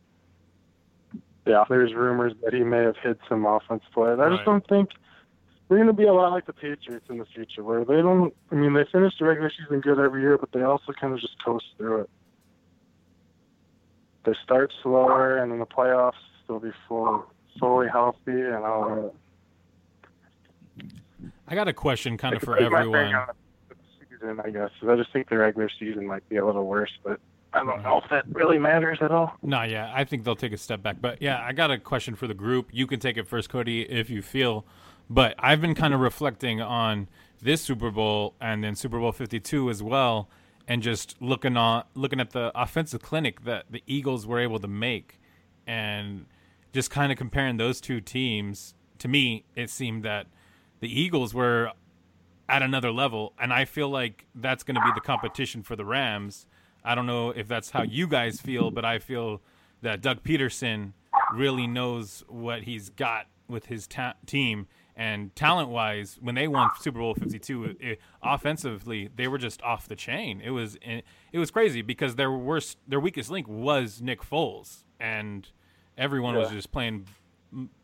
Yeah, 1.47 1.65
there's 1.69 1.95
rumors 1.95 2.33
that 2.45 2.53
he 2.53 2.65
may 2.65 2.83
have 2.83 2.97
hit 2.97 3.19
some 3.29 3.47
offense 3.47 3.85
players. 3.95 4.19
I 4.19 4.25
Right. 4.25 4.33
just 4.33 4.45
don't 4.45 4.67
think 4.67 4.91
we're 5.69 5.77
going 5.77 5.87
to 5.87 5.93
be 5.93 6.05
a 6.07 6.13
lot 6.13 6.33
like 6.33 6.47
the 6.47 6.53
Patriots 6.53 7.07
in 7.09 7.19
the 7.19 7.25
future, 7.25 7.63
where 7.63 7.85
they 7.85 8.03
don't. 8.03 8.35
I 8.51 8.57
mean, 8.57 8.75
they 8.75 8.85
finish 8.91 9.15
the 9.19 9.25
regular 9.27 9.51
season 9.51 9.81
good 9.81 9.99
every 9.99 10.23
year, 10.23 10.39
but 10.39 10.51
they 10.53 10.63
also 10.63 10.93
kind 10.93 11.13
of 11.15 11.21
just 11.21 11.43
coast 11.45 11.65
through 11.79 12.03
it. 12.03 12.11
They 14.25 14.35
start 14.43 14.73
slower, 14.83 15.39
and 15.39 15.53
in 15.53 15.61
the 15.61 15.67
playoffs, 15.67 16.13
they'll 16.49 16.59
be 16.59 16.73
full, 16.89 17.27
fully 17.61 17.87
healthy, 17.89 18.19
and 18.27 18.65
all 18.65 19.13
that. 20.77 20.91
I 21.47 21.55
got 21.55 21.69
a 21.69 21.73
question 21.73 22.17
kind 22.19 22.35
of 22.35 22.43
for 22.43 22.57
That's 22.59 22.71
my 22.73 22.83
thing 22.83 22.95
everyone. 22.97 23.27
Season, 24.11 24.41
I 24.45 24.51
guess. 24.51 24.71
I 24.89 24.97
just 24.97 25.13
think 25.13 25.29
the 25.29 25.39
regular 25.39 25.71
season 25.79 26.07
might 26.07 26.29
be 26.29 26.37
a 26.37 26.45
little 26.47 26.67
worse, 26.67 26.91
but 27.05 27.21
I 27.57 27.65
don't 27.65 27.83
know 27.83 28.01
if 28.03 28.11
that 28.11 28.25
really 28.29 28.59
matters 28.59 28.99
at 29.01 29.11
all. 29.11 29.33
No, 29.43 29.63
yeah, 29.63 29.91
I 29.95 30.05
think 30.05 30.25
they'll 30.25 30.37
take 30.37 30.53
a 30.53 30.59
step 30.59 30.83
back. 30.83 30.97
But 31.01 31.23
yeah, 31.23 31.43
I 31.43 31.53
got 31.53 31.71
a 31.71 31.79
question 31.79 32.15
for 32.15 32.27
the 32.27 32.35
group. 32.35 32.69
You 32.71 32.87
can 32.87 33.01
take 33.01 33.17
it 33.17 33.27
first, 33.27 33.49
Cody, 33.49 33.83
if 33.83 34.11
you 34.11 34.21
feel. 34.21 34.67
But 35.09 35.35
I've 35.39 35.61
been 35.61 35.75
kind 35.75 35.95
of 35.95 36.01
reflecting 36.01 36.61
on 36.61 37.09
this 37.41 37.63
Super 37.63 37.91
Bowl 37.91 38.35
and 38.41 38.63
then 38.63 38.75
Super 38.75 38.99
Bowl 38.99 39.13
52 39.13 39.71
as 39.71 39.83
well, 39.83 40.29
and 40.69 40.83
just 40.83 41.21
looking 41.21 41.57
on 41.57 41.85
looking 41.95 42.21
at 42.21 42.31
the 42.31 42.53
offensive 42.55 43.01
clinic 43.01 43.45
that 43.45 43.67
the 43.71 43.83
Eagles 43.87 44.27
were 44.27 44.39
able 44.39 44.59
to 44.59 44.69
make, 44.69 45.19
and 45.67 46.27
just 46.73 46.91
kind 46.91 47.11
of 47.11 47.19
comparing 47.19 47.57
those 47.57 47.81
two 47.81 48.01
teams. 48.01 48.75
To 48.99 49.09
me, 49.09 49.45
it 49.55 49.71
seemed 49.71 50.03
that 50.05 50.27
the 50.81 51.01
Eagles 51.01 51.33
were 51.33 51.73
at 52.49 52.63
another 52.63 52.91
level, 52.91 53.33
and 53.39 53.53
I 53.53 53.65
feel 53.65 53.89
like 53.89 54.27
that's 54.35 54.63
going 54.63 54.75
to 54.75 54.81
be 54.81 54.91
the 54.95 55.01
competition 55.01 55.63
for 55.63 55.77
the 55.77 55.85
Rams. 55.85 56.47
I 56.87 56.95
don't 56.95 57.07
know 57.07 57.31
if 57.31 57.49
that's 57.49 57.71
how 57.71 57.83
you 57.83 58.07
guys 58.07 58.41
feel, 58.41 58.71
but 58.71 58.85
I 58.85 59.01
feel 59.01 59.43
that 59.83 60.01
Doug 60.01 60.23
Pederson 60.23 60.93
really 61.35 61.67
knows 61.67 62.23
what 62.29 62.63
he's 62.63 62.91
got 62.91 63.27
with 63.49 63.67
his 63.67 63.87
ta- 63.87 64.15
team. 64.25 64.69
And 64.95 65.35
talent 65.37 65.69
wise, 65.69 66.17
when 66.23 66.37
they 66.37 66.49
won 66.49 66.71
Super 66.81 67.01
Bowl 67.01 67.15
52, 67.15 67.77
it, 67.81 68.01
offensively, 68.23 69.11
they 69.15 69.29
were 69.29 69.37
just 69.37 69.61
off 69.63 69.89
the 69.89 69.97
chain. 69.97 70.41
It 70.43 70.51
was 70.51 70.79
eh, 70.83 71.03
it 71.33 71.39
was 71.39 71.51
crazy 71.51 71.83
because 71.83 72.15
their 72.15 72.33
worst, 72.33 72.79
their 72.89 73.01
weakest 73.01 73.31
link 73.31 73.47
was 73.47 74.01
Nick 74.01 74.23
Foles, 74.23 74.85
and 74.99 75.47
everyone 75.99 76.35
was 76.37 76.51
just 76.51 76.73
playing 76.73 77.07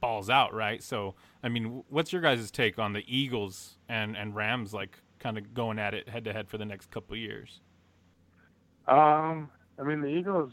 balls 0.00 0.30
out, 0.30 0.54
right? 0.54 0.82
So, 0.82 1.14
I 1.42 1.48
mean, 1.48 1.82
what's 1.90 2.12
your 2.12 2.22
guys' 2.22 2.50
take 2.50 2.78
on 2.78 2.92
the 2.94 3.04
Eagles 3.06 3.78
and 3.88 4.16
and 4.16 4.34
Rams, 4.34 4.72
like 4.72 4.98
kind 5.18 5.36
of 5.36 5.52
going 5.52 5.78
at 5.78 5.92
it 5.92 6.08
head 6.08 6.24
to 6.24 6.32
head 6.32 6.48
for 6.48 6.56
the 6.56 6.64
next 6.64 6.90
couple 6.90 7.12
of 7.12 7.18
years? 7.18 7.60
Um, 8.88 9.50
I 9.78 9.82
mean, 9.84 10.00
the 10.00 10.08
Eagles, 10.08 10.52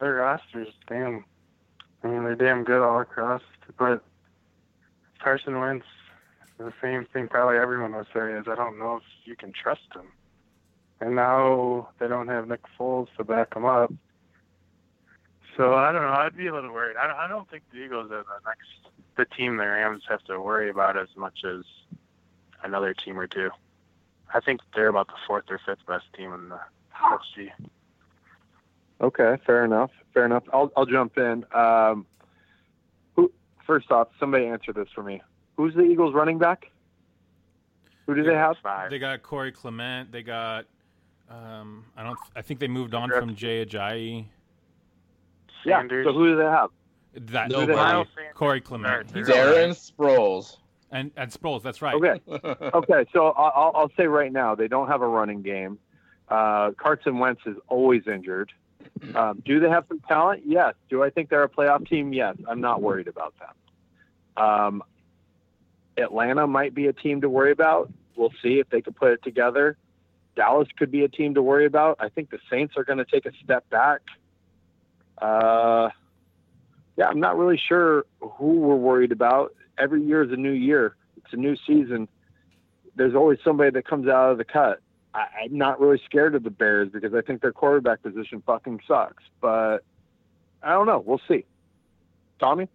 their 0.00 0.14
roster's 0.14 0.72
damn. 0.88 1.24
I 2.02 2.08
mean, 2.08 2.24
they're 2.24 2.34
damn 2.34 2.64
good 2.64 2.82
all 2.82 3.00
across. 3.00 3.42
But 3.78 4.04
Carson 5.18 5.58
Wentz, 5.58 5.86
the 6.58 6.72
same 6.82 7.06
thing 7.12 7.28
probably 7.28 7.56
everyone 7.56 7.94
would 7.94 8.06
say 8.14 8.32
is 8.32 8.46
I 8.46 8.54
don't 8.54 8.78
know 8.78 8.96
if 8.96 9.02
you 9.24 9.36
can 9.36 9.52
trust 9.52 9.88
him. 9.94 10.06
And 11.00 11.16
now 11.16 11.88
they 11.98 12.08
don't 12.08 12.28
have 12.28 12.48
Nick 12.48 12.60
Foles 12.78 13.08
to 13.16 13.24
back 13.24 13.54
him 13.54 13.64
up. 13.64 13.92
So 15.56 15.74
I 15.74 15.92
don't 15.92 16.02
know. 16.02 16.12
I'd 16.12 16.36
be 16.36 16.46
a 16.46 16.54
little 16.54 16.72
worried. 16.72 16.96
I 16.96 17.06
don't, 17.06 17.16
I 17.16 17.28
don't 17.28 17.48
think 17.50 17.62
the 17.72 17.78
Eagles 17.78 18.10
are 18.10 18.22
the 18.22 18.40
next 18.46 18.84
the 19.16 19.24
team 19.24 19.56
the 19.56 19.66
Rams 19.66 20.02
have 20.08 20.22
to 20.24 20.40
worry 20.40 20.70
about 20.70 20.96
as 20.96 21.08
much 21.16 21.44
as 21.44 21.62
another 22.62 22.94
team 22.94 23.18
or 23.18 23.26
two. 23.26 23.50
I 24.32 24.40
think 24.40 24.60
they're 24.74 24.88
about 24.88 25.08
the 25.08 25.14
fourth 25.26 25.44
or 25.50 25.60
fifth 25.64 25.86
best 25.86 26.06
team 26.16 26.32
in 26.32 26.48
the 26.48 26.60
NFC. 27.02 27.50
Okay, 29.00 29.36
fair 29.46 29.64
enough. 29.64 29.90
Fair 30.12 30.24
enough. 30.24 30.44
I'll 30.52 30.70
I'll 30.76 30.86
jump 30.86 31.18
in. 31.18 31.44
Um, 31.54 32.06
who 33.16 33.30
first 33.66 33.90
off, 33.90 34.08
somebody 34.20 34.46
answer 34.46 34.72
this 34.72 34.88
for 34.94 35.02
me. 35.02 35.20
Who's 35.56 35.74
the 35.74 35.82
Eagles 35.82 36.14
running 36.14 36.38
back? 36.38 36.70
Who 38.06 38.14
do 38.14 38.22
they 38.22 38.34
have? 38.34 38.56
Five. 38.62 38.90
They 38.90 38.98
got 38.98 39.22
Corey 39.22 39.52
Clement. 39.52 40.12
They 40.12 40.22
got. 40.22 40.66
Um, 41.30 41.84
I 41.96 42.02
don't. 42.02 42.18
I 42.36 42.42
think 42.42 42.60
they 42.60 42.68
moved 42.68 42.94
on 42.94 43.10
from 43.10 43.34
Jay 43.34 43.64
Ajayi. 43.64 44.26
Yeah. 45.64 45.78
Sanders. 45.80 46.06
So 46.06 46.12
who 46.12 46.28
do 46.28 46.36
they 46.36 46.44
have? 46.44 46.70
That 47.14 47.50
Who 47.52 47.66
do 47.66 47.74
Miles. 47.74 48.08
Corey 48.34 48.60
Clement. 48.60 49.10
He's 49.14 49.26
Darren 49.28 49.70
Sproles. 49.70 50.56
and 50.90 51.10
and 51.16 51.30
Sproles. 51.30 51.62
That's 51.62 51.80
right. 51.80 51.94
Okay. 51.94 52.20
okay. 52.74 53.06
So 53.12 53.28
I'll, 53.28 53.52
I'll- 53.54 53.72
I'll 53.74 53.90
say 53.96 54.06
right 54.06 54.32
now 54.32 54.54
they 54.54 54.68
don't 54.68 54.88
have 54.88 55.00
a 55.02 55.06
running 55.08 55.42
game. 55.42 55.78
Uh, 56.28 56.70
Carson 56.72 57.18
Wentz 57.18 57.42
is 57.46 57.56
always 57.68 58.06
injured. 58.06 58.52
Um, 59.14 59.42
do 59.44 59.60
they 59.60 59.68
have 59.68 59.84
some 59.88 60.00
talent? 60.00 60.42
Yes. 60.46 60.74
Do 60.88 61.02
I 61.02 61.10
think 61.10 61.28
they're 61.28 61.42
a 61.42 61.48
playoff 61.48 61.88
team? 61.88 62.12
Yes. 62.12 62.36
I'm 62.48 62.60
not 62.60 62.80
worried 62.80 63.08
about 63.08 63.34
them. 63.38 64.44
Um, 64.44 64.82
Atlanta 65.96 66.46
might 66.46 66.74
be 66.74 66.86
a 66.86 66.92
team 66.92 67.20
to 67.20 67.28
worry 67.28 67.52
about. 67.52 67.92
We'll 68.16 68.32
see 68.42 68.58
if 68.58 68.68
they 68.70 68.80
can 68.80 68.94
put 68.94 69.12
it 69.12 69.22
together. 69.22 69.76
Dallas 70.36 70.68
could 70.76 70.90
be 70.90 71.04
a 71.04 71.08
team 71.08 71.34
to 71.34 71.42
worry 71.42 71.66
about. 71.66 71.96
I 72.00 72.08
think 72.08 72.30
the 72.30 72.40
Saints 72.50 72.74
are 72.76 72.84
going 72.84 72.98
to 72.98 73.04
take 73.04 73.26
a 73.26 73.32
step 73.42 73.68
back. 73.70 74.00
Uh, 75.18 75.90
yeah, 76.96 77.06
I'm 77.06 77.20
not 77.20 77.36
really 77.36 77.60
sure 77.68 78.04
who 78.20 78.52
we're 78.54 78.76
worried 78.76 79.12
about. 79.12 79.54
Every 79.78 80.02
year 80.02 80.22
is 80.22 80.32
a 80.32 80.36
new 80.36 80.52
year. 80.52 80.96
It's 81.16 81.32
a 81.32 81.36
new 81.36 81.56
season. 81.66 82.08
There's 82.96 83.14
always 83.14 83.38
somebody 83.44 83.70
that 83.70 83.86
comes 83.86 84.08
out 84.08 84.32
of 84.32 84.38
the 84.38 84.44
cut. 84.44 84.80
I, 85.14 85.26
I'm 85.44 85.56
not 85.56 85.80
really 85.80 86.00
scared 86.04 86.34
of 86.34 86.42
the 86.42 86.50
Bears 86.50 86.90
because 86.90 87.14
I 87.14 87.20
think 87.20 87.40
their 87.40 87.52
quarterback 87.52 88.02
position 88.02 88.42
fucking 88.44 88.80
sucks. 88.86 89.22
But 89.40 89.78
I 90.62 90.72
don't 90.72 90.86
know. 90.86 91.02
We'll 91.04 91.20
see. 91.28 91.44
Tommy? 92.40 92.68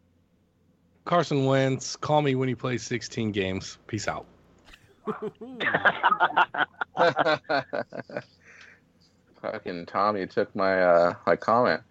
Carson 1.05 1.45
Wentz, 1.45 1.95
call 1.95 2.21
me 2.21 2.35
when 2.35 2.47
he 2.47 2.55
plays 2.55 2.83
16 2.83 3.31
games. 3.31 3.77
Peace 3.87 4.07
out. 4.07 4.25
Fucking 9.41 9.85
Tommy 9.85 10.27
took 10.27 10.55
my 10.55 10.81
uh, 10.83 11.13
my 11.25 11.35
comment. 11.35 11.81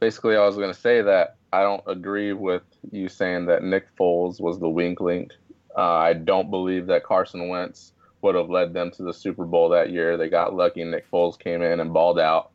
Basically, 0.00 0.36
I 0.36 0.44
was 0.44 0.56
going 0.56 0.72
to 0.72 0.78
say 0.78 1.00
that 1.02 1.36
I 1.52 1.62
don't 1.62 1.82
agree 1.86 2.34
with 2.34 2.64
you 2.90 3.08
saying 3.08 3.46
that 3.46 3.62
Nick 3.62 3.86
Foles 3.96 4.40
was 4.40 4.58
the 4.58 4.68
wink 4.68 5.00
link. 5.00 5.32
Uh, 5.76 5.82
I 5.82 6.12
don't 6.12 6.50
believe 6.50 6.86
that 6.88 7.04
Carson 7.04 7.48
Wentz 7.48 7.92
would 8.26 8.34
have 8.34 8.50
led 8.50 8.74
them 8.74 8.90
to 8.90 9.02
the 9.02 9.14
Super 9.14 9.44
Bowl 9.44 9.68
that 9.70 9.90
year. 9.90 10.16
They 10.16 10.28
got 10.28 10.54
lucky. 10.54 10.84
Nick 10.84 11.10
Foles 11.10 11.38
came 11.38 11.62
in 11.62 11.80
and 11.80 11.92
balled 11.92 12.18
out. 12.18 12.50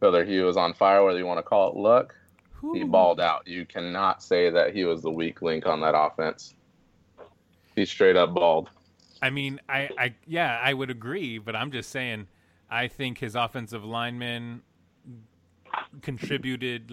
Whether 0.00 0.24
he 0.24 0.40
was 0.40 0.56
on 0.56 0.74
fire, 0.74 1.04
whether 1.04 1.18
you 1.18 1.26
want 1.26 1.38
to 1.38 1.42
call 1.42 1.70
it 1.70 1.76
luck, 1.76 2.14
he 2.72 2.82
balled 2.82 3.20
out. 3.20 3.46
You 3.46 3.64
cannot 3.64 4.22
say 4.22 4.50
that 4.50 4.74
he 4.74 4.84
was 4.84 5.02
the 5.02 5.10
weak 5.10 5.42
link 5.42 5.66
on 5.66 5.80
that 5.80 5.94
offense. 5.96 6.54
He 7.76 7.84
straight 7.84 8.16
up 8.16 8.34
balled. 8.34 8.70
I 9.22 9.30
mean, 9.30 9.60
I, 9.68 9.88
I, 9.98 10.14
yeah, 10.26 10.60
I 10.62 10.74
would 10.74 10.90
agree, 10.90 11.38
but 11.38 11.54
I'm 11.54 11.70
just 11.70 11.90
saying, 11.90 12.26
I 12.70 12.88
think 12.88 13.18
his 13.18 13.34
offensive 13.34 13.84
linemen 13.84 14.62
contributed 16.02 16.90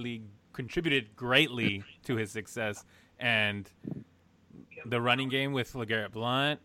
contributed 0.54 1.16
greatly 1.16 1.84
to 2.04 2.16
his 2.18 2.32
success, 2.32 2.86
and 3.20 3.70
the 4.86 5.02
running 5.02 5.30
game 5.30 5.54
with 5.54 5.74
LeGarrette 5.74 6.12
Blount, 6.12 6.60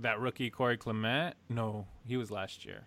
that 0.00 0.20
rookie 0.20 0.50
Corey 0.50 0.76
Clement. 0.76 1.34
No, 1.48 1.86
he 2.06 2.16
was 2.16 2.30
last 2.30 2.64
year. 2.64 2.84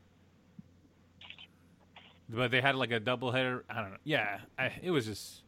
But 2.29 2.51
they 2.51 2.61
had 2.61 2.75
like 2.75 2.91
a 2.91 2.99
doubleheader. 2.99 3.63
I 3.69 3.81
don't 3.81 3.91
know. 3.91 3.97
Yeah, 4.03 4.39
I, 4.57 4.71
it 4.81 4.91
was 4.91 5.05
just. 5.05 5.41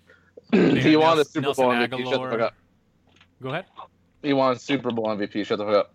he 0.52 0.96
won 0.96 1.16
the 1.16 1.24
Super 1.24 1.42
Nelson 1.46 1.64
Bowl 1.64 1.74
MVP. 1.74 2.04
Shut 2.04 2.20
the 2.20 2.30
fuck 2.30 2.40
up. 2.40 2.54
Go 3.42 3.48
ahead. 3.50 3.64
He 4.22 4.32
won 4.32 4.56
Super 4.58 4.90
Bowl 4.92 5.06
MVP. 5.06 5.44
Shut 5.44 5.58
the 5.58 5.64
fuck 5.64 5.74
up. 5.76 5.94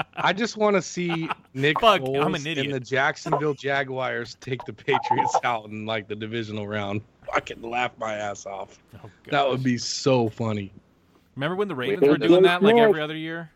I 0.16 0.32
just 0.32 0.56
want 0.56 0.76
to 0.76 0.82
see 0.82 1.28
Nick 1.54 1.80
Fuck, 1.80 2.02
Foles 2.02 2.24
I'm 2.24 2.34
an 2.36 2.46
idiot. 2.46 2.66
and 2.66 2.74
the 2.74 2.80
Jacksonville 2.80 3.54
Jaguars 3.54 4.36
take 4.40 4.64
the 4.64 4.72
Patriots 4.72 5.36
out 5.44 5.66
in 5.66 5.86
like 5.86 6.06
the 6.08 6.14
divisional 6.14 6.68
round. 6.68 7.00
I 7.34 7.40
could 7.40 7.62
laugh 7.62 7.92
my 7.98 8.14
ass 8.14 8.46
off. 8.46 8.78
Oh, 9.04 9.10
That 9.30 9.48
would 9.48 9.62
be 9.62 9.76
so 9.76 10.28
funny. 10.28 10.72
Remember 11.38 11.54
when 11.54 11.68
the 11.68 11.74
Ravens 11.76 12.00
Wait, 12.00 12.10
were 12.10 12.18
doing 12.18 12.42
that 12.42 12.64
like 12.64 12.74
every 12.74 13.00
other 13.00 13.14
year? 13.16 13.48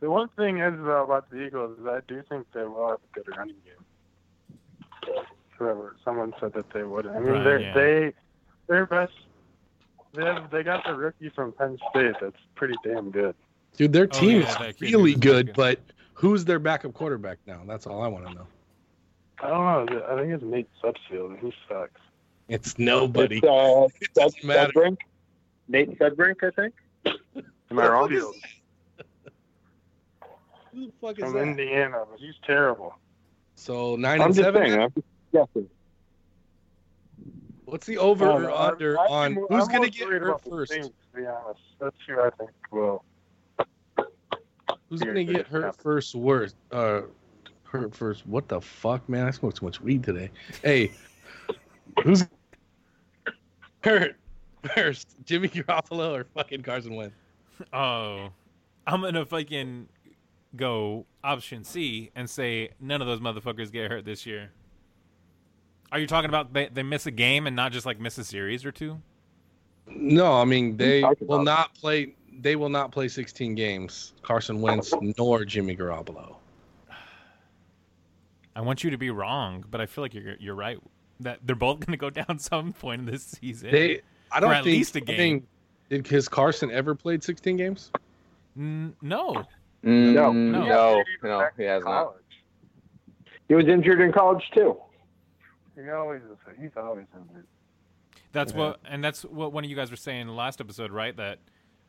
The 0.00 0.10
one 0.10 0.28
thing 0.36 0.58
is 0.58 0.74
though 0.82 1.04
about 1.04 1.30
the 1.30 1.46
Eagles 1.46 1.78
is 1.78 1.86
I 1.86 2.00
do 2.08 2.20
think 2.28 2.48
they 2.52 2.64
will 2.64 2.88
have 2.88 2.98
a 2.98 3.14
good 3.14 3.28
running 3.36 3.54
game. 3.64 5.14
Whoever 5.56 5.94
someone 6.04 6.34
said 6.40 6.52
that 6.54 6.68
they 6.72 6.82
wouldn't. 6.82 7.14
I 7.14 7.20
mean, 7.20 7.28
Right, 7.34 7.44
they're 7.44 7.60
yeah. 7.60 7.74
they 7.74 8.12
their 8.66 8.86
best. 8.86 9.12
They 10.14 10.24
have, 10.24 10.50
they 10.50 10.64
got 10.64 10.84
the 10.84 10.96
rookie 10.96 11.28
from 11.28 11.52
Penn 11.52 11.78
State. 11.90 12.16
That's 12.20 12.36
pretty 12.56 12.74
damn 12.82 13.12
good. 13.12 13.36
Dude, 13.76 13.92
their 13.92 14.04
Oh, 14.04 14.06
team's 14.20 14.44
yeah, 14.46 14.58
that 14.58 14.76
kid 14.78 14.92
really 14.92 15.14
good, 15.14 15.46
good. 15.46 15.54
but 15.54 15.80
who's 16.14 16.44
their 16.44 16.58
backup 16.58 16.92
quarterback 16.92 17.38
now? 17.46 17.62
That's 17.68 17.86
all 17.86 18.02
I 18.02 18.08
want 18.08 18.26
to 18.26 18.34
know. 18.34 18.46
I 19.40 19.46
don't 19.48 19.90
know. 19.92 20.04
I 20.10 20.16
think 20.20 20.32
it's 20.32 20.42
Nate 20.42 20.68
Sudfeld. 20.82 21.38
He 21.38 21.52
sucks. 21.68 22.00
It's 22.48 22.76
nobody. 22.80 23.38
It's, 23.38 23.46
uh, 23.46 23.86
It 24.00 24.12
doesn't 24.14 24.42
matter. 24.44 24.72
Sudbrink? 24.74 24.98
Nate 25.68 25.96
Sudbrink, 26.00 26.42
I 26.42 26.50
think. 26.50 26.74
Am 27.06 27.78
I 27.78 27.88
wrong? 27.88 28.08
Who 28.10 28.32
the 30.86 30.92
fuck 31.00 31.18
is 31.18 31.24
From 31.24 31.32
that? 31.34 31.42
Indiana, 31.42 32.04
but 32.10 32.18
he's 32.18 32.34
terrible. 32.46 32.94
So 33.54 33.96
9 33.96 34.20
I'm 34.20 34.26
and 34.26 34.34
just 34.34 34.44
7. 34.46 34.62
saying. 34.66 34.80
I'm 34.80 34.92
just 34.94 35.06
guessing. 35.32 35.68
What's 37.66 37.86
the 37.86 37.98
over 37.98 38.24
I 38.26 38.28
don't 38.28 38.42
or 38.42 38.48
know. 38.48 38.54
I'm- 38.54 38.72
under 38.72 38.98
I'm 39.00 39.10
on 39.10 39.34
who's 39.34 39.64
I'm 39.68 39.72
gonna 39.72 39.88
get 39.90 40.06
worried 40.06 40.22
hurt 40.22 40.40
first? 40.48 40.72
Saints, 40.72 40.88
to 40.88 41.20
be 41.20 41.26
honest, 41.26 41.60
that's 41.78 41.96
who 42.06 42.20
I 42.20 42.30
think 42.30 42.50
will. 42.70 43.04
Who's 44.88 45.00
gonna 45.00 45.24
get 45.24 45.36
good 45.36 45.46
hurt 45.48 45.62
champ. 45.62 45.76
first? 45.80 46.14
Worst? 46.14 46.56
Uh, 46.70 47.02
hurt 47.64 47.94
first? 47.94 48.26
What 48.26 48.48
the 48.48 48.60
fuck, 48.60 49.08
man? 49.08 49.26
I 49.26 49.30
smoked 49.30 49.58
so 49.58 49.64
much 49.66 49.80
weed 49.80 50.02
today. 50.04 50.30
Hey, 50.62 50.92
who's 52.04 52.26
hurt 53.84 54.16
first? 54.74 55.16
Jimmy 55.24 55.48
Garoppolo 55.48 56.12
or 56.12 56.24
fucking 56.24 56.62
Carson 56.62 56.94
Wentz? 56.94 57.16
Oh, 57.72 58.28
I'm 58.86 59.02
gonna 59.02 59.24
fucking 59.24 59.88
go 60.56 61.06
option 61.24 61.64
C 61.64 62.10
and 62.14 62.28
say 62.28 62.70
none 62.80 63.00
of 63.00 63.06
those 63.06 63.20
motherfuckers 63.20 63.70
get 63.70 63.90
hurt 63.90 64.04
this 64.04 64.26
year. 64.26 64.50
Are 65.90 65.98
you 65.98 66.06
talking 66.06 66.28
about 66.28 66.52
they, 66.52 66.68
they 66.68 66.82
miss 66.82 67.06
a 67.06 67.10
game 67.10 67.46
and 67.46 67.54
not 67.54 67.72
just 67.72 67.86
like 67.86 68.00
miss 68.00 68.16
a 68.18 68.24
series 68.24 68.64
or 68.64 68.72
two? 68.72 69.00
No, 69.86 70.32
I 70.32 70.44
mean 70.44 70.76
they 70.76 71.04
will 71.20 71.42
not 71.42 71.74
play. 71.74 72.14
They 72.40 72.56
will 72.56 72.70
not 72.70 72.90
play 72.92 73.08
16 73.08 73.54
games. 73.54 74.14
Carson 74.22 74.60
Wentz 74.60 74.92
nor 75.18 75.44
Jimmy 75.44 75.76
Garoppolo. 75.76 76.36
I 78.54 78.60
want 78.60 78.84
you 78.84 78.90
to 78.90 78.98
be 78.98 79.10
wrong, 79.10 79.64
but 79.70 79.80
I 79.80 79.86
feel 79.86 80.02
like 80.02 80.14
you're 80.14 80.36
you're 80.38 80.54
right 80.54 80.78
that 81.20 81.40
they're 81.44 81.56
both 81.56 81.80
gonna 81.80 81.96
go 81.96 82.10
down 82.10 82.38
some 82.38 82.72
point 82.72 83.00
in 83.00 83.06
this 83.06 83.24
season. 83.24 83.70
They, 83.70 84.02
I 84.32 84.40
don't 84.40 84.50
Or 84.50 84.54
at 84.54 84.64
think. 84.64 84.76
least 84.76 84.96
a 84.96 85.00
I 85.00 85.04
game. 85.04 85.18
mean, 85.34 85.46
did 85.90 86.06
has 86.08 86.28
Carson 86.28 86.70
ever 86.70 86.94
played 86.94 87.22
16 87.22 87.56
games? 87.56 87.90
N- 88.56 88.94
no, 89.02 89.44
Mm, 89.84 90.12
No. 90.12 90.32
no, 90.32 90.64
No. 90.64 91.02
no, 91.22 91.48
he 91.56 91.64
has 91.64 91.82
not. 91.84 92.14
He 93.48 93.54
was 93.54 93.66
injured 93.66 94.00
in 94.00 94.12
college 94.12 94.48
too. 94.54 94.76
He 95.74 95.88
always 95.90 96.22
is. 96.22 96.38
He's 96.60 96.70
always 96.76 97.06
injured. 97.14 97.46
that's 98.32 98.52
what, 98.54 98.80
and 98.86 99.02
that's 99.04 99.24
what 99.24 99.52
one 99.52 99.64
of 99.64 99.68
you 99.70 99.76
guys 99.76 99.90
were 99.90 99.96
saying 99.96 100.22
in 100.22 100.26
the 100.28 100.32
last 100.32 100.60
episode, 100.60 100.90
right? 100.92 101.14
That 101.16 101.38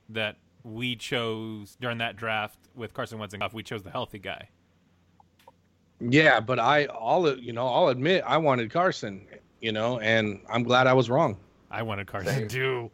that 0.09 0.37
we 0.63 0.95
chose 0.95 1.77
during 1.79 1.99
that 1.99 2.15
draft 2.17 2.57
with 2.75 2.93
Carson 2.93 3.19
Wentz 3.19 3.33
and 3.33 3.41
Goff, 3.41 3.53
we 3.53 3.63
chose 3.63 3.83
the 3.83 3.91
healthy 3.91 4.19
guy. 4.19 4.49
Yeah, 5.99 6.39
but 6.39 6.59
I, 6.59 6.85
all 6.87 7.37
you 7.37 7.53
know, 7.53 7.67
I'll 7.67 7.87
admit 7.89 8.23
I 8.25 8.37
wanted 8.37 8.71
Carson. 8.71 9.25
You 9.61 9.71
know, 9.71 9.99
and 9.99 10.41
I'm 10.49 10.63
glad 10.63 10.87
I 10.87 10.93
was 10.93 11.09
wrong. 11.09 11.37
I 11.73 11.81
wanted 11.81 12.07
Carson 12.07 12.33
Same. 12.35 12.47
too. 12.47 12.91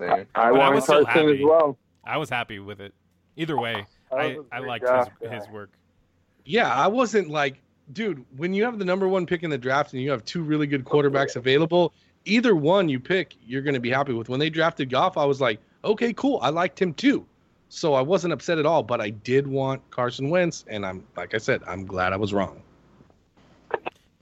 Same. 0.00 0.26
I 0.34 0.48
I 0.48 0.50
wanted 0.52 0.76
was 0.76 0.84
still 0.84 1.04
Carson 1.04 1.22
as 1.28 1.30
happy. 1.32 1.44
well. 1.44 1.78
I 2.04 2.16
was 2.16 2.30
happy 2.30 2.58
with 2.58 2.80
it. 2.80 2.94
Either 3.36 3.58
way, 3.58 3.86
I 4.10 4.14
I, 4.16 4.26
was 4.36 4.46
a 4.50 4.54
I 4.54 4.58
big 4.60 4.68
liked 4.68 4.88
his, 4.88 5.06
guy. 5.30 5.34
his 5.36 5.48
work. 5.48 5.70
Yeah, 6.44 6.72
I 6.72 6.86
wasn't 6.86 7.28
like, 7.28 7.60
dude, 7.92 8.24
when 8.36 8.54
you 8.54 8.64
have 8.64 8.78
the 8.78 8.84
number 8.84 9.08
one 9.08 9.26
pick 9.26 9.42
in 9.42 9.50
the 9.50 9.58
draft 9.58 9.92
and 9.92 10.00
you 10.02 10.10
have 10.10 10.24
two 10.24 10.42
really 10.42 10.66
good 10.66 10.84
quarterbacks 10.84 11.36
available, 11.36 11.92
either 12.24 12.54
one 12.56 12.88
you 12.88 12.98
pick, 13.00 13.34
you're 13.44 13.62
going 13.62 13.74
to 13.74 13.80
be 13.80 13.90
happy 13.90 14.12
with. 14.12 14.28
When 14.28 14.40
they 14.40 14.48
drafted 14.50 14.88
Goff, 14.90 15.16
I 15.16 15.24
was 15.24 15.40
like, 15.40 15.60
okay, 15.84 16.12
cool. 16.12 16.38
I 16.42 16.48
liked 16.50 16.80
him 16.80 16.94
too. 16.94 17.26
So 17.68 17.94
I 17.94 18.00
wasn't 18.00 18.32
upset 18.32 18.58
at 18.58 18.64
all, 18.66 18.82
but 18.84 19.00
I 19.00 19.10
did 19.10 19.46
want 19.46 19.82
Carson 19.90 20.30
Wentz. 20.30 20.64
And 20.68 20.86
I'm, 20.86 21.04
like 21.16 21.34
I 21.34 21.38
said, 21.38 21.62
I'm 21.66 21.84
glad 21.84 22.12
I 22.12 22.16
was 22.16 22.32
wrong. 22.32 22.62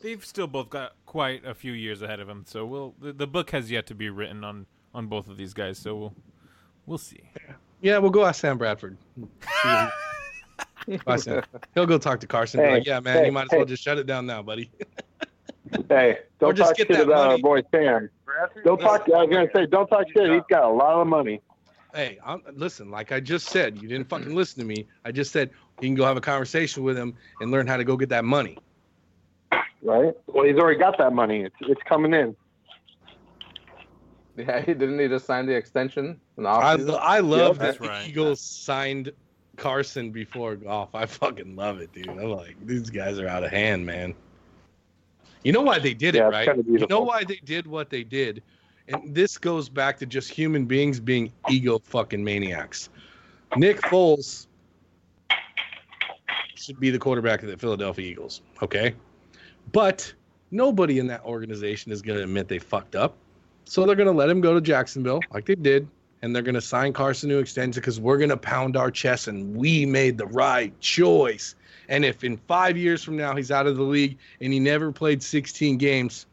They've 0.05 0.23
still 0.23 0.47
both 0.47 0.69
got 0.69 0.93
quite 1.07 1.47
a 1.47 1.55
few 1.55 1.73
years 1.73 2.03
ahead 2.03 2.21
of 2.21 2.27
them, 2.27 2.45
so 2.47 2.67
we'll 2.67 2.95
the, 3.01 3.15
the 3.15 3.27
book 3.27 3.53
has 3.53 3.71
yet 3.71 3.87
to 3.87 3.95
be 3.95 4.11
written 4.11 4.45
on 4.45 4.67
on 4.95 5.07
both 5.07 5.31
of 5.31 5.39
these 5.39 5.55
guys. 5.55 5.79
So 5.79 5.97
we'll 5.97 6.15
we'll 6.85 6.99
see. 6.99 7.23
Yeah, 7.81 7.97
we'll 7.97 8.11
go 8.11 8.27
ask 8.27 8.43
Sam 8.43 8.59
Bradford. 8.59 8.99
See 9.17 9.27
he- 10.87 10.99
Ask 11.07 11.27
him. 11.27 11.43
He'll 11.75 11.87
go 11.87 11.97
talk 11.97 12.21
to 12.21 12.27
Carson. 12.27 12.61
and 12.61 12.67
be 12.67 12.71
Hey, 12.71 12.77
like, 12.81 12.87
yeah, 12.87 13.01
man, 13.01 13.17
hey, 13.17 13.27
you 13.27 13.33
might 13.33 13.45
as 13.45 13.53
well 13.53 13.61
hey. 13.61 13.65
just 13.65 13.83
shut 13.83 13.97
it 13.97 14.07
down 14.07 14.27
now, 14.27 14.43
buddy. 14.43 14.71
Hey, 15.89 16.19
don't 16.39 16.55
just 16.55 16.69
talk 16.69 16.77
get 16.77 16.89
shit 16.89 16.99
that 16.99 17.05
about 17.05 17.33
our 17.33 17.39
boy 17.39 17.63
Sam. 17.75 18.11
Don't 18.65 18.79
talk. 18.79 19.09
I 19.09 19.25
was 19.25 19.31
gonna 19.31 19.49
say, 19.55 19.65
don't 19.65 19.89
talk 19.89 20.05
shit. 20.15 20.31
He's 20.31 20.43
got 20.51 20.65
a 20.65 20.69
lot 20.69 21.01
of 21.01 21.07
money. 21.07 21.41
Hey, 21.95 22.19
I'm, 22.23 22.43
listen, 22.53 22.91
like 22.91 23.11
I 23.11 23.21
just 23.21 23.49
said, 23.49 23.81
you 23.81 23.89
didn't 23.89 24.11
fucking 24.11 24.35
listen 24.35 24.61
to 24.61 24.67
me. 24.67 24.87
I 25.07 25.11
just 25.13 25.33
said 25.33 25.51
you 25.81 25.89
can 25.89 25.95
go 25.95 26.05
have 26.05 26.19
a 26.19 26.21
conversation 26.21 26.85
with 26.85 26.99
him 26.99 27.15
and 27.41 27.51
learn 27.51 27.67
how 27.67 27.79
to 27.79 27.85
go 27.85 27.97
get 27.97 28.11
that 28.11 28.27
money. 28.27 28.59
Right? 29.83 30.15
Well, 30.27 30.45
he's 30.45 30.57
already 30.57 30.79
got 30.79 30.99
that 30.99 31.13
money. 31.13 31.43
It's 31.43 31.57
it's 31.61 31.83
coming 31.83 32.15
in. 32.15 32.37
Yeah, 34.37 34.61
he 34.61 34.75
didn't 34.75 34.99
he 34.99 35.07
just 35.07 35.27
sign 35.27 35.47
the 35.47 35.55
extension 35.55 36.21
in 36.37 36.43
the 36.43 36.49
I. 36.49 36.73
I 36.73 37.21
love 37.21 37.59
That's 37.59 37.79
that 37.79 37.85
the 37.85 37.89
right. 37.89 38.09
Eagles 38.09 38.41
signed 38.41 39.13
Carson 39.57 40.11
before 40.11 40.57
Goff. 40.57 40.95
I 40.95 41.07
fucking 41.07 41.55
love 41.55 41.81
it, 41.81 41.93
dude. 41.93 42.09
I'm 42.09 42.31
like, 42.31 42.57
these 42.67 42.91
guys 42.91 43.19
are 43.19 43.29
out 43.29 43.45
of 43.45 43.51
hand, 43.51 43.87
man. 43.87 44.15
You 45.45 45.53
know 45.53 45.61
why 45.61 45.79
they 45.79 45.95
did 45.95 46.15
Yeah, 46.15 46.29
it, 46.29 46.33
right? 46.33 46.47
kinda 46.47 46.65
You 46.67 46.87
know 46.89 47.01
why 47.01 47.23
they 47.23 47.37
did 47.45 47.67
what 47.67 47.91
they 47.91 48.03
did? 48.03 48.43
And 48.89 49.15
this 49.15 49.39
goes 49.39 49.69
back 49.69 49.99
to 49.99 50.07
just 50.07 50.31
human 50.31 50.65
beings 50.67 51.01
being 51.01 51.33
ego 51.49 51.79
fucking 51.85 52.23
maniacs. 52.23 52.89
Nick 53.57 53.81
Foles 53.83 54.47
should 56.55 56.81
be 56.81 56.91
the 56.91 56.99
quarterback 56.99 57.43
of 57.43 57.49
the 57.49 57.57
Philadelphia 57.57 58.05
Eagles, 58.05 58.43
okay? 58.63 58.95
But 59.73 60.13
nobody 60.51 60.99
in 60.99 61.07
that 61.09 61.25
organization 61.25 61.93
is 61.93 62.03
going 62.03 62.19
to 62.19 62.25
admit 62.25 62.49
they 62.49 62.59
fucked 62.59 62.95
up. 62.97 63.17
So 63.65 63.87
they're 63.87 63.97
going 63.97 64.09
to 64.09 64.13
let 64.13 64.29
him 64.29 64.41
go 64.41 64.55
to 64.55 64.61
Jacksonville 64.61 65.21
like 65.33 65.47
they 65.47 65.55
did. 65.55 65.89
And 66.23 66.35
they're 66.35 66.43
going 66.43 66.55
to 66.55 66.61
sign 66.63 66.95
Carson 66.95 67.29
to 67.29 67.39
extension 67.39 67.81
because 67.81 68.01
we're 68.01 68.17
going 68.17 68.31
to 68.31 68.37
pound 68.37 68.79
our 68.79 68.91
chest 68.91 69.29
and 69.29 69.55
we 69.55 69.85
made 69.85 70.17
the 70.17 70.27
right 70.27 70.79
choice. 70.81 71.55
And 71.89 72.03
if 72.03 72.25
in 72.25 72.39
five 72.39 72.79
years 72.79 73.05
from 73.05 73.17
now 73.17 73.37
he's 73.37 73.51
out 73.51 73.67
of 73.67 73.77
the 73.77 73.83
league 73.83 74.17
and 74.41 74.51
he 74.51 74.59
never 74.59 74.91
played 74.91 75.23
16 75.23 75.77
games, 75.77 76.25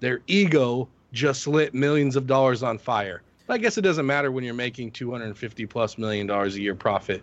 their 0.00 0.20
ego 0.26 0.88
just 1.12 1.46
lit 1.46 1.74
millions 1.74 2.16
of 2.16 2.26
dollars 2.26 2.62
on 2.62 2.78
fire. 2.78 3.22
I 3.48 3.58
guess 3.58 3.78
it 3.78 3.82
doesn't 3.82 4.06
matter 4.06 4.32
when 4.32 4.42
you're 4.42 4.54
making 4.54 4.90
250 4.92 5.66
plus 5.66 5.98
million 5.98 6.26
dollars 6.26 6.56
a 6.56 6.60
year 6.60 6.74
profit. 6.74 7.22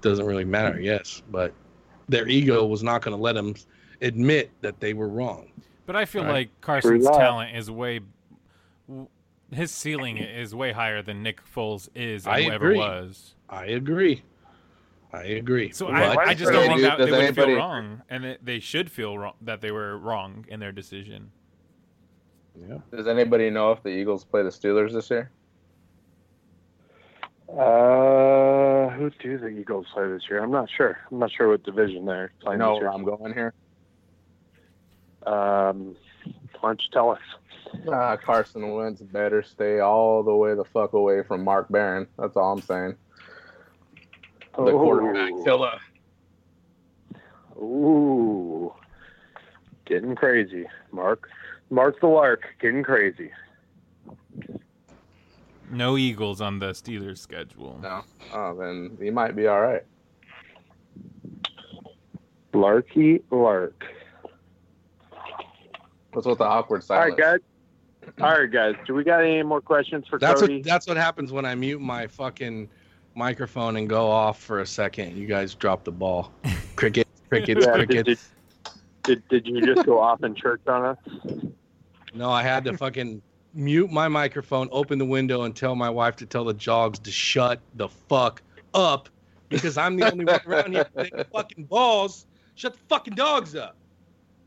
Doesn't 0.00 0.26
really 0.26 0.44
matter, 0.44 0.80
yes. 0.80 1.22
But 1.30 1.52
their 2.08 2.28
ego 2.28 2.66
was 2.66 2.82
not 2.82 3.02
going 3.02 3.16
to 3.16 3.22
let 3.22 3.34
them 3.34 3.54
admit 4.00 4.50
that 4.62 4.80
they 4.80 4.92
were 4.94 5.08
wrong. 5.08 5.50
But 5.86 5.96
I 5.96 6.04
feel 6.04 6.24
Right. 6.24 6.32
like 6.32 6.60
Carson's 6.60 7.06
talent 7.06 7.56
is 7.56 7.70
way 7.70 8.00
his 9.52 9.72
ceiling 9.72 10.16
is 10.18 10.54
way 10.54 10.70
higher 10.72 11.02
than 11.02 11.22
Nick 11.24 11.40
Foles 11.44 11.88
is 11.94 12.24
and 12.26 12.34
I 12.36 12.42
ever 12.42 12.66
agree. 12.66 12.78
was. 12.78 13.34
I 13.48 13.64
agree. 13.66 14.22
I 15.12 15.22
agree. 15.24 15.72
So 15.72 15.86
But- 15.86 15.94
I, 16.18 16.30
I 16.30 16.34
just 16.34 16.52
don't 16.52 16.68
want 16.70 16.82
that 16.82 16.98
they 16.98 17.06
does 17.06 17.26
would 17.26 17.34
feel 17.34 17.56
wrong, 17.56 18.02
and 18.08 18.22
that 18.22 18.44
they 18.44 18.60
should 18.60 18.90
feel 18.92 19.18
wrong 19.18 19.34
that 19.40 19.60
they 19.60 19.72
were 19.72 19.98
wrong 19.98 20.44
in 20.48 20.60
their 20.60 20.70
decision. 20.70 21.32
yeah. 22.54 22.78
Does 22.92 23.08
anybody 23.08 23.50
know 23.50 23.72
if 23.72 23.82
the 23.82 23.88
Eagles 23.88 24.24
play 24.24 24.42
the 24.44 24.50
Steelers 24.50 24.92
this 24.92 25.10
year? 25.10 25.30
Uh, 27.48 28.88
who 28.90 29.10
do 29.20 29.36
the 29.38 29.48
Eagles 29.48 29.86
play 29.92 30.06
this 30.08 30.22
year? 30.30 30.42
I'm 30.44 30.52
not 30.52 30.68
sure. 30.70 30.98
I'm 31.10 31.18
not 31.18 31.32
sure 31.32 31.48
what 31.48 31.64
division 31.64 32.04
they're 32.06 32.32
I 32.42 32.44
playing 32.44 32.58
know 32.60 32.74
this 32.74 32.82
where 32.82 32.90
year. 32.90 32.92
I'm 32.92 33.04
going 33.04 33.32
here. 33.34 33.52
Um, 35.26 35.96
why 36.60 36.70
don't 36.70 36.82
you 36.82 36.90
tell 36.92 37.10
us? 37.10 37.20
Ah, 37.90 38.16
Carson 38.16 38.74
Wentz 38.74 39.00
better 39.00 39.42
stay 39.42 39.80
all 39.80 40.22
the 40.22 40.34
way 40.34 40.54
the 40.54 40.64
fuck 40.64 40.92
away 40.92 41.22
from 41.22 41.44
Mark 41.44 41.68
Barron. 41.68 42.06
That's 42.18 42.36
all 42.36 42.52
I'm 42.52 42.62
saying. 42.62 42.96
The 44.56 44.72
quarterback 44.72 45.32
Ooh. 45.32 45.44
killer. 45.44 45.78
Ooh, 47.56 48.72
getting 49.84 50.14
crazy, 50.14 50.66
Mark. 50.92 51.28
Mark 51.68 52.00
the 52.00 52.06
Lark, 52.06 52.42
getting 52.60 52.82
crazy. 52.82 53.30
No 55.70 55.96
Eagles 55.96 56.40
on 56.40 56.58
the 56.58 56.70
Steelers 56.70 57.18
schedule. 57.18 57.78
No. 57.80 58.02
Oh, 58.32 58.56
then 58.56 58.96
he 59.00 59.10
might 59.10 59.36
be 59.36 59.46
all 59.46 59.60
right. 59.60 59.84
Larky 62.52 63.22
Lark. 63.30 63.84
What's 66.12 66.26
with 66.26 66.38
the 66.38 66.44
awkward 66.44 66.82
silence. 66.84 67.02
All 67.02 67.08
right, 67.08 67.40
guys. 67.40 68.12
All 68.20 68.40
right, 68.40 68.50
guys. 68.50 68.74
Do 68.86 68.94
we 68.94 69.04
got 69.04 69.20
any 69.22 69.42
more 69.42 69.60
questions 69.60 70.06
for 70.08 70.18
That's 70.18 70.40
Cody? 70.40 70.56
what 70.56 70.64
that's 70.64 70.86
what 70.86 70.96
happens 70.96 71.32
when 71.32 71.44
I 71.44 71.54
mute 71.54 71.80
my 71.80 72.06
fucking 72.06 72.68
microphone 73.14 73.76
and 73.76 73.88
go 73.88 74.08
off 74.10 74.40
for 74.40 74.60
a 74.60 74.66
second. 74.66 75.16
You 75.16 75.26
guys 75.26 75.54
drop 75.54 75.84
the 75.84 75.92
ball. 75.92 76.32
Crickets, 76.76 77.10
crickets, 77.28 77.64
Yeah, 77.66 77.76
did, 77.76 77.88
crickets. 77.88 78.30
did, 79.02 79.22
did, 79.28 79.44
did 79.44 79.46
you 79.46 79.74
just 79.74 79.86
go 79.86 80.00
off 80.00 80.22
in 80.24 80.34
church 80.34 80.62
on 80.66 80.84
us? 80.86 80.96
No, 82.14 82.30
I 82.30 82.42
had 82.42 82.64
to 82.64 82.76
fucking 82.76 83.20
mute 83.52 83.90
my 83.90 84.08
microphone, 84.08 84.68
open 84.72 84.98
the 84.98 85.04
window, 85.04 85.42
and 85.42 85.54
tell 85.54 85.74
my 85.74 85.90
wife 85.90 86.16
to 86.16 86.26
tell 86.26 86.44
the 86.44 86.54
dogs 86.54 86.98
to 87.00 87.10
shut 87.10 87.60
the 87.74 87.88
fuck 87.88 88.40
up 88.72 89.08
because 89.50 89.76
I'm 89.76 89.96
the 89.96 90.10
only 90.10 90.24
one 90.24 90.40
around 90.46 90.72
here 90.72 90.86
fucking 91.32 91.64
balls. 91.64 92.26
Shut 92.54 92.72
the 92.72 92.78
fucking 92.88 93.14
dogs 93.14 93.54
up. 93.54 93.76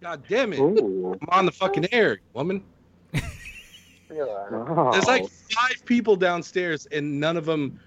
God 0.04 0.22
damn 0.28 0.52
it. 0.52 0.60
Ooh. 0.60 1.18
I'm 1.22 1.40
on 1.40 1.46
the 1.46 1.52
fucking 1.52 1.88
air, 1.94 2.20
woman. 2.34 2.62
There's 4.10 5.08
like 5.08 5.28
five 5.30 5.84
people 5.86 6.16
downstairs, 6.18 6.86
and 6.92 7.20
none 7.20 7.38
of 7.38 7.46
them, 7.46 7.80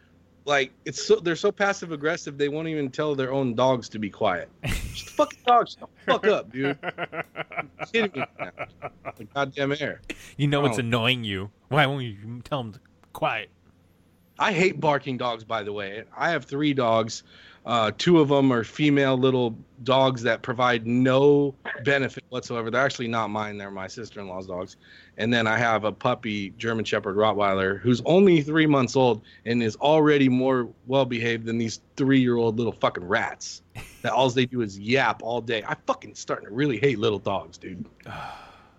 like, 0.46 0.72
it's 0.86 1.04
so 1.04 1.16
they're 1.16 1.36
so 1.36 1.52
passive 1.52 1.92
aggressive 1.92 2.38
they 2.38 2.48
won't 2.48 2.68
even 2.68 2.90
tell 2.90 3.14
their 3.14 3.32
own 3.32 3.54
dogs 3.54 3.88
to 3.90 3.98
be 3.98 4.10
quiet. 4.10 4.48
Just 4.64 5.10
fucking 5.10 5.38
dogs, 5.46 5.76
shut 5.78 5.88
the 6.06 6.12
fuck 6.12 6.26
up, 6.26 6.50
dude. 6.50 6.78
kidding 7.92 8.10
me? 8.14 8.24
Now. 8.40 8.50
The 9.16 9.24
goddamn 9.24 9.72
air. 9.78 10.00
You 10.36 10.48
know 10.48 10.64
it's 10.64 10.78
Oh. 10.78 10.80
annoying 10.80 11.22
you. 11.22 11.50
Why 11.68 11.86
won't 11.86 12.04
you 12.04 12.40
tell 12.44 12.62
them 12.62 12.72
to 12.72 12.80
quiet? 13.12 13.50
I 14.38 14.52
hate 14.52 14.80
barking 14.80 15.18
dogs, 15.18 15.44
by 15.44 15.62
the 15.62 15.72
way. 15.72 16.04
I 16.16 16.30
have 16.30 16.44
three 16.46 16.74
dogs. 16.74 17.22
Uh, 17.66 17.90
two 17.98 18.20
of 18.20 18.28
them 18.28 18.52
are 18.52 18.62
female 18.62 19.16
little 19.18 19.58
dogs 19.82 20.22
that 20.22 20.40
provide 20.40 20.86
no 20.86 21.52
benefit 21.84 22.22
whatsoever. 22.28 22.70
They're 22.70 22.80
actually 22.84 23.08
not 23.08 23.28
mine. 23.28 23.58
They're 23.58 23.72
my 23.72 23.88
sister-in-law's 23.88 24.46
dogs. 24.46 24.76
And 25.18 25.34
then 25.34 25.48
I 25.48 25.58
have 25.58 25.82
a 25.82 25.90
puppy 25.90 26.50
German 26.58 26.84
Shepherd 26.84 27.16
Rottweiler 27.16 27.80
who's 27.80 28.00
only 28.04 28.40
three 28.40 28.66
months 28.66 28.94
old 28.94 29.22
and 29.46 29.64
is 29.64 29.74
already 29.76 30.28
more 30.28 30.68
well-behaved 30.86 31.44
than 31.44 31.58
these 31.58 31.80
three-year-old 31.96 32.56
little 32.56 32.72
fucking 32.72 33.04
rats 33.04 33.62
that 34.02 34.12
all 34.12 34.30
they 34.30 34.46
do 34.46 34.60
is 34.60 34.78
yap 34.78 35.20
all 35.24 35.40
day. 35.40 35.64
I 35.66 35.74
fucking 35.88 36.14
starting 36.14 36.46
to 36.48 36.54
really 36.54 36.78
hate 36.78 37.00
little 37.00 37.18
dogs, 37.18 37.58
dude. 37.58 37.84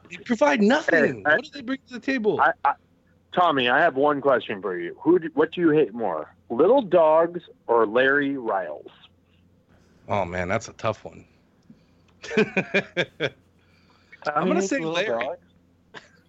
They 0.09 0.15
provide 0.23 0.61
nothing. 0.61 1.15
Hey, 1.17 1.23
I- 1.25 1.35
what 1.35 1.43
do 1.43 1.49
they 1.53 1.61
bring 1.61 1.79
to 1.88 1.93
the 1.95 1.99
table? 1.99 2.39
I, 2.39 2.53
I, 2.63 2.73
Tommy, 3.38 3.69
I 3.69 3.79
have 3.79 3.95
one 3.95 4.19
question 4.19 4.61
for 4.61 4.77
you. 4.79 4.97
Who? 5.01 5.19
Do, 5.19 5.29
what 5.35 5.51
do 5.51 5.61
you 5.61 5.69
hate 5.69 5.93
more, 5.93 6.33
little 6.49 6.81
dogs 6.81 7.41
or 7.67 7.85
Larry 7.85 8.35
Riles? 8.38 8.89
Oh 10.09 10.25
man, 10.25 10.47
that's 10.47 10.69
a 10.69 10.73
tough 10.73 11.05
one. 11.05 11.25
I 12.38 12.95
I'm 14.35 14.47
gonna 14.47 14.61
say 14.61 14.79
Larry. 14.79 15.27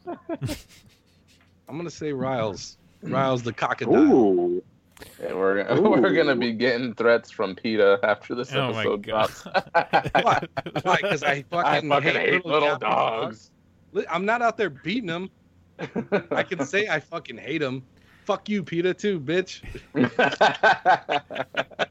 dogs. 0.06 0.28
I'm 1.68 1.76
gonna 1.76 1.90
say 1.90 2.12
Riles. 2.12 2.76
Riles 3.02 3.42
the 3.42 3.52
cockadile. 3.52 4.10
Ooh, 4.10 4.62
Yeah, 5.22 5.32
we're 5.34 5.62
gonna, 5.64 5.80
we're 6.00 6.12
gonna 6.12 6.36
be 6.36 6.52
getting 6.52 6.92
threats 6.94 7.30
from 7.30 7.54
PETA 7.54 8.00
after 8.02 8.34
this 8.34 8.52
Oh 8.52 8.72
my 8.72 8.80
episode 8.80 9.02
God. 9.06 9.30
drops. 9.30 9.44
Why? 10.12 10.46
Why? 10.82 10.96
Because 11.00 11.22
I 11.22 11.42
fucking, 11.44 11.90
I 11.92 11.94
fucking 12.00 12.14
hate, 12.20 12.44
little, 12.44 12.68
yapping 12.68 12.88
dogs. 12.88 13.50
Li- 13.92 14.06
I'm 14.10 14.24
not 14.26 14.42
out 14.42 14.56
there 14.56 14.70
beating 14.70 15.06
them. 15.06 15.30
I 16.30 16.42
can 16.42 16.64
say 16.64 16.88
I 16.88 17.00
fucking 17.00 17.38
hate 17.38 17.58
them. 17.58 17.84
Fuck 18.24 18.48
you, 18.48 18.62
PETA, 18.62 18.94
too, 18.94 19.20
bitch. 19.20 19.62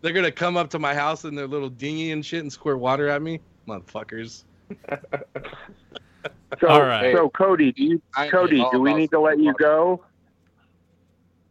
They're 0.00 0.12
gonna 0.12 0.32
come 0.32 0.56
up 0.56 0.70
to 0.70 0.78
my 0.78 0.94
house 0.94 1.24
in 1.24 1.34
their 1.34 1.46
little 1.46 1.68
dinghy 1.68 2.12
and 2.12 2.24
shit 2.24 2.40
and 2.40 2.52
squirt 2.52 2.78
water 2.78 3.08
at 3.08 3.22
me, 3.22 3.40
motherfuckers. 3.68 4.44
so 6.60 6.68
All 6.68 6.82
right. 6.82 7.14
so 7.14 7.28
Cody, 7.30 7.72
do 7.72 7.84
you, 7.84 8.02
I 8.16 8.28
Cody, 8.28 8.64
do 8.72 8.80
we 8.80 8.94
need 8.94 9.10
to 9.10 9.20
let 9.20 9.38
you 9.38 9.52
go? 9.54 10.04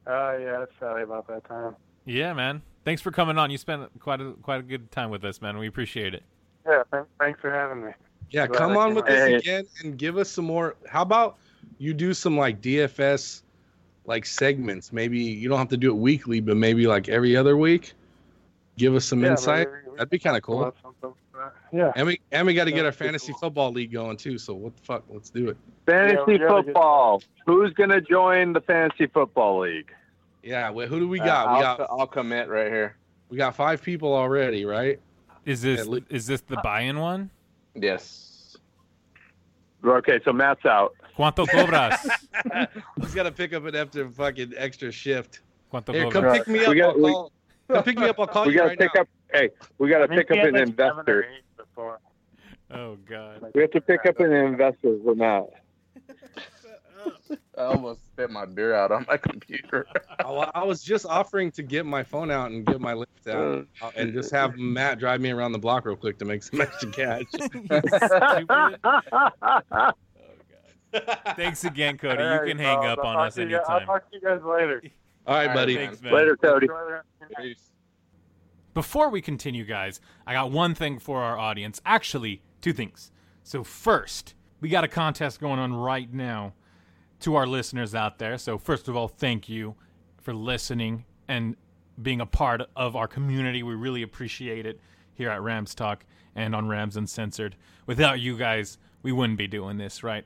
Uh, 0.05 0.35
yeah, 0.39 0.63
it's 0.63 0.73
probably 0.79 1.03
about 1.03 1.27
that 1.27 1.45
time. 1.45 1.75
Yeah, 2.05 2.33
man. 2.33 2.61
Thanks 2.83 3.01
for 3.01 3.11
coming 3.11 3.37
on. 3.37 3.51
You 3.51 3.57
spent 3.57 3.89
quite 3.99 4.19
a 4.19 4.33
quite 4.41 4.59
a 4.59 4.63
good 4.63 4.91
time 4.91 5.11
with 5.11 5.23
us, 5.23 5.41
man. 5.41 5.57
We 5.57 5.67
appreciate 5.67 6.13
it. 6.13 6.23
Yeah, 6.65 6.83
th- 6.91 7.05
thanks 7.19 7.39
for 7.39 7.51
having 7.51 7.85
me. 7.85 7.91
Yeah, 8.31 8.47
Glad 8.47 8.57
come 8.57 8.77
on 8.77 8.95
with 8.95 9.03
on. 9.05 9.09
this 9.11 9.19
Hey. 9.27 9.35
again 9.35 9.65
and 9.83 9.97
give 9.97 10.17
us 10.17 10.29
some 10.29 10.45
more. 10.45 10.75
How 10.87 11.01
about 11.01 11.37
you 11.77 11.93
do 11.93 12.13
some 12.13 12.37
like 12.37 12.61
DFS 12.61 13.43
like 14.05 14.25
segments? 14.25 14.91
Maybe 14.93 15.19
you 15.19 15.49
don't 15.49 15.59
have 15.59 15.69
to 15.69 15.77
do 15.77 15.89
it 15.91 15.97
weekly, 15.97 16.39
but 16.39 16.57
maybe 16.57 16.87
like 16.87 17.09
every 17.09 17.35
other 17.35 17.57
week. 17.57 17.93
Give 18.77 18.95
us 18.95 19.05
some 19.05 19.21
Yeah, 19.23 19.31
insight. 19.31 19.67
maybe 19.69 19.89
we 19.91 19.97
That'd 19.97 20.09
be 20.09 20.19
kind 20.19 20.37
of 20.37 20.43
cool. 20.43 20.61
About 20.63 20.75
something. 20.81 21.13
Uh, 21.37 21.49
yeah. 21.73 21.91
And 21.95 22.07
we 22.07 22.21
and 22.31 22.47
we 22.47 22.53
got 22.53 22.65
to 22.65 22.71
get 22.71 22.85
our 22.85 22.91
fantasy 22.91 23.31
cool. 23.33 23.39
football 23.39 23.71
league 23.71 23.91
going 23.91 24.15
too. 24.15 24.37
So 24.37 24.53
what 24.53 24.75
the 24.77 24.81
fuck? 24.83 25.03
Let's 25.09 25.29
do 25.29 25.49
it. 25.49 25.57
Fantasy 25.85 26.15
Yeah, 26.17 26.23
we 26.25 26.37
gotta 26.37 26.63
get- 26.63 26.65
football. 26.67 27.21
Who's 27.45 27.73
gonna 27.73 27.99
join 28.01 28.53
the 28.53 28.61
fantasy 28.61 29.07
football 29.07 29.59
league? 29.61 29.91
Yeah. 30.43 30.71
Wait, 30.71 30.87
who 30.87 30.99
do 30.99 31.07
we 31.09 31.19
Uh, 31.19 31.25
got? 31.25 31.47
I'll, 31.47 31.55
we 31.57 31.61
got 31.61 31.79
I'll 31.89 32.07
commit 32.07 32.47
right 32.47 32.67
here. 32.71 32.95
we 33.29 33.37
got 33.37 33.55
five 33.55 33.81
people 33.81 34.13
already, 34.13 34.63
right? 34.65 34.99
Is 35.45 35.61
this 35.61 35.81
At 35.87 36.03
is 36.09 36.27
this 36.27 36.41
the 36.41 36.57
buy-in 36.63 36.97
one? 36.99 37.29
Yes. 37.75 38.57
Okay, 39.83 40.19
so 40.23 40.31
Matt's 40.33 40.65
out. 40.65 40.95
Cuánto 41.17 41.47
cobras? 41.49 42.07
He's 43.01 43.13
got 43.15 43.23
to 43.23 43.31
pick 43.31 43.53
up 43.53 43.65
an 43.65 43.75
after 43.75 44.09
fucking 44.09 44.53
extra 44.55 44.91
shift. 44.91 45.41
Cuánto 45.71 45.93
Here, 45.93 46.09
cobras? 46.09 46.43
come 46.43 46.45
pick 46.45 46.47
me 46.47 46.59
up. 46.65 46.69
We 46.69 46.75
got- 46.75 46.89
I'll 46.95 47.01
we- 47.01 47.11
call, 47.11 47.31
come 47.69 47.83
pick 47.83 47.97
me 47.97 48.07
up. 48.07 48.19
I'll 48.19 48.27
call 48.27 48.45
we 48.45 48.51
you 48.53 48.57
gotta 48.57 48.69
right 48.69 48.79
pick 48.79 48.91
now. 48.95 49.01
up. 49.01 49.07
Hey, 49.33 49.49
we 49.77 49.89
gotta 49.89 50.07
pick 50.07 50.29
up 50.31 50.37
an 50.37 50.53
like 50.53 50.67
seven 50.77 51.03
or 51.07 51.21
investor. 51.21 51.99
Oh 52.73 52.97
god. 53.09 53.45
We 53.55 53.61
have 53.61 53.71
to 53.71 53.81
pick 53.81 54.05
up 54.05 54.19
an 54.19 54.31
investor 54.33 54.97
for 55.03 55.15
Matt. 55.15 55.43
I 57.57 57.63
almost 57.63 58.05
spit 58.07 58.29
my 58.31 58.45
beer 58.45 58.73
out 58.73 58.91
on 58.91 59.05
my 59.07 59.17
computer. 59.17 59.87
Oh, 60.23 60.37
I 60.53 60.63
was 60.63 60.83
just 60.83 61.05
offering 61.07 61.51
to 61.53 61.63
get 61.63 61.83
my 61.85 62.03
phone 62.03 62.29
out 62.29 62.51
and 62.51 62.63
get 62.63 62.79
my 62.79 62.93
Lyft 62.93 63.27
out 63.27 63.65
uh, 63.81 63.89
and 63.95 64.13
just 64.13 64.31
have 64.31 64.55
Matt 64.57 64.99
drive 64.99 65.19
me 65.19 65.31
around 65.31 65.51
the 65.51 65.57
block 65.59 65.85
real 65.85 65.95
quick 65.95 66.19
to 66.19 66.25
make 66.25 66.43
some 66.43 66.61
extra 66.61 66.89
cash. 66.91 67.23
Oh, 68.83 69.21
God. 69.71 69.93
Thanks 71.35 71.63
again, 71.63 71.97
Cody. 71.97 72.21
You 72.21 72.29
All 72.29 72.39
right, 72.39 72.47
can 72.47 72.57
hang 72.59 72.85
up 72.85 72.99
I'll 72.99 73.07
on 73.17 73.27
us 73.27 73.35
to 73.35 73.43
you 73.43 73.49
guys- 73.57 73.65
I'll 73.67 73.79
talk 73.81 74.09
to 74.11 74.15
you 74.17 74.21
guys 74.21 74.41
later. 74.43 74.81
All 75.25 75.35
right, 75.35 75.41
All 75.43 75.47
right, 75.47 75.53
buddy. 75.53 75.75
man. 75.75 75.87
Thanks, 75.87 76.01
man. 76.01 76.13
Later, 76.13 76.35
Cody. 76.37 76.65
Enjoy 76.65 76.85
the 76.85 76.91
rest 76.91 77.05
of 77.21 77.29
your 77.37 77.47
night. 77.47 77.57
Before 78.73 79.09
we 79.09 79.21
continue, 79.21 79.65
guys, 79.65 79.99
I 80.27 80.33
got 80.33 80.51
one 80.51 80.75
thing 80.75 80.99
for 80.99 81.21
our 81.21 81.37
audience. 81.37 81.81
Actually, 81.85 82.41
two 82.61 82.73
things. 82.73 83.11
So, 83.43 83.63
first, 83.63 84.33
we 84.59 84.69
got 84.69 84.83
a 84.83 84.87
contest 84.87 85.39
going 85.39 85.59
on 85.59 85.73
right 85.73 86.11
now 86.13 86.53
to 87.21 87.35
our 87.35 87.47
listeners 87.47 87.95
out 87.95 88.19
there. 88.19 88.37
So, 88.37 88.57
first 88.57 88.87
of 88.87 88.95
all, 88.95 89.07
thank 89.07 89.49
you 89.49 89.75
for 90.21 90.33
listening 90.33 91.05
and 91.27 91.55
being 92.01 92.21
a 92.21 92.25
part 92.25 92.61
of 92.75 92.95
our 92.95 93.07
community. 93.07 93.63
We 93.63 93.75
really 93.75 94.01
appreciate 94.01 94.65
it 94.65 94.79
here 95.13 95.29
at 95.29 95.41
Rams 95.41 95.75
Talk 95.75 96.05
and 96.35 96.55
on 96.55 96.67
Rams 96.67 96.97
Uncensored. 96.97 97.55
Without 97.85 98.19
you 98.19 98.37
guys, 98.37 98.77
we 99.03 99.11
wouldn't 99.11 99.37
be 99.37 99.47
doing 99.47 99.77
this, 99.77 100.03
right? 100.03 100.25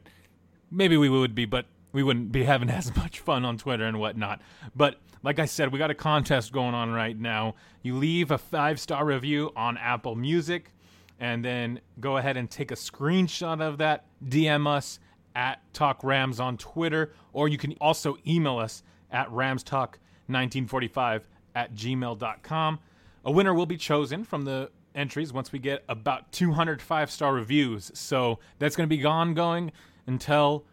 maybe 0.71 0.97
we 0.97 1.09
would 1.09 1.35
be, 1.35 1.45
but 1.45 1.65
we 1.91 2.03
wouldn't 2.03 2.31
be 2.31 2.43
having 2.43 2.69
as 2.81 2.95
much 2.95 3.19
fun 3.19 3.45
on 3.45 3.57
Twitter 3.57 3.85
and 3.85 3.99
whatnot. 3.99 4.41
But 4.75 4.99
like 5.23 5.39
I 5.39 5.45
said, 5.45 5.71
we 5.71 5.79
got 5.79 5.91
a 5.91 5.95
contest 5.95 6.51
going 6.51 6.75
on 6.75 6.91
right 6.91 7.17
now. 7.17 7.55
You 7.81 7.95
leave 7.95 8.31
a 8.31 8.37
five 8.37 8.79
star 8.79 9.05
review 9.05 9.51
on 9.55 9.77
Apple 9.77 10.15
Music, 10.15 10.71
and 11.19 11.43
then 11.43 11.79
go 11.99 12.17
ahead 12.17 12.37
and 12.37 12.49
take 12.49 12.71
a 12.71 12.75
screenshot 12.75 13.61
of 13.61 13.77
that, 13.77 14.05
DM 14.23 14.67
us 14.67 14.99
at 15.35 15.61
Talk 15.73 16.03
Rams 16.03 16.39
on 16.39 16.57
Twitter, 16.57 17.13
or 17.33 17.47
you 17.47 17.57
can 17.57 17.73
also 17.81 18.17
email 18.25 18.57
us 18.57 18.83
at 19.11 19.29
ramstalk1945 19.29 21.21
at 21.55 21.75
gmail.com. 21.75 22.79
A 23.25 23.31
winner 23.31 23.53
will 23.53 23.65
be 23.65 23.77
chosen 23.77 24.23
from 24.23 24.45
the 24.45 24.71
entries 24.93 25.33
once 25.33 25.51
we 25.51 25.59
get 25.59 25.83
about 25.89 26.31
200 26.31 26.81
five 26.81 27.11
star 27.11 27.33
reviews. 27.33 27.91
So 27.93 28.39
that's 28.59 28.75
going 28.75 28.89
to 28.89 28.95
be 28.95 29.03
ongoing 29.03 29.71
until 30.07 30.65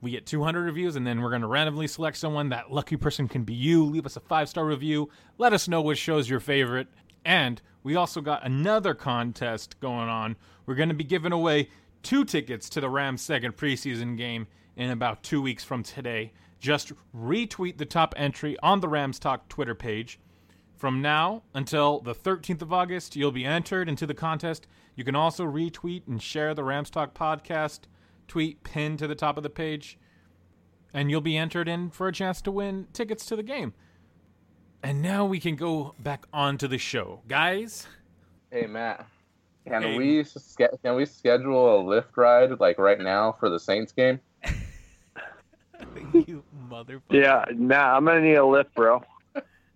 we 0.00 0.10
get 0.10 0.26
200 0.26 0.62
reviews, 0.62 0.96
and 0.96 1.06
then 1.06 1.20
we're 1.20 1.30
going 1.30 1.42
to 1.42 1.48
randomly 1.48 1.86
select 1.86 2.16
someone. 2.16 2.50
That 2.50 2.72
lucky 2.72 2.96
person 2.96 3.28
can 3.28 3.44
be 3.44 3.54
you. 3.54 3.84
Leave 3.84 4.06
us 4.06 4.16
a 4.16 4.20
five 4.20 4.48
star 4.48 4.64
review. 4.64 5.10
Let 5.38 5.52
us 5.52 5.68
know 5.68 5.80
which 5.82 5.98
show's 5.98 6.28
your 6.28 6.40
favorite. 6.40 6.88
And 7.24 7.60
we 7.82 7.96
also 7.96 8.20
got 8.20 8.46
another 8.46 8.94
contest 8.94 9.80
going 9.80 10.08
on. 10.08 10.36
We're 10.64 10.76
going 10.76 10.90
to 10.90 10.94
be 10.94 11.04
giving 11.04 11.32
away 11.32 11.70
two 12.06 12.24
tickets 12.24 12.68
to 12.68 12.80
the 12.80 12.88
Rams' 12.88 13.20
second 13.20 13.56
preseason 13.56 14.16
game 14.16 14.46
in 14.76 14.90
about 14.90 15.24
two 15.24 15.42
weeks 15.42 15.64
from 15.64 15.82
today. 15.82 16.32
Just 16.60 16.92
retweet 17.12 17.78
the 17.78 17.84
top 17.84 18.14
entry 18.16 18.56
on 18.62 18.78
the 18.78 18.88
Rams 18.88 19.18
Talk 19.18 19.48
Twitter 19.48 19.74
page. 19.74 20.20
From 20.76 21.02
now 21.02 21.42
until 21.52 21.98
the 21.98 22.14
13th 22.14 22.62
of 22.62 22.72
August, 22.72 23.16
you'll 23.16 23.32
be 23.32 23.44
entered 23.44 23.88
into 23.88 24.06
the 24.06 24.14
contest. 24.14 24.68
You 24.94 25.02
can 25.02 25.16
also 25.16 25.44
retweet 25.44 26.06
and 26.06 26.22
share 26.22 26.54
the 26.54 26.62
Rams 26.62 26.90
Talk 26.90 27.12
podcast 27.12 27.80
tweet 28.28 28.62
pinned 28.62 29.00
to 29.00 29.08
the 29.08 29.16
top 29.16 29.36
of 29.36 29.42
the 29.42 29.50
page, 29.50 29.98
and 30.94 31.10
you'll 31.10 31.20
be 31.20 31.36
entered 31.36 31.66
in 31.66 31.90
for 31.90 32.06
a 32.06 32.12
chance 32.12 32.40
to 32.42 32.52
win 32.52 32.86
tickets 32.92 33.26
to 33.26 33.34
the 33.34 33.42
game. 33.42 33.74
And 34.80 35.02
now 35.02 35.26
we 35.26 35.40
can 35.40 35.56
go 35.56 35.96
back 35.98 36.24
onto 36.32 36.68
the 36.68 36.78
show, 36.78 37.22
guys. 37.26 37.88
Hey 38.52 38.66
Matt, 38.66 39.08
can 39.66 39.82
Hey. 39.82 39.96
we 39.98 40.24
ske- 40.24 40.80
can 40.82 40.94
we 40.96 41.04
schedule 41.06 41.80
a 41.80 41.82
Lyft 41.82 42.16
ride 42.16 42.58
like 42.60 42.78
right 42.78 43.00
now 43.00 43.32
for 43.38 43.48
the 43.50 43.58
Saints 43.58 43.92
game? 43.92 44.20
you 46.12 46.42
motherfucker. 46.70 47.00
Yeah, 47.10 47.44
nah, 47.54 47.96
I'm 47.96 48.04
gonna 48.04 48.20
need 48.20 48.34
a 48.34 48.44
lift, 48.44 48.74
bro. 48.74 49.02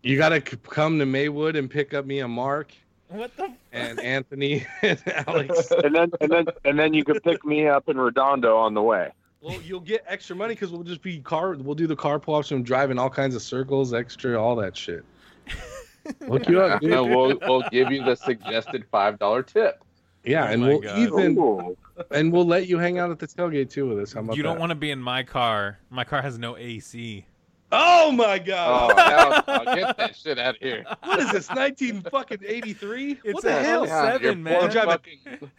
You 0.03 0.17
got 0.17 0.31
to 0.31 0.41
come 0.41 0.99
to 0.99 1.05
Maywood 1.05 1.57
and 1.57 1.69
pick 1.71 1.93
up 1.93 2.07
me 2.07 2.21
and 2.21 2.33
Mark 2.33 2.73
What 3.09 3.37
the? 3.37 3.53
and 3.73 4.01
Anthony 4.01 4.67
and 4.83 4.99
Alex. 5.27 5.71
And 5.85 5.95
then 5.95 6.11
and 6.23 6.31
then 6.31 6.47
and 6.65 6.79
then 6.79 6.95
you 6.95 7.05
could 7.05 7.23
pick 7.23 7.45
me 7.45 7.67
up 7.67 7.89
in 7.89 7.99
Redondo 7.99 8.57
on 8.57 8.73
the 8.75 8.81
way. 8.83 9.11
Well, 9.43 9.61
you'll 9.63 9.81
get 9.81 10.03
extra 10.07 10.37
money 10.37 10.55
because 10.55 10.71
we'll 10.71 10.83
just 10.85 11.03
be 11.03 11.19
car. 11.19 11.55
We'll 11.55 11.75
do 11.75 11.87
the 11.87 11.97
carpool 11.97 12.39
option, 12.39 12.63
driving 12.63 12.99
all 12.99 13.09
kinds 13.11 13.35
of 13.35 13.43
circles, 13.43 13.93
extra, 13.95 14.41
all 14.41 14.55
that 14.57 14.77
shit. 14.77 15.05
Look 16.27 16.49
you 16.49 16.61
up, 16.63 16.81
dude. 16.81 16.91
We'll 17.11 17.39
we'll 17.43 17.65
give 17.71 17.91
you 17.93 18.05
the 18.05 18.15
suggested 18.17 18.85
five 18.91 19.19
dollar 19.19 19.43
tip. 19.43 19.83
Yeah, 20.25 20.45
Oh 20.45 20.49
and 20.53 20.63
my 20.63 20.69
we'll 20.69 20.81
God. 20.81 20.99
even 20.99 21.39
Ooh. 21.39 21.77
and 22.11 22.33
we'll 22.33 22.47
let 22.47 22.67
you 22.67 22.79
hang 22.79 22.99
out 22.99 23.11
at 23.11 23.19
the 23.19 23.27
tailgate 23.27 23.71
too 23.71 23.89
with 23.89 23.99
us. 24.01 24.13
How 24.13 24.21
about 24.21 24.37
You 24.37 24.43
don't 24.43 24.55
that? 24.57 24.61
want 24.61 24.71
to 24.71 24.75
be 24.77 24.91
in 24.91 25.01
my 25.01 25.23
car. 25.23 25.79
My 25.91 26.05
car 26.05 26.21
has 26.23 26.39
no 26.39 26.57
AC. 26.57 27.25
Oh 27.73 28.11
my 28.11 28.39
god! 28.41 28.93
Oh, 28.97 29.45
hell 29.47 29.65
no. 29.65 29.75
Get 29.77 29.97
that 29.97 30.17
shit 30.17 30.39
out 30.41 30.57
of 30.57 30.61
here. 30.61 30.85
What 31.05 31.21
is 31.21 31.31
this? 31.31 31.49
19 31.55 32.03
fucking 32.03 32.39
83? 32.45 33.21
It's 33.23 33.35
what 33.35 33.45
a 33.45 33.47
the 33.47 33.53
hell? 33.53 33.85
hell 33.85 34.21
You're 34.21 34.33
seven, 34.33 34.45
What, 34.45 34.51
do 34.51 34.51
you 34.51 34.59
man. 34.59 34.71
drive 34.71 34.89
a, 34.89 34.91
fucking- 34.91 35.19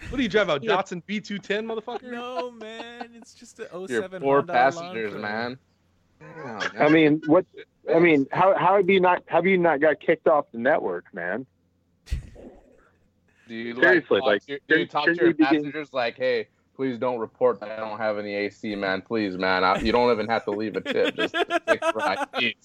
what 0.10 0.18
do 0.18 0.22
you 0.24 0.28
drive 0.30 0.50
a 0.50 0.60
Datsun 0.60 1.02
B210, 1.08 1.66
motherfucker? 1.66 2.12
No, 2.12 2.52
man. 2.52 3.12
It's 3.16 3.34
just 3.34 3.60
a 3.62 3.68
07 3.72 3.88
You're 3.90 4.10
four 4.20 4.36
Honda 4.40 4.52
passengers, 4.54 5.14
Elantra. 5.14 5.22
man. 5.22 5.58
Damn, 6.20 6.82
I 6.82 6.90
mean, 6.90 7.22
what? 7.28 7.46
I 7.94 8.00
mean, 8.00 8.28
how 8.32 8.56
how 8.58 8.76
have 8.78 8.90
you 8.90 9.00
not 9.00 9.24
have 9.28 9.46
you 9.46 9.58
not 9.58 9.80
got 9.82 10.00
kicked 10.00 10.28
off 10.28 10.46
the 10.52 10.58
network, 10.60 11.06
man? 11.14 11.46
do 13.48 13.56
you 13.56 13.76
seriously, 13.76 14.20
like, 14.22 14.22
talk 14.22 14.28
like, 14.28 14.42
to, 14.44 14.48
do 14.48 14.54
you 14.54 14.60
shouldn't- 14.70 14.92
talk 14.92 15.06
to 15.06 15.14
your 15.16 15.28
you 15.28 15.34
be 15.34 15.44
getting- 15.44 15.60
passengers 15.64 15.94
like, 15.94 16.16
hey, 16.18 16.48
please 16.76 16.98
don't 16.98 17.20
report 17.20 17.60
that 17.60 17.72
I 17.72 17.78
don't 17.78 17.98
have 17.98 18.18
any 18.18 18.34
AC, 18.34 18.76
man. 18.76 19.02
Please, 19.02 19.38
man. 19.38 19.64
I, 19.64 19.80
you 19.80 19.92
don't 19.92 20.12
even 20.12 20.28
have 20.28 20.46
to 20.46 20.52
leave 20.52 20.76
a 20.76 20.82
tip. 20.82 21.16
Just 21.16 21.34
take 21.68 21.82
a 21.84 21.92
ride, 21.96 22.32
please. 22.34 22.56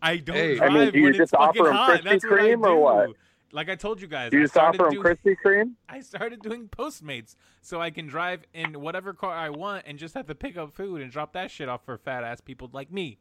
I 0.00 0.18
don't 0.18 0.36
Hey. 0.36 0.56
drive 0.56 0.70
I 0.70 0.74
mean, 0.74 0.92
do 0.92 0.98
you 0.98 1.04
when 1.04 1.12
just 1.14 1.22
it's 1.22 1.30
fucking 1.32 1.62
offer 1.62 1.70
'em 1.70 1.74
hot. 1.76 2.00
Krispy 2.00 2.04
That's 2.04 2.24
what 2.24 2.32
I 2.40 2.42
Kreme 2.44 2.64
or 2.66 2.76
what? 2.76 3.10
Like 3.50 3.68
I 3.70 3.74
told 3.76 4.00
you 4.02 4.06
guys, 4.06 4.32
You 4.32 4.40
I 4.40 4.42
just 4.42 4.52
started 4.54 4.80
offer 4.80 4.90
them 4.94 5.02
doing 5.02 5.16
Krispy 5.16 5.36
Kreme? 5.44 5.72
I 5.88 6.00
started 6.00 6.40
doing 6.42 6.68
Postmates 6.68 7.34
so 7.62 7.80
I 7.80 7.90
can 7.90 8.06
drive 8.06 8.42
in 8.52 8.80
whatever 8.80 9.12
car 9.14 9.32
I 9.34 9.48
want 9.48 9.84
and 9.86 9.98
just 9.98 10.14
have 10.14 10.26
to 10.26 10.34
pick 10.34 10.56
up 10.58 10.74
food 10.74 11.00
and 11.00 11.10
drop 11.10 11.32
that 11.32 11.50
shit 11.50 11.68
off 11.68 11.84
for 11.84 11.96
fat 11.96 12.22
ass 12.24 12.40
people 12.42 12.68
like 12.72 12.92
me. 12.92 13.18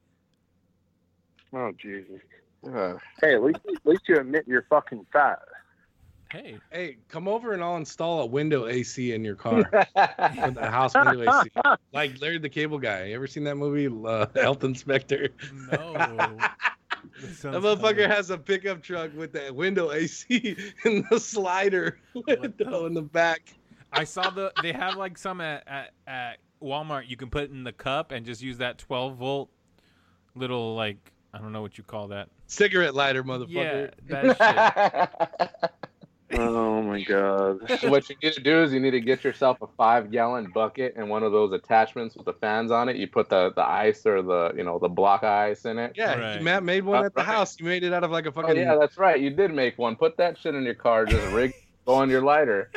Oh 1.53 1.71
Jesus! 1.81 2.21
Uh, 2.67 2.95
Hey, 3.21 3.33
at 3.35 3.43
least 3.43 3.59
at 3.67 3.85
least 3.85 4.03
you 4.07 4.17
admit 4.19 4.45
you're 4.47 4.65
fucking 4.69 5.05
fat. 5.13 5.39
Hey, 6.31 6.57
Hey, 6.71 6.97
come 7.07 7.27
over 7.29 7.53
and 7.53 7.63
I'll 7.63 7.77
install 7.77 8.21
a 8.21 8.25
window 8.25 8.67
AC 8.67 9.13
in 9.13 9.23
your 9.23 9.35
car. 9.35 9.63
a 9.95 10.69
house 10.69 10.93
window 10.93 11.21
AC. 11.21 11.49
Like 11.93 12.19
Larry 12.21 12.37
the 12.39 12.49
Cable 12.49 12.79
Guy. 12.79 13.05
You 13.05 13.15
ever 13.15 13.27
seen 13.27 13.45
that 13.45 13.55
movie, 13.55 13.87
uh, 14.05 14.25
Health 14.35 14.63
Inspector? 14.65 15.29
no. 15.71 16.37
This 17.21 17.41
That 17.41 17.53
motherfucker 17.53 17.77
hilarious. 17.95 18.15
has 18.15 18.29
a 18.31 18.37
pickup 18.37 18.83
truck 18.83 19.15
with 19.15 19.31
that 19.33 19.55
window 19.55 19.91
AC 19.91 20.55
and 20.83 21.03
the 21.09 21.19
slider 21.19 21.99
window 22.13 22.85
in 22.85 22.93
the 22.93 23.01
back. 23.01 23.53
I 23.93 24.03
saw 24.03 24.29
the 24.29 24.51
they 24.61 24.73
have 24.73 24.97
like 24.97 25.17
some 25.17 25.39
at, 25.41 25.63
at 25.67 25.93
at 26.05 26.37
Walmart. 26.61 27.07
You 27.07 27.15
can 27.15 27.29
put 27.29 27.49
in 27.49 27.63
the 27.63 27.71
cup 27.71 28.11
and 28.11 28.25
just 28.25 28.41
use 28.41 28.57
that 28.57 28.77
12 28.77 29.15
volt 29.15 29.49
little 30.35 30.75
like 30.75 31.11
I 31.37 31.41
don't 31.41 31.51
know 31.53 31.61
what 31.61 31.77
you 31.77 31.83
call 31.83 32.07
that. 32.09 32.29
Cigarette 32.47 32.95
lighter, 32.95 33.23
Yeah, 33.25 33.33
motherfucker. 33.37 33.91
that 34.37 35.49
shit. 35.49 35.71
Oh 36.33 36.81
my 36.81 37.01
God! 37.03 37.61
what 37.89 38.09
you 38.09 38.15
need 38.21 38.33
to 38.33 38.41
do 38.41 38.61
is 38.61 38.73
you 38.73 38.81
need 38.81 38.91
to 38.91 38.99
get 38.99 39.23
yourself 39.23 39.59
a 39.61 39.67
five 39.77 40.11
gallon 40.11 40.51
bucket 40.53 40.95
and 40.97 41.09
one 41.09 41.23
of 41.23 41.31
those 41.31 41.53
attachments 41.53 42.17
with 42.17 42.25
the 42.25 42.33
fans 42.33 42.69
on 42.69 42.89
it. 42.89 42.97
You 42.97 43.07
put 43.07 43.29
the, 43.29 43.53
the 43.55 43.63
ice 43.63 44.05
or 44.05 44.21
the 44.21 44.51
you 44.57 44.63
know 44.65 44.77
the 44.77 44.89
block 44.89 45.23
ice 45.23 45.63
in 45.63 45.79
it. 45.79 45.93
Yeah, 45.95 46.19
Right. 46.19 46.41
Matt 46.41 46.63
made 46.63 46.83
one 46.83 47.05
at 47.05 47.13
the 47.13 47.19
right. 47.21 47.25
house. 47.27 47.57
You 47.61 47.65
made 47.65 47.85
it 47.85 47.93
out 47.93 48.03
of 48.03 48.11
like 48.11 48.25
a 48.25 48.31
fucking. 48.33 48.43
Oh 48.43 48.47
fucking. 48.49 48.61
yeah, 48.61 48.75
that's 48.77 48.97
right. 48.97 49.17
You 49.21 49.29
did 49.29 49.53
make 49.53 49.77
one. 49.77 49.95
Put 49.95 50.17
that 50.17 50.37
shit 50.37 50.53
in 50.53 50.63
your 50.63 50.73
car. 50.75 51.05
Just 51.05 51.33
rig 51.33 51.53
go 51.85 51.93
on 51.93 52.09
your 52.09 52.21
lighter. 52.21 52.71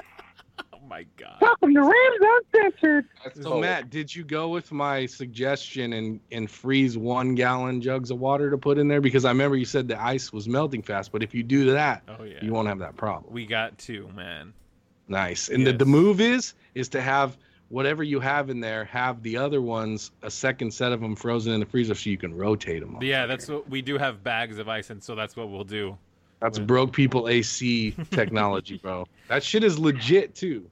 Oh 0.90 0.96
my 0.96 1.06
god. 1.16 1.36
Welcome 1.40 1.72
to 1.74 1.80
Rams 1.82 2.42
Uncensored. 2.52 3.06
That's 3.22 3.40
So 3.40 3.52
cool. 3.52 3.60
Matt, 3.60 3.90
did 3.90 4.12
you 4.12 4.24
go 4.24 4.48
with 4.48 4.72
my 4.72 5.06
suggestion 5.06 5.92
and 5.92 6.18
and 6.32 6.50
freeze 6.50 6.98
one 6.98 7.36
gallon 7.36 7.80
jugs 7.80 8.10
of 8.10 8.18
water 8.18 8.50
to 8.50 8.58
put 8.58 8.76
in 8.76 8.88
there? 8.88 9.00
Because 9.00 9.24
I 9.24 9.28
remember 9.30 9.56
you 9.56 9.64
said 9.64 9.86
the 9.86 10.02
ice 10.02 10.32
was 10.32 10.48
melting 10.48 10.82
fast, 10.82 11.12
but 11.12 11.22
if 11.22 11.32
you 11.32 11.44
do 11.44 11.70
that, 11.72 12.02
Oh 12.08 12.24
yeah. 12.24 12.38
you 12.42 12.52
won't 12.52 12.66
have 12.66 12.80
that 12.80 12.96
problem. 12.96 13.32
We 13.32 13.46
got 13.46 13.78
two, 13.78 14.10
man. 14.16 14.52
Nice. 15.06 15.48
And 15.48 15.64
the, 15.64 15.72
the 15.72 15.84
move 15.84 16.20
is 16.20 16.54
is 16.74 16.88
to 16.88 17.00
have 17.00 17.38
whatever 17.68 18.02
you 18.02 18.18
have 18.18 18.50
in 18.50 18.58
there, 18.58 18.84
have 18.86 19.22
the 19.22 19.36
other 19.36 19.62
ones 19.62 20.10
a 20.22 20.30
second 20.30 20.74
set 20.74 20.90
of 20.90 21.00
them 21.00 21.14
frozen 21.14 21.52
in 21.52 21.60
the 21.60 21.66
freezer 21.66 21.94
so 21.94 22.10
you 22.10 22.18
can 22.18 22.34
rotate 22.34 22.80
them. 22.80 22.98
Yeah, 23.00 23.26
that's 23.26 23.48
what 23.48 23.68
we 23.70 23.80
do 23.80 23.96
have 23.96 24.24
bags 24.24 24.58
of 24.58 24.68
ice, 24.68 24.90
and 24.90 25.00
so 25.00 25.14
that's 25.14 25.36
what 25.36 25.50
we'll 25.50 25.62
do. 25.62 25.96
That's 26.40 26.58
broke 26.58 26.92
people 26.92 27.28
AC 27.28 27.94
technology, 28.10 28.78
bro. 28.78 29.06
That 29.28 29.44
shit 29.44 29.62
is 29.62 29.78
legit 29.78 30.34
too. 30.34 30.68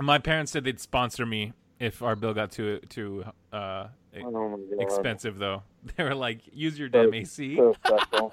My 0.00 0.18
parents 0.18 0.52
said 0.52 0.64
they'd 0.64 0.80
sponsor 0.80 1.26
me 1.26 1.52
if 1.78 2.02
our 2.02 2.16
bill 2.16 2.32
got 2.32 2.50
too 2.50 2.78
too 2.88 3.24
uh, 3.52 3.88
Oh 4.24 4.58
expensive, 4.78 5.38
though. 5.38 5.62
They 5.96 6.04
were 6.04 6.14
like, 6.14 6.40
"Use 6.52 6.78
your 6.78 6.88
damn 6.88 7.12
AC." 7.14 7.56
So 7.56 7.74
special. 7.86 8.32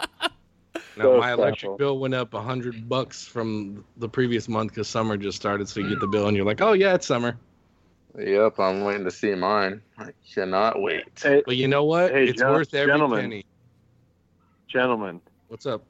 Now 0.97 1.03
So 1.03 1.18
my 1.20 1.34
electric 1.34 1.59
special. 1.59 1.78
bill 1.78 1.99
went 1.99 2.13
up 2.13 2.34
a 2.34 2.41
hundred 2.41 2.88
bucks 2.89 3.26
from 3.28 3.86
the 3.97 4.09
previous 4.09 4.47
month 4.49 4.72
because 4.72 4.88
summer 4.88 5.18
just 5.18 5.38
started. 5.38 5.68
So 5.70 5.80
you 5.82 5.89
get 5.89 5.99
the 5.99 6.07
bill 6.07 6.28
and 6.28 6.36
you're 6.36 6.45
like, 6.45 6.61
oh 6.61 6.74
yeah, 6.74 6.93
it's 6.95 7.05
summer. 7.07 7.38
Yep, 8.18 8.59
I'm 8.59 8.84
waiting 8.84 9.03
to 9.05 9.11
see 9.11 9.36
mine. 9.36 9.82
I 9.97 10.09
cannot 10.34 10.82
wait. 10.82 11.03
Hey, 11.22 11.43
But 11.45 11.55
you 11.57 11.68
know 11.68 11.84
what? 11.84 12.11
Hey, 12.11 12.30
it's 12.30 12.39
gen- 12.41 12.49
worth 12.49 12.74
every 12.74 12.91
gentlemen. 12.93 13.22
penny. 13.22 13.45
gentlemen, 14.68 15.22
What's 15.49 15.65
up? 15.65 15.84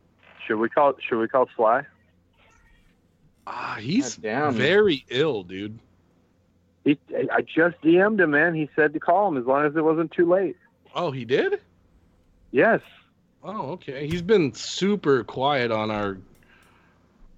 should 0.45 0.57
we 0.57 0.69
call 0.69 0.93
should 1.07 1.19
we 1.19 1.28
call 1.28 1.47
Sly? 1.55 1.84
Ah, 3.50 3.78
he's 3.80 4.16
God 4.16 4.22
damn. 4.24 4.54
very 4.56 5.06
ill, 5.10 5.43
dude. 5.43 5.80
He, 6.84 7.00
I 7.32 7.41
just 7.41 7.80
DM'd 7.82 8.20
him, 8.20 8.32
man. 8.32 8.54
He 8.54 8.70
said 8.76 8.91
to 8.93 9.00
call 9.00 9.30
him 9.30 9.38
as 9.38 9.45
long 9.45 9.66
as 9.66 9.74
it 9.76 9.84
wasn't 9.84 10.12
too 10.12 10.30
late. 10.30 10.58
Oh, 10.93 11.12
he 11.12 11.24
did? 11.26 11.62
Yes, 12.52 12.82
Oh, 13.43 13.72
okay. 13.74 14.08
He's 14.08 14.22
been 14.24 14.54
super 14.54 15.24
quiet 15.24 15.72
on 15.72 15.89
our. 15.91 16.10
on 16.16 16.20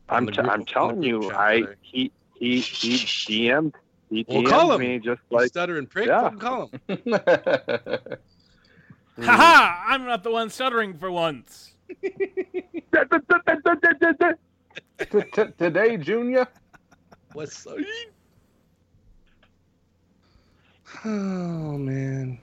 I'm 0.10 0.26
the 0.26 0.32
t- 0.32 0.38
group- 0.42 0.52
I'm 0.52 0.66
telling 0.66 1.04
you, 1.04 1.30
I 1.32 1.58
today. 1.62 1.74
he 1.82 2.12
he 2.36 2.60
he 2.62 2.94
DM'd 2.96 3.76
he 4.10 4.26
Well, 4.28 4.42
DM'd 4.42 4.50
call 4.50 4.72
him. 4.74 4.82
me 4.82 4.98
just 4.98 5.22
You 5.30 5.38
like 5.38 5.48
stuttering 5.50 5.86
prick. 5.86 6.08
Yeah. 6.08 6.32
Call 6.40 6.72
him. 6.88 7.06
Haha! 9.20 9.84
I'm 9.94 10.06
not 10.06 10.24
the 10.24 10.32
one 10.32 10.50
stuttering 10.50 10.98
for 10.98 11.12
once. 11.12 11.74
T- 15.00 15.44
Today, 15.58 15.98
Junior. 15.98 16.48
What's 17.34 17.66
up? 17.66 17.78
Oh 21.06 21.08
man. 21.78 22.38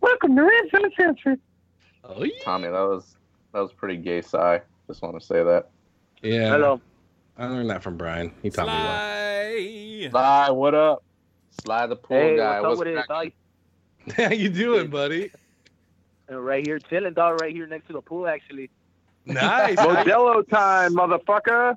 Welcome 0.00 0.36
to 0.36 0.42
Rams 0.42 0.70
Uncensored. 0.72 1.40
Oh 2.04 2.22
yeah. 2.24 2.32
Tommy, 2.44 2.68
that 2.68 2.72
was 2.72 3.16
that 3.52 3.60
was 3.60 3.72
pretty 3.72 3.96
gay. 3.96 4.22
Sigh. 4.22 4.60
Just 4.86 5.02
want 5.02 5.18
to 5.20 5.24
say 5.24 5.42
that. 5.42 5.68
Yeah. 6.22 6.50
Hello. 6.50 6.80
I 7.36 7.46
learned 7.46 7.70
that 7.70 7.82
from 7.82 7.96
Brian. 7.96 8.32
He 8.42 8.50
taught 8.50 8.66
me 8.66 8.72
well. 8.72 10.10
Sly. 10.10 10.46
Sly, 10.46 10.50
what 10.50 10.74
up? 10.74 11.02
Sly 11.62 11.86
the 11.86 11.96
pool 11.96 12.16
Hey, 12.16 12.36
guy. 12.36 12.60
what's 12.60 12.80
up 12.80 12.86
with 12.86 12.96
it. 12.96 13.32
How 14.16 14.30
you 14.30 14.48
doing, 14.48 14.88
buddy? 14.88 15.30
Uh, 16.30 16.40
Right 16.40 16.66
here, 16.66 16.78
chilling, 16.78 17.12
dog. 17.14 17.40
Right 17.40 17.52
here 17.54 17.66
next 17.66 17.86
to 17.88 17.92
the 17.94 18.00
pool, 18.00 18.26
actually. 18.26 18.70
Nice. 19.26 19.76
Modelo 19.78 20.48
time, 20.48 20.94
motherfucker. 20.94 21.76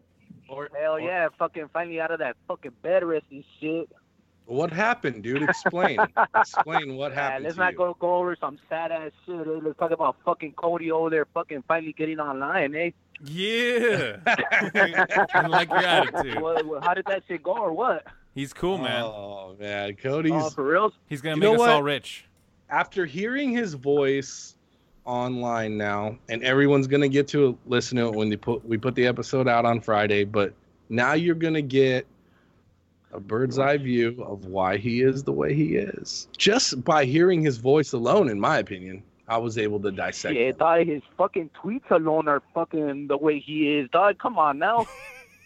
Or- 0.49 0.69
Hell 0.79 0.93
or- 0.95 0.99
yeah, 1.01 1.27
fucking 1.37 1.69
finally 1.73 1.99
out 1.99 2.11
of 2.11 2.19
that 2.19 2.35
fucking 2.47 2.71
bed 2.81 3.03
rest 3.03 3.25
and 3.31 3.43
shit. 3.59 3.89
What 4.45 4.71
happened, 4.71 5.23
dude? 5.23 5.41
Explain. 5.43 5.99
Explain 6.35 6.95
what 6.97 7.11
Yeah, 7.13 7.21
happened 7.21 7.43
let's 7.45 7.55
to 7.55 7.61
not 7.61 7.71
you. 7.73 7.77
go 7.77 7.93
go 7.99 8.15
over 8.17 8.35
some 8.39 8.59
sad 8.69 8.91
ass 8.91 9.11
shit. 9.25 9.35
eh? 9.47 9.59
Let's 9.63 9.79
talk 9.79 9.91
about 9.91 10.17
fucking 10.25 10.53
Cody 10.53 10.91
over 10.91 11.09
there, 11.09 11.25
fucking 11.33 11.63
finally 11.67 11.93
getting 11.93 12.19
online, 12.19 12.75
eh? 12.75 12.89
Yeah. 13.23 14.17
I 14.25 15.47
like 15.47 15.69
your 15.69 15.77
attitude. 15.79 16.41
What, 16.41 16.65
what- 16.65 16.83
how 16.83 16.93
did 16.93 17.05
that 17.05 17.23
shit 17.27 17.41
go, 17.43 17.53
or 17.57 17.71
what? 17.71 18.05
He's 18.35 18.51
cool, 18.51 18.77
man. 18.79 19.03
Oh 19.03 19.55
man, 19.59 19.95
Cody's. 19.95 20.33
Oh, 20.35 20.49
for 20.49 20.63
real? 20.65 20.91
He's 21.07 21.21
gonna 21.21 21.35
You 21.35 21.41
make 21.41 21.53
us 21.53 21.59
what? 21.59 21.69
all 21.69 21.83
rich. 21.83 22.25
after 22.69 23.05
hearing 23.05 23.51
his 23.51 23.75
voice 23.75 24.55
online 25.05 25.77
now, 25.77 26.17
and 26.29 26.43
everyone's 26.43 26.87
gonna 26.87 27.07
get 27.07 27.27
to 27.29 27.57
listen 27.65 27.97
to 27.97 28.07
it 28.07 28.15
when 28.15 28.29
they 28.29 28.37
put 28.37 28.65
we 28.65 28.77
put 28.77 28.95
the 28.95 29.05
episode 29.07 29.47
out 29.47 29.65
on 29.65 29.79
Friday, 29.81 30.23
but 30.23 30.53
now 30.89 31.13
you're 31.13 31.35
gonna 31.35 31.61
get 31.61 32.05
a 33.11 33.19
bird's 33.19 33.59
eye 33.59 33.77
view 33.77 34.23
of 34.27 34.45
why 34.45 34.77
he 34.77 35.01
is 35.01 35.23
the 35.23 35.31
way 35.31 35.53
he 35.53 35.75
is. 35.75 36.27
Just 36.37 36.83
by 36.83 37.05
hearing 37.05 37.41
his 37.43 37.57
voice 37.57 37.93
alone, 37.93 38.27
in 38.29 38.39
my 38.39 38.57
opinion, 38.57 39.03
I 39.27 39.37
was 39.37 39.57
able 39.57 39.79
to 39.81 39.91
dissect. 39.91 40.35
Yeah, 40.35 40.51
dog. 40.51 40.87
His 40.87 41.01
fucking 41.17 41.51
tweets 41.61 41.89
alone 41.91 42.27
are 42.27 42.41
fucking 42.53 43.07
the 43.07 43.17
way 43.17 43.39
he 43.39 43.75
is, 43.77 43.89
dog. 43.91 44.17
Come 44.19 44.39
on 44.39 44.57
now. 44.57 44.87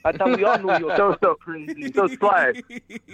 I 0.06 0.14
thought 0.14 0.38
we 0.38 0.46
all 0.46 0.58
knew 0.60 0.78
you 0.78 0.86
were 0.86 0.96
So- 0.96 1.18
so- 1.22 1.36
crazy. 1.36 1.92
So 1.92 2.08
Sly, 2.08 2.54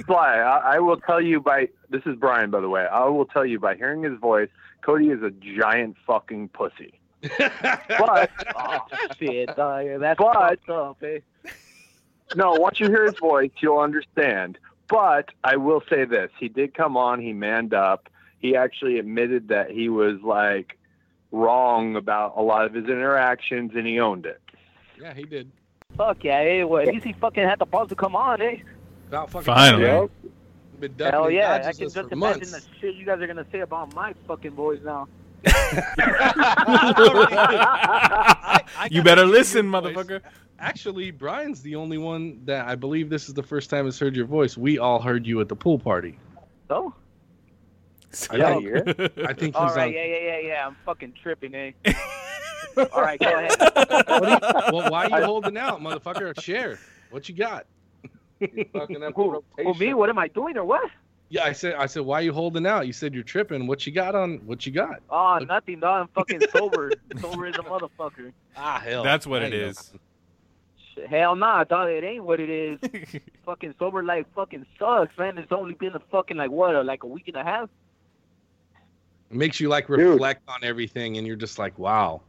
Sly, 0.06 0.36
I, 0.38 0.76
I 0.76 0.80
will 0.80 0.98
tell 0.98 1.20
you 1.22 1.40
by 1.40 1.70
this 1.90 2.04
is 2.06 2.16
Brian, 2.18 2.52
by 2.52 2.60
the 2.62 2.70
way. 2.70 2.86
I 2.86 3.06
will 3.06 3.26
tell 3.26 3.46
you 3.46 3.60
by 3.60 3.74
hearing 3.76 4.04
his 4.04 4.20
voice, 4.20 4.50
Cody 4.84 5.10
is 5.10 5.22
a 5.24 5.32
giant 5.32 5.96
fucking 6.06 6.50
pussy. 6.50 7.00
But 7.40 8.30
oh 8.56 8.80
shit, 9.18 9.56
dog. 9.56 9.86
That's 10.00 10.20
But- 10.20 10.70
up, 10.70 11.02
eh? 11.04 11.20
no, 12.36 12.52
once 12.54 12.80
you 12.80 12.88
hear 12.88 13.06
his 13.06 13.18
voice, 13.20 13.52
you'll 13.62 13.80
understand. 13.80 14.58
But 14.90 15.30
I 15.44 15.56
will 15.56 15.82
say 15.90 16.06
this: 16.06 16.32
he 16.40 16.50
did 16.50 16.74
come 16.74 16.98
on. 16.98 17.22
He 17.22 17.32
manned 17.34 17.74
up. 17.74 18.10
He 18.40 18.56
actually 18.58 19.00
admitted 19.00 19.48
that 19.48 19.72
he 19.72 19.88
was 19.90 20.20
like 20.22 20.78
wrong 21.32 21.96
about 21.96 22.34
a 22.36 22.42
lot 22.42 22.66
of 22.66 22.74
his 22.74 22.86
interactions, 22.86 23.72
and 23.76 23.88
he 23.88 24.00
owned 24.00 24.26
it. 24.26 24.42
yeah, 25.00 25.14
he 25.14 25.24
did. 25.24 25.50
Fuck 25.98 26.24
yeah, 26.24 26.40
eh? 26.40 26.64
Well, 26.64 26.82
at 26.82 26.88
least 26.94 27.06
he 27.06 27.14
fucking 27.14 27.44
had 27.48 27.60
the 27.60 27.66
balls 27.66 27.90
to 27.90 27.96
come 27.96 28.16
on, 28.16 28.42
eh? 28.42 28.58
About 29.08 29.30
fucking 29.30 29.46
Finally. 29.46 29.84
Yeah. 29.84 30.08
Been 30.84 30.98
ducking 30.98 31.14
Hell 31.14 31.32
yeah, 31.32 31.60
dodging 31.60 31.68
I 31.70 31.72
can 31.72 31.90
just 31.90 32.12
imagine 32.12 32.20
months. 32.20 32.52
the 32.52 32.62
shit 32.82 32.96
you 32.96 33.06
guys 33.06 33.22
are 33.22 33.28
gonna 33.28 33.46
say 33.54 33.62
about 33.62 33.96
my 33.96 34.14
fucking 34.28 34.52
voice 34.52 34.82
now. 34.84 35.08
you 38.92 39.02
better 39.02 39.26
listen, 39.26 39.66
motherfucker. 39.66 40.20
Actually, 40.60 41.10
Brian's 41.12 41.62
the 41.62 41.76
only 41.76 41.98
one 41.98 42.42
that 42.44 42.68
I 42.68 42.76
believe 42.76 43.10
this 43.10 43.30
is 43.30 43.34
the 43.34 43.44
first 43.44 43.70
time 43.70 43.86
has 43.86 43.98
heard 43.98 44.14
your 44.14 44.26
voice. 44.26 44.58
We 44.58 44.78
all 44.78 45.02
heard 45.02 45.26
you 45.26 45.40
at 45.40 45.48
the 45.48 45.56
pool 45.56 45.80
party. 45.80 46.18
So? 46.68 46.94
I 48.30 48.36
Yeah, 48.36 48.60
think, 48.60 49.18
I 49.26 49.34
think 49.34 49.56
he's 49.56 49.76
right, 49.76 49.88
on. 49.88 49.94
yeah, 49.94 50.04
yeah, 50.04 50.18
yeah, 50.20 50.40
yeah. 50.40 50.68
I'm 50.68 50.76
fucking 50.86 51.14
tripping, 51.24 51.56
eh? 51.56 51.72
All 52.78 53.02
right, 53.02 53.20
go 53.20 53.28
ahead. 53.28 53.56
What 53.58 54.22
you- 54.44 54.74
well, 54.78 54.92
why 54.92 55.06
are 55.06 55.20
you 55.22 55.26
holding 55.26 55.58
out, 55.58 55.80
motherfucker? 55.80 56.38
Share. 56.42 56.78
What 57.10 57.30
you 57.30 57.36
got? 57.36 57.66
Fucking 58.74 59.04
up 59.04 59.14
Who, 59.16 59.44
who, 59.58 59.74
me? 59.76 59.94
What 59.94 60.10
am 60.10 60.18
I 60.18 60.28
doing 60.28 60.58
or 60.58 60.66
what? 60.66 60.90
Yeah, 61.30 61.46
I 61.46 61.52
said. 61.52 61.76
I 61.76 61.88
said, 61.88 62.04
why 62.04 62.20
are 62.20 62.22
you 62.22 62.34
holding 62.34 62.68
out? 62.68 62.86
You 62.86 62.94
said 62.94 63.14
you're 63.14 63.24
tripping. 63.24 63.66
What 63.66 63.88
you 63.88 63.92
got 63.92 64.14
on? 64.14 64.38
What 64.46 64.66
you 64.66 64.72
got? 64.72 65.02
Oh, 65.10 65.40
nothing, 65.40 65.80
dog. 65.80 66.02
I'm 66.02 66.08
fucking 66.10 66.42
sober. 66.52 66.92
sober 67.20 67.48
as 67.48 67.56
a 67.56 67.64
motherfucker. 67.64 68.32
Ah, 68.56 68.80
hell. 68.84 69.04
That's 69.04 69.26
what 69.26 69.42
it 69.42 69.54
is. 69.54 69.94
know. 69.94 71.08
Hell 71.08 71.36
nah, 71.36 71.64
dog. 71.64 71.90
It 71.90 72.04
ain't 72.04 72.24
what 72.24 72.40
it 72.40 72.50
is. 72.50 72.80
fucking 73.46 73.74
sober 73.80 74.04
life 74.04 74.26
fucking 74.36 74.66
sucks, 74.78 75.18
man. 75.18 75.38
It's 75.38 75.52
only 75.52 75.74
been 75.74 75.96
a 75.96 76.02
fucking 76.12 76.38
like 76.38 76.52
what, 76.52 76.76
uh, 76.76 76.84
like 76.84 77.04
a 77.04 77.08
week 77.08 77.28
and 77.30 77.38
a 77.38 77.44
half. 77.44 77.70
It 79.32 79.38
makes 79.38 79.60
you 79.60 79.70
like 79.70 79.90
reflect 79.90 80.44
on 80.48 80.64
everything, 80.64 81.18
and 81.18 81.26
you're 81.26 81.36
just 81.36 81.58
like, 81.58 81.80
wow, 81.80 82.22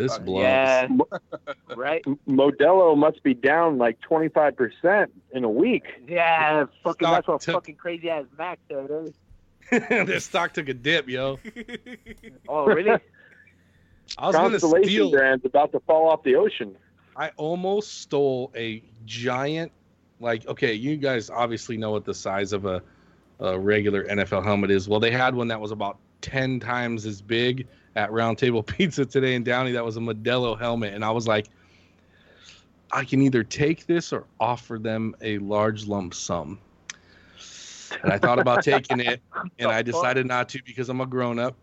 this 0.00 0.12
uh, 0.16 0.18
blows. 0.20 0.42
Yeah. 0.42 0.88
right? 1.76 2.02
Modelo 2.28 2.96
must 2.96 3.22
be 3.22 3.34
down 3.34 3.78
like 3.78 3.98
25% 4.00 5.06
in 5.32 5.44
a 5.44 5.48
week. 5.48 5.84
Yeah, 6.08 6.64
fucking 6.82 7.06
Stock 7.06 7.14
that's 7.16 7.28
what 7.28 7.40
took- 7.40 7.54
fucking 7.54 7.76
crazy 7.76 8.10
ass 8.10 8.24
Mac 8.38 8.58
said. 8.68 9.14
this 10.06 10.24
stock 10.24 10.52
took 10.52 10.68
a 10.68 10.74
dip, 10.74 11.08
yo. 11.08 11.38
Oh, 12.48 12.66
really? 12.66 12.90
I 14.18 14.26
was 14.26 14.34
gonna 14.34 14.50
Constellation 14.50 14.88
steal. 14.88 15.10
brand's 15.12 15.44
about 15.44 15.70
to 15.72 15.80
fall 15.80 16.08
off 16.08 16.24
the 16.24 16.34
ocean. 16.34 16.76
I 17.16 17.30
almost 17.36 18.00
stole 18.00 18.50
a 18.56 18.82
giant, 19.04 19.70
like, 20.18 20.46
okay, 20.48 20.72
you 20.74 20.96
guys 20.96 21.30
obviously 21.30 21.76
know 21.76 21.92
what 21.92 22.04
the 22.04 22.14
size 22.14 22.52
of 22.52 22.64
a, 22.64 22.82
a 23.38 23.58
regular 23.58 24.04
NFL 24.04 24.42
helmet 24.44 24.70
is. 24.72 24.88
Well, 24.88 24.98
they 24.98 25.10
had 25.12 25.34
one 25.34 25.46
that 25.48 25.60
was 25.60 25.70
about 25.70 25.98
10 26.22 26.58
times 26.60 27.06
as 27.06 27.22
big 27.22 27.68
at 27.96 28.12
Round 28.12 28.38
Table 28.38 28.62
Pizza 28.64 29.04
today 29.04 29.34
in 29.34 29.42
Downey. 29.42 29.72
That 29.72 29.84
was 29.84 29.96
a 29.96 30.00
Modelo 30.00 30.58
helmet. 30.58 30.94
And 30.94 31.04
I 31.04 31.10
was 31.10 31.26
like, 31.26 31.48
I 32.92 33.04
can 33.04 33.22
either 33.22 33.44
take 33.44 33.86
this 33.86 34.12
or 34.12 34.24
offer 34.40 34.78
them 34.78 35.14
a 35.20 35.38
large 35.38 35.86
lump 35.86 36.14
sum. 36.14 36.58
And 38.02 38.12
I 38.12 38.18
thought 38.18 38.38
about 38.38 38.62
taking 38.64 39.00
it, 39.00 39.20
and 39.58 39.70
I 39.70 39.82
decided 39.82 40.26
not 40.26 40.48
to 40.50 40.60
because 40.64 40.88
I'm 40.88 41.00
a 41.00 41.06
grown 41.06 41.38
up. 41.38 41.54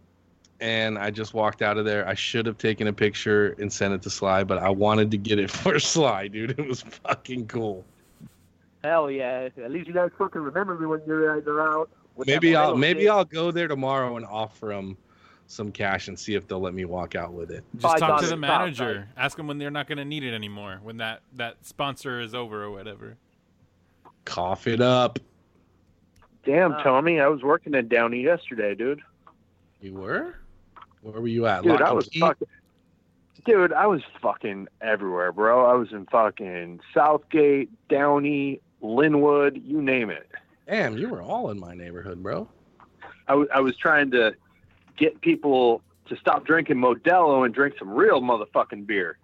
And 0.59 0.97
I 0.97 1.11
just 1.11 1.35
walked 1.35 1.61
out 1.61 1.77
of 1.77 1.85
there. 1.85 2.07
I 2.07 2.15
should 2.15 2.47
have 2.47 2.57
taken 2.57 2.87
a 2.87 2.93
picture 2.93 3.55
and 3.59 3.71
sent 3.71 3.93
it 3.93 4.01
to 4.01 4.09
Sly, 4.09 4.43
but 4.43 4.57
I 4.57 4.69
wanted 4.69 5.11
to 5.11 5.17
get 5.17 5.37
it 5.37 5.51
for 5.51 5.79
Sly, 5.79 6.29
dude. 6.29 6.59
It 6.59 6.67
was 6.67 6.81
fucking 6.81 7.47
cool. 7.47 7.85
Hell 8.83 9.11
yeah. 9.11 9.49
At 9.63 9.71
least 9.71 9.87
you 9.87 9.93
guys 9.93 10.09
fucking 10.17 10.41
remember 10.41 10.75
me 10.75 10.87
when 10.87 11.01
you're 11.05 11.31
uh, 11.31 11.35
guys 11.35 11.47
are 11.47 11.61
out. 11.61 11.89
Maybe 12.25 12.55
I'll 12.55 12.75
maybe 12.75 13.01
shit. 13.01 13.11
I'll 13.11 13.25
go 13.25 13.51
there 13.51 13.67
tomorrow 13.67 14.17
and 14.17 14.25
offer 14.25 14.67
them 14.67 14.97
some 15.47 15.71
cash 15.71 16.07
and 16.09 16.19
see 16.19 16.35
if 16.35 16.47
they'll 16.47 16.59
let 16.59 16.73
me 16.73 16.85
walk 16.85 17.15
out 17.15 17.33
with 17.33 17.51
it. 17.51 17.63
Just 17.77 17.97
talk 17.97 18.19
to 18.19 18.25
the 18.25 18.31
top, 18.31 18.39
manager. 18.39 19.07
Ask 19.17 19.37
them 19.37 19.47
when 19.47 19.57
they're 19.57 19.71
not 19.71 19.87
going 19.87 19.97
to 19.97 20.05
need 20.05 20.23
it 20.23 20.33
anymore. 20.33 20.79
When 20.83 20.97
that 20.97 21.21
that 21.35 21.65
sponsor 21.65 22.19
is 22.19 22.35
over 22.35 22.63
or 22.63 22.69
whatever. 22.71 23.17
Cough 24.25 24.67
it 24.67 24.81
up. 24.81 25.19
Damn, 26.45 26.73
Uh, 26.73 26.83
Tommy, 26.83 27.19
I 27.19 27.27
was 27.27 27.41
working 27.43 27.73
in 27.73 27.87
Downey 27.87 28.21
yesterday, 28.21 28.75
dude. 28.75 29.01
You 29.81 29.93
were? 29.93 30.35
Where 31.01 31.21
were 31.21 31.27
you 31.27 31.45
at? 31.45 31.63
Dude, 31.63 31.73
Lock 31.73 31.81
I 31.81 31.91
was 31.93 32.09
fucking. 32.17 32.47
Dude, 33.45 33.71
I 33.71 33.87
was 33.87 34.01
fucking 34.21 34.67
everywhere, 34.81 35.31
bro. 35.31 35.65
I 35.65 35.73
was 35.75 35.91
in 35.93 36.05
fucking 36.07 36.81
Southgate, 36.93 37.69
Downey, 37.87 38.59
Lynwood, 38.83 39.61
you 39.65 39.81
name 39.81 40.09
it. 40.09 40.29
Damn, 40.67 40.97
you 40.97 41.07
were 41.07 41.21
all 41.21 41.49
in 41.51 41.59
my 41.59 41.73
neighborhood, 41.73 42.21
bro. 42.21 42.49
I, 43.29 43.31
w- 43.31 43.47
I 43.53 43.61
was 43.61 43.77
trying 43.77 44.11
to 44.11 44.35
get 44.97 45.21
people 45.21 45.81
to 46.09 46.15
stop 46.17 46.45
drinking 46.45 46.77
Modelo 46.77 47.45
and 47.45 47.53
drink 47.53 47.75
some 47.79 47.89
real 47.89 48.21
motherfucking 48.21 48.85
beer. 48.87 49.17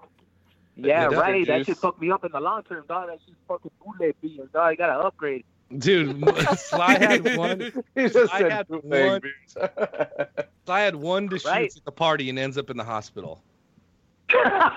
Yeah, 0.75 1.09
Yeah, 1.11 1.17
right. 1.17 1.45
That 1.47 1.65
should 1.65 1.77
fuck 1.77 1.99
me 2.01 2.11
up 2.11 2.25
in 2.25 2.31
the 2.31 2.39
long 2.39 2.63
term, 2.63 2.83
dog. 2.87 3.07
That 3.09 3.19
shit's 3.25 3.37
fucking 3.47 3.71
bootleg 3.85 4.15
beer, 4.21 4.47
dog. 4.53 4.71
You 4.71 4.77
gotta 4.77 4.99
upgrade. 5.05 5.45
Dude, 5.77 6.23
Sly 6.57 6.93
had 6.99 7.37
one. 7.37 7.59
He 7.95 8.07
just 8.09 8.33
I 8.33 8.39
said 8.39 8.51
had 8.51 8.67
bootleg 8.67 9.23
one- 9.55 10.27
Sly 10.65 10.79
had 10.81 10.95
one 10.95 11.29
to 11.29 11.39
shoot 11.39 11.47
Right. 11.47 11.73
at 11.75 11.85
the 11.85 11.91
party 11.91 12.29
and 12.29 12.37
ends 12.37 12.57
up 12.57 12.69
in 12.69 12.77
the 12.77 12.83
hospital. 12.83 13.41
Yeah, 14.33 14.69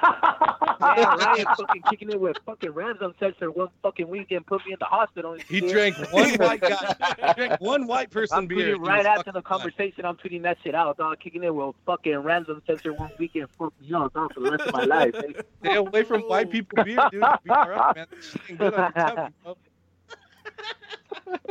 right. 0.80 1.44
fucking 1.58 1.82
kicking 1.88 2.10
it 2.10 2.20
with 2.20 2.36
fucking 2.44 2.70
Rams 2.70 2.98
Uncensored 3.00 3.54
one 3.54 3.68
fucking 3.82 4.08
weekend, 4.08 4.46
put 4.46 4.64
me 4.66 4.72
in 4.72 4.78
the 4.78 4.84
hospital. 4.86 5.34
He 5.48 5.60
shit. 5.60 5.70
drank 5.70 5.96
one 6.12 6.34
white 6.38 6.60
guy, 6.60 7.32
drank 7.36 7.60
one 7.60 7.86
white 7.86 8.10
person 8.10 8.38
I'm 8.38 8.46
beer. 8.46 8.76
tweeting 8.76 8.86
right 8.86 9.06
after 9.06 9.32
the 9.32 9.40
fucking 9.40 9.42
fine. 9.42 9.58
conversation. 9.60 10.04
I'm 10.04 10.16
tweeting 10.16 10.42
that 10.42 10.58
shit 10.62 10.74
out, 10.74 10.96
dog. 10.98 11.18
Kicking 11.20 11.44
it 11.44 11.54
with 11.54 11.74
fucking 11.86 12.16
Rams 12.18 12.48
Uncensored 12.48 12.98
one 12.98 13.10
weekend, 13.18 13.48
fuck 13.58 13.72
me 13.80 13.92
up, 13.94 14.12
dog, 14.12 14.32
for 14.34 14.40
the 14.40 14.50
rest 14.52 14.64
of 14.64 14.74
my 14.74 14.84
life. 14.84 15.14
eh? 15.14 15.40
Stay 15.64 15.74
away 15.76 16.02
from 16.04 16.22
white 16.22 16.50
people 16.50 16.82
beer, 16.84 16.96
dude. 17.10 17.22
You'll 17.22 17.36
Be 17.44 17.50
all 17.50 17.68
right, 17.68 17.96
man. 17.96 18.06
That 18.10 18.40
ain't 18.50 18.58
good 18.58 18.74
on 18.74 18.92
your 18.94 19.06
tummy. 19.06 19.56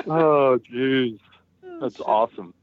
Oh, 0.07 0.59
jeez. 0.71 1.19
That's 1.81 1.99
awesome. 2.05 2.53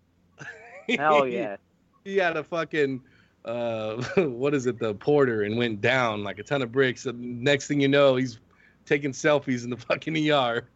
Hell 0.89 1.27
yeah. 1.27 1.57
he 2.05 2.17
had 2.17 2.37
a 2.37 2.43
fucking 2.45 3.01
uh 3.45 3.97
what 4.23 4.55
is 4.55 4.67
it 4.67 4.79
the 4.79 4.95
porter 4.95 5.43
and 5.43 5.57
went 5.57 5.81
down 5.81 6.23
like 6.23 6.39
a 6.39 6.43
ton 6.43 6.63
of 6.63 6.71
bricks 6.71 7.07
and 7.07 7.43
next 7.43 7.67
thing 7.67 7.81
you 7.81 7.89
know 7.89 8.15
he's 8.17 8.39
taking 8.87 9.11
selfies 9.13 9.65
in 9.65 9.71
the 9.71 9.77
fucking 9.89 10.31
er 10.31 10.69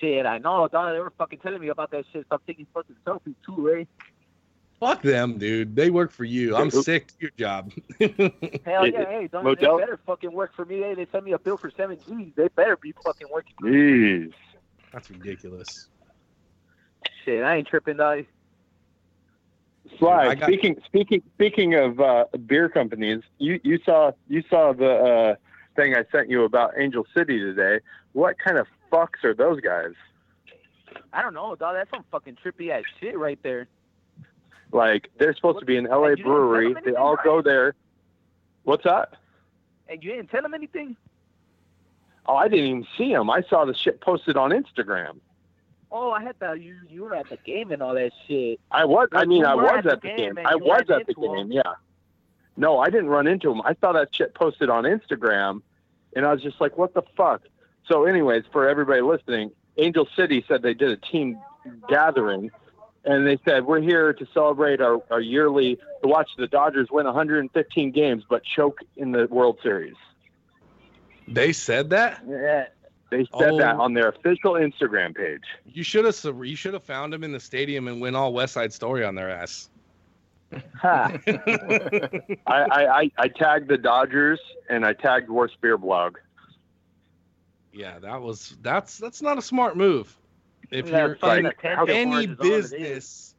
Shit, 0.00 0.26
I 0.26 0.38
know, 0.38 0.66
dog. 0.66 0.94
They 0.94 0.98
were 0.98 1.12
fucking 1.16 1.38
telling 1.38 1.60
me 1.60 1.68
about 1.68 1.92
that 1.92 2.04
shit. 2.12 2.26
Stop 2.26 2.42
taking 2.44 2.66
fucking 2.74 2.96
selfies 3.06 3.36
too, 3.46 3.72
eh? 3.78 3.84
fuck 4.80 5.00
them 5.00 5.38
dude 5.38 5.76
they 5.76 5.90
work 5.90 6.10
for 6.10 6.24
you 6.24 6.56
i'm 6.56 6.68
sick 6.68 7.06
to 7.06 7.14
your 7.20 7.30
job 7.38 7.70
Hell 8.00 8.10
It- 8.10 8.94
yeah, 8.94 9.04
hey, 9.08 9.28
dog. 9.30 9.44
Modelo- 9.44 9.78
They 9.78 9.84
better 9.84 10.00
fucking 10.04 10.32
work 10.32 10.52
for 10.56 10.64
me. 10.64 10.80
Hey, 10.80 10.94
they 10.94 11.06
send 11.12 11.24
me 11.24 11.30
a 11.32 11.38
bill 11.38 11.56
for 11.56 11.70
seven 11.76 11.98
G's. 12.04 12.32
They 12.34 12.48
better 12.48 12.76
be 12.76 12.92
fucking 13.04 13.28
working. 13.32 13.54
Jeez. 13.62 14.32
that's 14.92 15.08
ridiculous 15.08 15.86
Shit, 17.24 17.44
I 17.44 17.56
ain't 17.58 17.68
tripping, 17.68 17.98
dog. 17.98 18.24
Sly, 19.98 20.34
got- 20.34 20.46
speaking 20.46 20.76
speaking 20.84 21.22
speaking 21.34 21.74
of 21.74 22.00
uh, 22.00 22.24
beer 22.46 22.68
companies, 22.68 23.22
you, 23.38 23.60
you 23.62 23.78
saw 23.84 24.12
you 24.28 24.42
saw 24.48 24.72
the 24.72 24.90
uh, 24.90 25.34
thing 25.76 25.94
I 25.94 26.04
sent 26.10 26.28
you 26.30 26.44
about 26.44 26.72
Angel 26.78 27.06
City 27.16 27.38
today. 27.38 27.80
What 28.12 28.36
kind 28.38 28.58
of 28.58 28.66
fucks 28.90 29.24
are 29.24 29.34
those 29.34 29.60
guys? 29.60 29.92
I 31.12 31.22
don't 31.22 31.34
know, 31.34 31.54
dog. 31.54 31.74
That's 31.74 31.90
some 31.90 32.04
fucking 32.10 32.38
trippy 32.44 32.70
ass 32.70 32.84
shit 33.00 33.18
right 33.18 33.38
there. 33.42 33.68
Like 34.72 35.10
they're 35.18 35.34
supposed 35.34 35.60
to 35.60 35.66
be 35.66 35.76
an 35.76 35.84
LA 35.84 36.08
you 36.08 36.16
didn't 36.16 36.24
tell 36.24 36.34
brewery. 36.34 36.68
They 36.68 36.78
anything, 36.78 36.96
all 36.96 37.16
go 37.22 37.42
there. 37.42 37.74
What's 38.64 38.84
that? 38.84 39.14
And 39.88 40.02
you 40.02 40.12
didn't 40.12 40.30
tell 40.30 40.42
them 40.42 40.54
anything? 40.54 40.96
Oh, 42.26 42.36
I 42.36 42.48
didn't 42.48 42.66
even 42.66 42.86
see 42.96 43.12
them. 43.12 43.28
I 43.30 43.42
saw 43.42 43.64
the 43.64 43.74
shit 43.74 44.00
posted 44.00 44.36
on 44.36 44.50
Instagram. 44.50 45.18
Oh, 45.94 46.10
I 46.10 46.22
had 46.22 46.38
thought 46.38 46.60
you 46.60 46.76
you 46.88 47.02
were 47.04 47.14
at 47.14 47.28
the 47.28 47.36
game 47.36 47.70
and 47.70 47.82
all 47.82 47.94
that 47.94 48.12
shit. 48.26 48.58
I 48.70 48.84
was. 48.86 49.08
I 49.12 49.26
mean, 49.26 49.44
I 49.44 49.54
was 49.54 49.70
at 49.76 49.84
the 49.84 49.90
at 49.92 50.00
the 50.02 50.08
game 50.08 50.34
game. 50.36 50.46
I 50.46 50.56
was 50.56 50.88
at 50.88 51.06
the 51.06 51.14
game. 51.14 51.30
game. 51.32 51.38
'em. 51.38 51.52
Yeah. 51.52 51.62
No, 52.56 52.78
I 52.78 52.88
didn't 52.90 53.08
run 53.08 53.26
into 53.26 53.50
him. 53.50 53.60
I 53.64 53.74
saw 53.80 53.92
that 53.92 54.14
shit 54.14 54.34
posted 54.34 54.68
on 54.70 54.84
Instagram, 54.84 55.62
and 56.16 56.24
I 56.26 56.32
was 56.32 56.42
just 56.42 56.60
like, 56.60 56.76
"What 56.78 56.94
the 56.94 57.02
fuck?" 57.16 57.42
So, 57.88 58.04
anyways, 58.04 58.44
for 58.52 58.68
everybody 58.68 59.00
listening, 59.02 59.50
Angel 59.76 60.08
City 60.16 60.44
said 60.48 60.62
they 60.62 60.74
did 60.74 60.90
a 60.90 60.96
team 60.96 61.38
gathering, 61.88 62.50
and 63.04 63.26
they 63.26 63.38
said 63.44 63.64
we're 63.66 63.80
here 63.80 64.12
to 64.12 64.26
celebrate 64.32 64.80
our, 64.80 65.02
our 65.10 65.20
yearly 65.20 65.76
to 66.02 66.08
watch 66.08 66.30
the 66.38 66.46
Dodgers 66.46 66.88
win 66.90 67.06
115 67.06 67.90
games 67.90 68.24
but 68.28 68.44
choke 68.44 68.80
in 68.96 69.12
the 69.12 69.26
World 69.28 69.58
Series. 69.62 69.94
they 71.28 71.52
said 71.52 71.90
that 71.90 72.22
Yeah. 72.26 72.66
They 73.12 73.26
said 73.38 73.50
Oh. 73.52 73.58
that 73.58 73.76
on 73.76 73.92
their 73.92 74.08
official 74.08 74.54
Instagram 74.54 75.14
page. 75.14 75.42
you 75.66 75.82
should 75.82 76.06
have 76.06 76.16
you 76.44 76.56
should 76.56 76.72
have 76.72 76.82
found 76.82 77.12
him 77.12 77.22
in 77.22 77.30
the 77.30 77.38
stadium 77.40 77.86
and 77.86 78.00
went 78.00 78.16
all 78.16 78.32
west 78.32 78.54
side 78.54 78.72
story 78.72 79.04
on 79.04 79.14
their 79.14 79.28
ass 79.30 79.68
Ha. 80.80 81.12
I, 81.26 82.20
I, 82.46 82.86
I, 83.00 83.10
I 83.18 83.28
tagged 83.28 83.68
the 83.68 83.76
Dodgers 83.78 84.40
and 84.70 84.84
I 84.84 84.94
tagged 84.94 85.28
Worst 85.30 85.60
Beer 85.60 85.76
Blog. 85.76 86.16
yeah 87.72 87.98
that 87.98 88.20
was 88.20 88.56
that's 88.62 88.96
that's 88.98 89.20
not 89.22 89.36
a 89.38 89.42
smart 89.42 89.76
move 89.76 90.16
if 90.70 90.88
Yeah, 90.88 91.14
you're 91.22 91.36
in 91.38 91.46
attention 91.46 91.90
any 91.90 92.26
whores 92.28 92.32
is 92.32 92.38
all 92.40 92.46
it 92.46 92.52
is. 92.52 92.70
business 92.70 93.34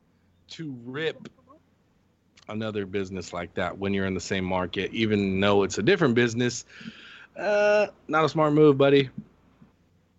to 0.49 0.75
rip 0.85 1.29
another 2.49 2.85
business 2.85 3.33
like 3.33 3.53
that 3.55 3.75
when 3.77 3.93
you're 3.93 4.05
in 4.05 4.13
the 4.13 4.19
same 4.21 4.43
market, 4.45 4.91
even 4.93 5.39
though 5.39 5.63
it's 5.63 5.77
a 5.79 5.81
different 5.81 6.13
business, 6.13 6.65
uh, 7.37 7.87
not 8.07 8.25
a 8.25 8.29
smart 8.29 8.53
move, 8.53 8.77
buddy. 8.77 9.09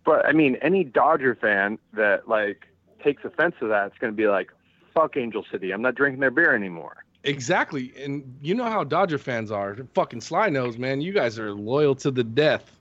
But 0.05 0.27
I 0.27 0.33
mean, 0.33 0.57
any 0.57 0.85
Dodger 0.85 1.35
fan 1.35 1.79
that 1.95 2.29
like 2.29 2.67
takes 3.03 3.25
offense 3.25 3.55
to 3.61 3.69
that, 3.69 3.87
it's 3.89 3.99
going 3.99 4.13
to 4.13 4.17
be 4.17 4.27
like, 4.27 4.51
"Fuck 4.95 5.17
Angel 5.17 5.45
City! 5.51 5.73
I'm 5.73 5.83
not 5.83 5.95
drinking 5.95 6.21
their 6.21 6.31
beer 6.31 6.55
anymore." 6.55 6.97
Exactly, 7.25 7.93
and 7.97 8.39
you 8.43 8.55
know 8.55 8.65
how 8.65 8.85
Dodger 8.85 9.19
fans 9.19 9.51
are. 9.51 9.77
Fucking 9.95 10.21
Sly 10.21 10.51
knows, 10.51 10.77
man. 10.77 11.01
You 11.01 11.13
guys 11.13 11.39
are 11.39 11.53
loyal 11.53 11.95
to 11.97 12.11
the 12.11 12.23
death. 12.25 12.79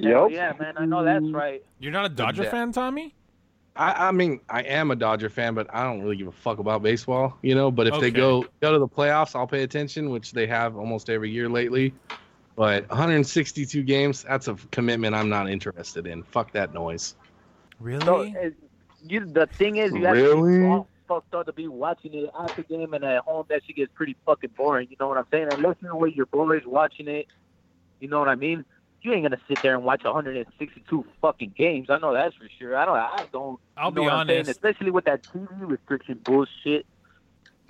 Hell 0.00 0.30
yeah, 0.30 0.52
man. 0.58 0.74
I 0.76 0.86
know 0.86 1.04
that's 1.04 1.30
right. 1.32 1.62
You're 1.78 1.92
not 1.92 2.06
a 2.06 2.10
Dodger 2.10 2.44
Yeah. 2.44 2.50
fan, 2.50 2.72
Tommy? 2.72 3.14
I, 3.76 4.08
I 4.08 4.12
mean, 4.12 4.40
I 4.48 4.62
am 4.62 4.90
a 4.90 4.96
Dodger 4.96 5.28
fan, 5.28 5.54
but 5.54 5.66
I 5.74 5.84
don't 5.84 6.00
really 6.02 6.16
give 6.16 6.26
a 6.26 6.32
fuck 6.32 6.58
about 6.58 6.82
baseball, 6.82 7.38
you 7.42 7.54
know. 7.54 7.70
But 7.70 7.86
if 7.86 7.94
Okay. 7.94 8.02
they 8.02 8.10
go 8.10 8.46
go 8.60 8.72
to 8.72 8.78
the 8.78 8.88
playoffs, 8.88 9.34
I'll 9.34 9.46
pay 9.46 9.62
attention, 9.62 10.10
which 10.10 10.32
they 10.32 10.46
have 10.46 10.76
almost 10.76 11.10
every 11.10 11.30
year 11.30 11.48
lately. 11.48 11.94
But 12.60 12.86
162 12.90 13.82
games, 13.84 14.22
that's 14.24 14.46
a 14.46 14.54
commitment 14.70 15.14
I'm 15.14 15.30
not 15.30 15.48
interested 15.48 16.06
in. 16.06 16.22
Fuck 16.24 16.52
that 16.52 16.74
noise. 16.74 17.14
Really? 17.78 18.04
So, 18.04 18.20
uh, 18.38 18.50
you, 19.02 19.24
the 19.24 19.46
thing 19.46 19.76
is, 19.76 19.94
you 19.94 20.04
have 20.04 20.14
to 20.14 20.22
Really? 20.22 20.58
be 20.58 20.64
all 20.66 20.86
fucked 21.08 21.34
up 21.34 21.46
to 21.46 21.54
be 21.54 21.68
watching 21.68 22.12
it 22.12 22.28
at 22.38 22.54
the 22.56 22.62
game 22.64 22.92
and 22.92 23.02
at 23.02 23.22
home. 23.22 23.46
That 23.48 23.62
shit 23.66 23.76
gets 23.76 23.90
pretty 23.94 24.14
fucking 24.26 24.50
boring. 24.58 24.88
You 24.90 24.98
know 25.00 25.08
what 25.08 25.16
I'm 25.16 25.24
saying? 25.30 25.48
Unless 25.52 25.76
you're 25.80 25.96
with 25.96 26.14
your 26.14 26.26
boys 26.26 26.60
watching 26.66 27.08
it, 27.08 27.28
you 27.98 28.08
know 28.08 28.18
what 28.18 28.28
I 28.28 28.34
mean? 28.34 28.66
You 29.00 29.14
ain't 29.14 29.22
gonna 29.22 29.40
sit 29.48 29.62
there 29.62 29.74
and 29.74 29.82
watch 29.82 30.04
162 30.04 31.04
fucking 31.22 31.54
games. 31.56 31.88
I 31.88 31.96
know 31.96 32.12
that's 32.12 32.34
for 32.36 32.46
sure. 32.58 32.76
I 32.76 32.84
don't. 32.84 32.94
I 32.98 33.26
don't. 33.32 33.58
I'll 33.78 33.88
you 33.88 33.94
know 33.94 34.02
be 34.02 34.04
what 34.04 34.12
I'm 34.12 34.26
saying? 34.26 34.38
honest. 34.40 34.50
especially 34.50 34.90
with 34.90 35.06
that 35.06 35.22
TV 35.22 35.48
restriction 35.60 36.20
bullshit. 36.24 36.84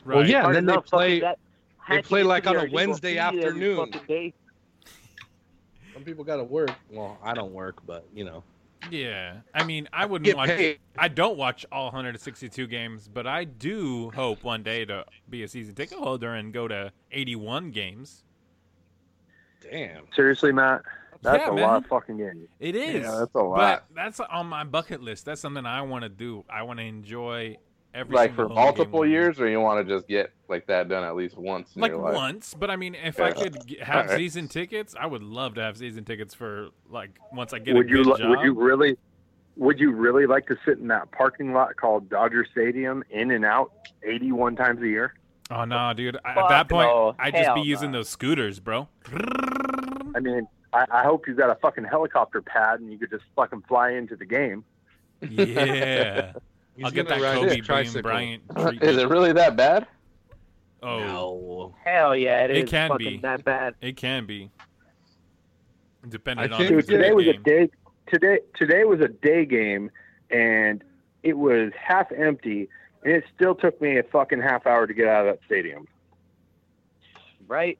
Right. 0.04 0.16
Well, 0.16 0.28
yeah, 0.28 0.46
and 0.46 0.54
then 0.56 0.66
they 0.66 0.76
play. 0.78 1.20
that- 1.20 1.38
They 1.88 2.02
play 2.02 2.24
like 2.24 2.48
on 2.48 2.56
a 2.56 2.68
Wednesday 2.72 3.18
afternoon. 3.18 3.92
Fucking 6.00 6.06
day. 6.06 6.10
Some 6.10 6.12
people 6.12 6.24
got 6.24 6.36
to 6.36 6.44
work. 6.44 6.70
Well, 6.90 7.18
I 7.22 7.34
don't 7.34 7.52
work, 7.52 7.84
but 7.86 8.06
you 8.14 8.24
know. 8.24 8.42
Yeah, 8.90 9.40
I 9.54 9.62
mean, 9.64 9.88
I 9.92 10.06
wouldn't 10.06 10.24
Get 10.24 10.36
watch. 10.36 10.48
paid. 10.48 10.78
I 10.98 11.08
don't 11.08 11.36
watch 11.36 11.66
all 11.70 11.84
162 11.86 12.66
games, 12.66 13.08
but 13.12 13.26
I 13.26 13.44
do 13.44 14.10
hope 14.12 14.42
one 14.42 14.62
day 14.62 14.86
to 14.86 15.04
be 15.28 15.42
a 15.42 15.48
season 15.48 15.74
ticket 15.74 15.98
holder 15.98 16.34
and 16.34 16.50
go 16.52 16.66
to 16.66 16.90
81 17.12 17.72
games. 17.72 18.24
Damn. 19.70 20.04
Seriously, 20.16 20.52
Matt, 20.52 20.80
that's 21.20 21.42
Yeah, 21.42 21.50
a 21.50 21.54
man. 21.54 21.62
lot 21.64 21.76
of 21.84 21.86
fucking 21.90 22.16
games. 22.16 22.48
It 22.58 22.74
is. 22.74 23.04
Yeah, 23.04 23.16
that's 23.18 23.34
a 23.34 23.38
lot. 23.38 23.56
But 23.56 23.84
that's 23.94 24.18
on 24.20 24.46
my 24.46 24.64
bucket 24.64 25.02
list. 25.02 25.26
That's 25.26 25.42
something 25.42 25.66
I 25.66 25.82
want 25.82 26.04
to 26.04 26.08
do. 26.08 26.44
I 26.48 26.62
want 26.62 26.78
to 26.78 26.84
enjoy 26.86 27.58
every 27.94 28.14
like 28.14 28.30
for 28.34 28.42
single 28.42 28.56
home 28.56 28.56
game 28.56 28.64
multiple 28.78 29.06
years, 29.06 29.40
or 29.40 29.48
you 29.48 29.60
want 29.60 29.86
to 29.86 29.94
just 29.94 30.06
get 30.08 30.32
like 30.48 30.66
that 30.66 30.88
done 30.88 31.04
at 31.04 31.14
least 31.16 31.36
once 31.38 31.74
in 31.76 31.82
like 31.82 31.90
your 31.92 32.00
life? 32.00 32.14
once. 32.14 32.54
But 32.54 32.70
I 32.70 32.76
mean, 32.76 32.94
if 32.94 33.20
I 33.20 33.32
could 33.32 33.56
have 33.82 34.04
Alright. 34.06 34.18
season 34.18 34.48
tickets, 34.48 34.94
I 34.98 35.06
would 35.06 35.22
love 35.22 35.54
to 35.54 35.62
have 35.62 35.76
season 35.76 36.04
tickets 36.04 36.34
for 36.34 36.68
like 36.88 37.10
once 37.32 37.52
I 37.52 37.58
get 37.58 37.74
would 37.74 37.86
a 37.86 37.90
you 37.90 37.96
good 38.04 38.06
li- 38.06 38.18
job. 38.18 38.30
would 38.30 38.40
you 38.40 38.52
really 38.54 38.96
would 39.56 39.78
you 39.78 39.92
really 39.92 40.26
like 40.26 40.46
to 40.46 40.56
sit 40.64 40.78
in 40.78 40.88
that 40.88 41.10
parking 41.10 41.52
lot 41.52 41.76
called 41.76 42.08
Dodger 42.08 42.46
Stadium 42.50 43.02
in 43.10 43.30
and 43.32 43.44
out 43.44 43.72
81 44.02 44.56
times 44.56 44.80
a 44.82 44.86
year? 44.88 45.14
Oh 45.50 45.64
no, 45.64 45.92
dude! 45.92 46.16
I- 46.24 46.30
At 46.40 46.48
that 46.48 46.68
point, 46.68 46.88
no. 46.88 47.14
I'd 47.18 47.34
just 47.34 47.54
be 47.54 47.60
Hell 47.60 47.64
using 47.66 47.90
those 47.92 48.08
scooters, 48.08 48.60
bro. 48.60 48.88
I 50.14 50.20
mean, 50.20 50.46
I, 50.72 50.84
I 50.90 51.02
hope 51.02 51.26
you've 51.26 51.36
got 51.36 51.50
a 51.50 51.56
fucking 51.56 51.84
helicopter 51.84 52.40
pad 52.40 52.78
and 52.80 52.90
you 52.92 52.98
could 52.98 53.10
just 53.10 53.24
fucking 53.34 53.62
fly 53.68 53.90
into 53.90 54.14
the 54.16 54.24
game. 54.24 54.64
Yeah. 55.28 56.32
He's 56.80 56.86
I'll 56.86 56.92
get 56.92 57.08
that 57.08 57.20
ride 57.20 57.34
Kobe 57.34 57.44
his 57.48 57.54
Bean 57.56 57.64
tricycle. 57.64 58.02
Bryant. 58.02 58.42
Uh, 58.56 58.72
is 58.80 58.96
it 58.96 59.06
really 59.10 59.34
that 59.34 59.54
bad? 59.54 59.86
Oh, 60.82 61.74
Hell 61.84 62.16
yeah, 62.16 62.44
it 62.44 62.52
it 62.52 62.56
is 62.64 62.70
can 62.70 62.88
fucking 62.88 63.06
be. 63.16 63.18
that 63.18 63.44
bad. 63.44 63.74
It 63.82 63.98
can 63.98 64.24
be. 64.24 64.50
Depending 66.08 66.50
I 66.50 66.56
on 66.56 66.62
Dude, 66.62 66.78
if 66.78 66.86
today 66.86 67.08
good 67.10 67.14
was 67.16 67.26
a 67.26 67.32
day. 67.34 67.68
Today 68.10 68.38
today 68.56 68.84
was 68.84 69.00
a 69.00 69.08
day 69.08 69.44
game, 69.44 69.90
and 70.30 70.82
it 71.22 71.36
was 71.36 71.70
half 71.78 72.10
empty, 72.12 72.70
and 73.04 73.12
it 73.12 73.24
still 73.36 73.54
took 73.54 73.78
me 73.82 73.98
a 73.98 74.02
fucking 74.04 74.40
half 74.40 74.66
hour 74.66 74.86
to 74.86 74.94
get 74.94 75.06
out 75.06 75.26
of 75.26 75.34
that 75.34 75.44
stadium. 75.44 75.86
Right? 77.46 77.78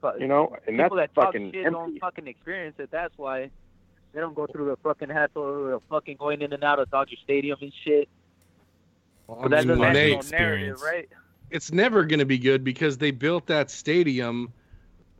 But 0.00 0.18
You 0.18 0.28
know, 0.28 0.56
and 0.66 0.78
people 0.78 0.96
that's 0.96 1.12
that 1.14 1.14
talk 1.14 1.24
fucking 1.34 1.52
shit 1.52 1.66
empty. 1.66 1.78
don't 1.78 1.98
fucking 1.98 2.26
experience 2.26 2.76
it. 2.78 2.90
That's 2.90 3.12
why 3.18 3.50
they 4.16 4.22
don't 4.22 4.34
go 4.34 4.46
through 4.46 4.64
the 4.64 4.76
fucking 4.78 5.10
hassle 5.10 5.74
of 5.74 5.82
fucking 5.90 6.16
going 6.16 6.40
in 6.40 6.50
and 6.54 6.64
out 6.64 6.78
of 6.78 6.90
Dodger 6.90 7.16
Stadium 7.22 7.58
and 7.60 7.70
shit. 7.84 8.08
Well, 9.26 9.40
But 9.42 9.50
that 9.50 9.58
I 9.58 9.60
mean, 9.60 9.68
doesn't 9.68 9.78
when 9.80 9.88
add 9.90 9.94
they- 9.96 10.14
no 10.16 10.20
narrative, 10.38 10.80
right? 10.80 11.06
it's 11.50 11.70
never 11.70 12.02
going 12.04 12.20
to 12.20 12.24
be 12.24 12.38
good 12.38 12.64
because 12.64 12.96
they 12.96 13.10
built 13.10 13.46
that 13.48 13.70
stadium 13.70 14.50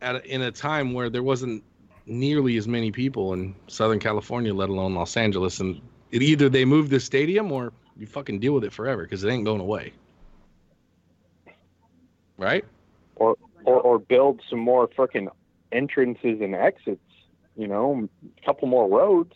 at 0.00 0.16
a, 0.16 0.24
in 0.24 0.40
a 0.40 0.50
time 0.50 0.94
where 0.94 1.10
there 1.10 1.22
wasn't 1.22 1.62
nearly 2.06 2.56
as 2.56 2.66
many 2.66 2.90
people 2.90 3.34
in 3.34 3.54
Southern 3.66 3.98
California, 3.98 4.54
let 4.54 4.70
alone 4.70 4.94
Los 4.94 5.14
Angeles, 5.18 5.60
and 5.60 5.78
it 6.10 6.22
either 6.22 6.48
they 6.48 6.64
move 6.64 6.88
the 6.88 6.98
stadium 6.98 7.52
or 7.52 7.74
you 7.98 8.06
fucking 8.06 8.40
deal 8.40 8.54
with 8.54 8.64
it 8.64 8.72
forever 8.72 9.02
because 9.02 9.22
it 9.22 9.28
ain't 9.28 9.44
going 9.44 9.60
away. 9.60 9.92
Right? 12.38 12.64
or 13.16 13.36
or, 13.64 13.78
or 13.80 13.98
build 13.98 14.40
some 14.48 14.58
more 14.60 14.88
freaking 14.88 15.28
entrances 15.70 16.40
and 16.40 16.54
exits. 16.54 17.00
You 17.56 17.68
know, 17.68 18.08
a 18.42 18.44
couple 18.44 18.68
more 18.68 18.88
roads. 18.88 19.34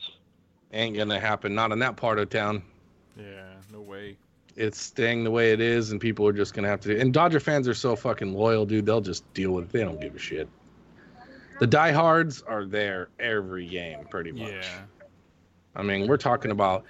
Ain't 0.72 0.96
gonna 0.96 1.18
happen. 1.18 1.54
Not 1.54 1.72
in 1.72 1.78
that 1.80 1.96
part 1.96 2.18
of 2.18 2.28
town. 2.28 2.62
Yeah, 3.16 3.54
no 3.72 3.80
way. 3.80 4.16
It's 4.56 4.80
staying 4.80 5.24
the 5.24 5.30
way 5.30 5.52
it 5.52 5.60
is, 5.60 5.90
and 5.90 6.00
people 6.00 6.26
are 6.26 6.32
just 6.32 6.54
gonna 6.54 6.68
have 6.68 6.80
to. 6.82 6.98
And 6.98 7.12
Dodger 7.12 7.40
fans 7.40 7.66
are 7.66 7.74
so 7.74 7.96
fucking 7.96 8.34
loyal, 8.34 8.66
dude. 8.66 8.86
They'll 8.86 9.00
just 9.00 9.32
deal 9.32 9.52
with 9.52 9.64
it. 9.64 9.72
They 9.72 9.80
don't 9.80 10.00
give 10.00 10.14
a 10.14 10.18
shit. 10.18 10.48
The 11.60 11.66
diehards 11.66 12.42
are 12.42 12.64
there 12.64 13.08
every 13.18 13.66
game, 13.66 14.06
pretty 14.08 14.32
much. 14.32 14.50
Yeah. 14.50 14.80
I 15.76 15.82
mean, 15.82 16.08
we're 16.08 16.16
talking 16.16 16.50
about 16.50 16.84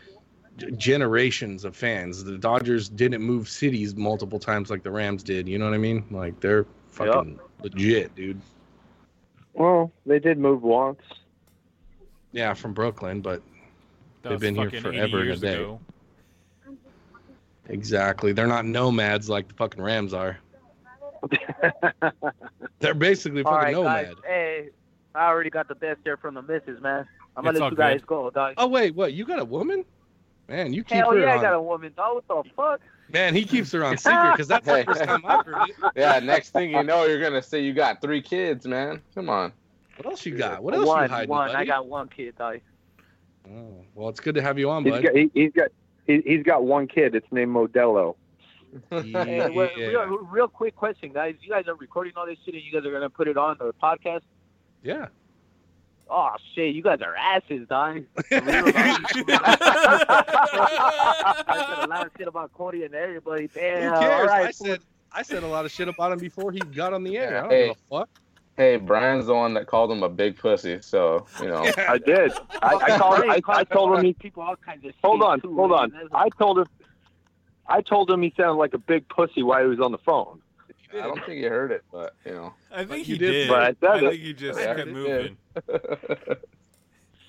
generations 0.76 1.64
of 1.64 1.76
fans. 1.76 2.22
The 2.22 2.38
Dodgers 2.38 2.88
didn't 2.88 3.22
move 3.22 3.48
cities 3.48 3.96
multiple 3.96 4.38
times 4.38 4.70
like 4.70 4.82
the 4.82 4.90
Rams 4.90 5.22
did. 5.22 5.48
You 5.48 5.58
know 5.58 5.64
what 5.64 5.74
I 5.74 5.78
mean? 5.78 6.04
Like 6.10 6.40
they're 6.40 6.66
fucking 6.88 7.38
legit, 7.62 8.14
dude. 8.14 8.40
Well, 9.54 9.90
they 10.06 10.18
did 10.18 10.38
move 10.38 10.62
once. 10.62 11.02
Yeah, 12.32 12.54
from 12.54 12.72
Brooklyn, 12.72 13.20
but 13.20 13.42
That 14.22 14.30
they've 14.30 14.40
been 14.40 14.54
here 14.54 14.70
forever 14.70 15.20
and 15.20 15.30
a 15.30 15.36
day. 15.36 15.54
ago. 15.54 15.80
Exactly. 17.68 18.32
They're 18.32 18.46
not 18.46 18.64
nomads 18.64 19.28
like 19.28 19.48
the 19.48 19.54
fucking 19.54 19.82
Rams 19.82 20.12
are. 20.12 20.38
They're 22.80 22.94
basically 22.94 23.42
All 23.42 23.52
fucking 23.52 23.64
right, 23.66 23.74
nomad. 23.74 24.04
guys. 24.06 24.14
Hey, 24.26 24.68
I 25.14 25.26
already 25.26 25.50
got 25.50 25.68
the 25.68 25.74
best 25.74 26.00
there 26.04 26.16
from 26.16 26.34
the 26.34 26.42
missus, 26.42 26.80
man. 26.80 27.06
I'm 27.36 27.44
gonna 27.44 27.50
It's 27.50 27.60
let 27.60 27.64
all 27.64 27.70
you 27.70 27.76
guys 27.76 28.00
good. 28.00 28.06
go, 28.06 28.30
dog. 28.30 28.54
Oh 28.56 28.66
wait, 28.66 28.94
what? 28.94 29.12
You 29.12 29.24
got 29.24 29.38
a 29.38 29.44
woman? 29.44 29.84
Man, 30.48 30.72
you 30.72 30.82
keep 30.82 30.96
Hell 30.96 31.12
her 31.12 31.20
yeah, 31.20 31.34
on. 31.34 31.38
I 31.38 31.42
got 31.42 31.54
a 31.54 31.60
woman, 31.62 31.92
dog. 31.96 32.22
What 32.26 32.44
the 32.44 32.50
fuck? 32.56 32.80
Man, 33.12 33.34
he 33.34 33.44
keeps 33.44 33.70
her 33.72 33.84
on 33.84 33.96
secret 33.98 34.32
because 34.32 34.48
that's 34.48 34.66
the 34.66 34.84
first 34.84 35.04
time 35.04 35.24
I've 35.24 35.44
heard 35.46 35.68
it. 35.68 35.76
Yeah, 35.96 36.18
next 36.20 36.50
thing 36.50 36.70
you 36.70 36.82
know, 36.82 37.04
you're 37.04 37.20
gonna 37.20 37.42
say 37.42 37.62
you 37.62 37.72
got 37.72 38.00
three 38.00 38.22
kids, 38.22 38.66
man. 38.66 39.02
Come 39.14 39.28
on. 39.28 39.52
What 40.02 40.12
else 40.12 40.24
you 40.24 40.34
got? 40.36 40.62
What 40.62 40.72
else 40.74 40.86
one, 40.86 41.02
you 41.02 41.08
hiding, 41.10 41.28
one. 41.30 41.50
I 41.50 41.64
got 41.66 41.86
one 41.86 42.08
kid, 42.08 42.34
dog. 42.38 42.60
Oh, 43.46 43.84
well, 43.94 44.08
it's 44.08 44.20
good 44.20 44.34
to 44.36 44.42
have 44.42 44.58
you 44.58 44.70
on, 44.70 44.84
He's 44.84 44.92
bud. 44.94 45.02
got 45.02 45.14
he, 45.14 45.30
he's 45.34 45.52
got 45.52 45.68
he, 46.06 46.22
he's 46.24 46.42
got 46.42 46.64
one 46.64 46.86
kid. 46.86 47.14
It's 47.14 47.30
named 47.30 47.54
Modelo. 47.54 48.14
Hey, 48.90 49.50
wait, 49.50 49.76
real, 49.76 50.06
real 50.30 50.46
quick 50.48 50.76
question, 50.76 51.12
guys. 51.12 51.34
You 51.42 51.50
guys 51.50 51.66
are 51.66 51.74
recording 51.74 52.12
all 52.16 52.24
this 52.24 52.38
shit, 52.44 52.54
and 52.54 52.62
you 52.62 52.70
guys 52.72 52.86
are 52.86 52.92
gonna 52.92 53.10
put 53.10 53.26
it 53.28 53.36
on 53.36 53.56
the 53.58 53.74
podcast. 53.82 54.20
Yeah. 54.82 55.08
Oh 56.08 56.30
shit, 56.54 56.74
you 56.74 56.82
guys 56.82 57.00
are 57.02 57.14
asses, 57.16 57.66
dog. 57.68 58.04
I 58.30 58.96
said 61.68 61.84
a 61.84 61.86
lot 61.88 62.06
of 62.06 62.12
shit 62.16 62.28
about 62.28 62.52
Cody 62.54 62.84
and 62.84 62.94
everybody. 62.94 63.48
Damn. 63.48 63.92
All 63.94 64.00
cares? 64.00 64.28
right. 64.28 64.46
I 64.46 64.50
said 64.52 64.80
I 65.12 65.22
said 65.22 65.42
a 65.42 65.46
lot 65.48 65.64
of 65.64 65.72
shit 65.72 65.88
about 65.88 66.12
him 66.12 66.18
before 66.18 66.52
he 66.52 66.60
got 66.60 66.92
on 66.94 67.02
the 67.02 67.18
air. 67.18 67.38
I 67.38 67.40
don't 67.42 67.50
Hey. 67.50 67.66
give 67.68 67.76
a 67.76 67.80
fuck. 67.98 68.08
Hey, 68.56 68.76
Brian's 68.76 69.26
the 69.26 69.34
one 69.34 69.54
that 69.54 69.66
called 69.66 69.90
him 69.90 70.02
a 70.02 70.08
big 70.08 70.36
pussy, 70.36 70.80
so 70.82 71.26
you 71.40 71.48
know. 71.48 71.70
I 71.88 71.98
did. 71.98 72.32
I, 72.62 72.74
I 72.74 72.98
called. 72.98 73.22
I, 73.24 73.40
I 73.48 73.64
told 73.64 73.96
him 73.96 74.04
he. 74.04 74.12
people 74.12 74.42
all 74.42 74.56
kinds 74.56 74.84
of 74.84 74.92
Hold 75.02 75.22
on, 75.22 75.40
too, 75.40 75.54
hold 75.54 75.72
on. 75.72 75.92
I 76.12 76.28
told 76.38 76.58
him. 76.58 76.66
I 77.66 77.80
told 77.80 78.10
him 78.10 78.22
he 78.22 78.34
sounded 78.36 78.54
like 78.54 78.74
a 78.74 78.78
big 78.78 79.08
pussy 79.08 79.42
while 79.42 79.62
he 79.62 79.68
was 79.68 79.80
on 79.80 79.92
the 79.92 79.98
phone. 79.98 80.40
I 80.92 81.02
don't 81.02 81.24
think 81.24 81.40
you 81.40 81.48
heard 81.48 81.70
it, 81.70 81.84
but 81.92 82.14
you 82.26 82.32
know. 82.32 82.52
I 82.70 82.84
think 82.84 83.06
you 83.08 83.14
he 83.14 83.18
did, 83.18 83.32
did. 83.32 83.48
but 83.48 83.62
I 83.62 83.74
said 83.80 84.04
I 84.04 84.10
think 84.10 84.22
he 84.22 84.32
just 84.34 84.58
Yeah, 84.58 84.74
kept 84.74 84.88
moving. 84.88 85.36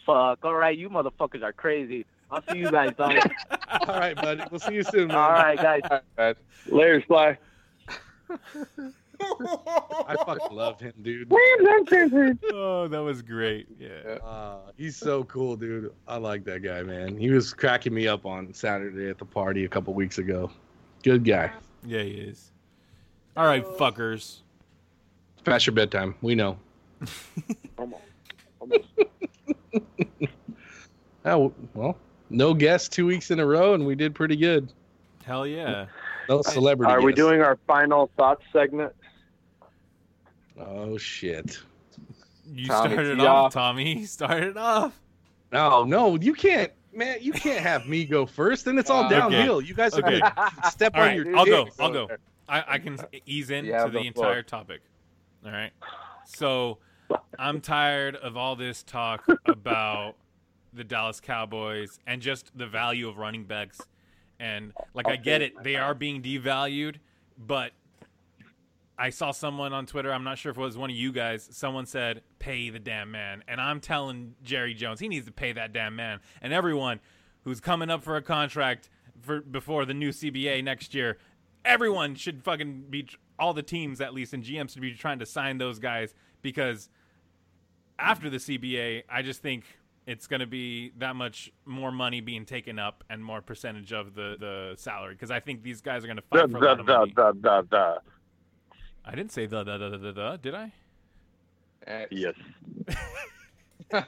Fuck. 0.05 0.39
All 0.43 0.55
right, 0.55 0.77
you 0.77 0.89
motherfuckers 0.89 1.43
are 1.43 1.53
crazy. 1.53 2.05
I'll 2.31 2.43
see 2.49 2.57
you 2.57 2.71
guys, 2.71 2.93
dog. 2.97 3.15
All 3.87 3.95
right, 3.99 4.15
buddy. 4.15 4.43
We'll 4.49 4.59
see 4.59 4.73
you 4.73 4.83
soon, 4.83 5.09
man. 5.09 5.17
all 5.17 5.31
right, 5.31 5.81
guys. 6.17 6.35
Later, 6.67 7.03
Sly. 7.07 7.37
I 9.21 10.15
fucking 10.25 10.55
love 10.55 10.79
him, 10.79 10.93
dude. 11.01 11.27
oh, 11.31 12.87
that 12.89 12.99
was 12.99 13.21
great. 13.21 13.67
Yeah. 13.79 14.17
Uh, 14.23 14.71
he's 14.77 14.95
so 14.95 15.23
cool, 15.25 15.55
dude. 15.55 15.93
I 16.07 16.17
like 16.17 16.43
that 16.45 16.63
guy, 16.63 16.83
man. 16.83 17.17
He 17.17 17.29
was 17.29 17.53
cracking 17.53 17.93
me 17.93 18.07
up 18.07 18.25
on 18.25 18.53
Saturday 18.53 19.09
at 19.09 19.17
the 19.17 19.25
party 19.25 19.65
a 19.65 19.69
couple 19.69 19.93
weeks 19.93 20.17
ago. 20.17 20.51
Good 21.03 21.23
guy. 21.23 21.51
Yeah, 21.85 22.03
he 22.03 22.11
is. 22.11 22.51
All 23.35 23.45
right, 23.45 23.65
fuckers. 23.65 24.39
It's 25.33 25.43
past 25.43 25.65
your 25.65 25.73
bedtime. 25.73 26.15
We 26.21 26.35
know. 26.35 26.57
Oh, 31.23 31.53
well, 31.75 31.97
no 32.29 32.53
guests 32.53 32.89
two 32.89 33.05
weeks 33.05 33.29
in 33.31 33.39
a 33.39 33.45
row, 33.45 33.73
and 33.73 33.85
we 33.85 33.95
did 33.95 34.15
pretty 34.15 34.35
good. 34.35 34.71
Hell 35.23 35.45
yeah. 35.45 35.85
No 36.27 36.41
celebrity. 36.41 36.91
Are 36.91 37.01
we 37.01 37.11
guest. 37.11 37.17
doing 37.17 37.41
our 37.41 37.59
final 37.67 38.09
thoughts 38.17 38.43
segment? 38.51 38.93
Oh 40.67 40.97
shit. 40.97 41.59
You 42.45 42.67
Tommy, 42.67 42.93
started 42.93 43.15
tee 43.17 43.25
off, 43.25 43.45
off. 43.47 43.53
Tommy. 43.53 43.95
You 43.99 44.05
started 44.05 44.57
off. 44.57 44.99
No, 45.51 45.83
no, 45.83 46.15
you 46.15 46.33
can't, 46.33 46.71
man. 46.93 47.17
You 47.21 47.33
can't 47.33 47.59
have 47.61 47.87
me 47.87 48.05
go 48.05 48.25
first, 48.25 48.67
and 48.67 48.79
it's 48.79 48.89
all 48.89 49.03
Uh, 49.05 49.09
downhill. 49.09 49.61
You 49.61 49.73
guys 49.73 49.93
are 49.95 49.99
Okay. 50.05 50.19
gonna 50.19 50.51
step 50.71 50.93
All 50.95 51.01
on 51.01 51.07
right, 51.07 51.15
your. 51.17 51.37
I'll 51.37 51.45
go. 51.45 51.67
I'll 51.79 51.91
go. 51.91 52.07
I, 52.47 52.63
I 52.67 52.77
can 52.79 52.97
ease 53.25 53.49
into 53.49 53.67
You 53.67 53.73
to 53.73 53.79
have 53.79 53.91
the, 53.93 53.99
the 54.03 54.11
floor. 54.11 54.27
entire 54.27 54.43
topic. 54.43 54.81
All 55.45 55.51
right. 55.51 55.71
So 56.25 56.77
I'm 57.39 57.61
tired 57.61 58.15
of 58.15 58.37
all 58.37 58.55
this 58.55 58.83
talk 58.83 59.25
about 59.45 60.15
the 60.73 60.83
Dallas 60.83 61.19
Cowboys 61.19 61.99
and 62.07 62.21
just 62.21 62.57
the 62.57 62.67
value 62.67 63.07
of 63.09 63.17
running 63.17 63.43
backs. 63.45 63.79
And 64.39 64.73
like 64.93 65.07
I 65.07 65.15
get 65.17 65.41
it, 65.41 65.61
they 65.63 65.75
are 65.75 65.93
being 65.93 66.21
devalued, 66.21 66.95
but 67.37 67.71
I 69.01 69.09
saw 69.09 69.31
someone 69.31 69.73
on 69.73 69.87
Twitter, 69.87 70.13
I'm 70.13 70.23
not 70.23 70.37
sure 70.37 70.51
if 70.51 70.59
it 70.59 70.61
was 70.61 70.77
one 70.77 70.91
of 70.91 70.95
you 70.95 71.11
guys, 71.11 71.49
someone 71.51 71.87
said, 71.87 72.21
pay 72.37 72.69
the 72.69 72.77
damn 72.77 73.09
man. 73.09 73.43
And 73.47 73.59
I'm 73.59 73.79
telling 73.79 74.35
Jerry 74.43 74.75
Jones, 74.75 74.99
he 74.99 75.07
needs 75.07 75.25
to 75.25 75.31
pay 75.31 75.53
that 75.53 75.73
damn 75.73 75.95
man. 75.95 76.19
And 76.39 76.53
everyone 76.53 76.99
who's 77.43 77.59
coming 77.59 77.89
up 77.89 78.03
for 78.03 78.15
a 78.15 78.21
contract 78.21 78.91
for 79.19 79.41
before 79.41 79.85
the 79.85 79.95
new 79.95 80.09
CBA 80.09 80.63
next 80.63 80.93
year, 80.93 81.17
everyone 81.65 82.13
should 82.13 82.43
fucking 82.43 82.85
be 82.91 83.09
all 83.39 83.55
the 83.55 83.63
teams 83.63 84.01
at 84.01 84.13
least 84.13 84.35
and 84.35 84.43
GMs 84.43 84.73
should 84.73 84.83
be 84.83 84.93
trying 84.93 85.17
to 85.17 85.25
sign 85.25 85.57
those 85.57 85.79
guys 85.79 86.13
because 86.43 86.87
after 87.97 88.29
the 88.29 88.37
CBA, 88.37 89.01
I 89.09 89.23
just 89.23 89.41
think 89.41 89.63
it's 90.05 90.27
going 90.27 90.41
to 90.41 90.45
be 90.45 90.91
that 90.99 91.15
much 91.15 91.51
more 91.65 91.91
money 91.91 92.21
being 92.21 92.45
taken 92.45 92.77
up 92.77 93.03
and 93.09 93.25
more 93.25 93.41
percentage 93.41 93.93
of 93.93 94.13
the 94.13 94.35
the 94.39 94.73
salary 94.77 95.15
because 95.15 95.31
I 95.31 95.39
think 95.39 95.63
these 95.63 95.81
guys 95.81 96.03
are 96.03 96.07
going 96.07 96.17
to 96.17 96.23
fight 96.23 96.51
for 96.51 96.57
a 96.57 96.61
lot 96.61 96.79
of 96.79 96.85
da, 96.85 96.99
money. 96.99 97.13
da, 97.15 97.31
da, 97.31 97.61
da. 97.61 97.97
I 99.05 99.15
didn't 99.15 99.31
say 99.31 99.45
the 99.45 99.63
the 99.63 99.77
the 99.77 99.89
the, 99.89 99.97
the, 99.97 100.11
the 100.11 100.39
did 100.41 100.55
I? 100.55 100.71
Yes. 102.11 102.35
oh, 103.93 104.03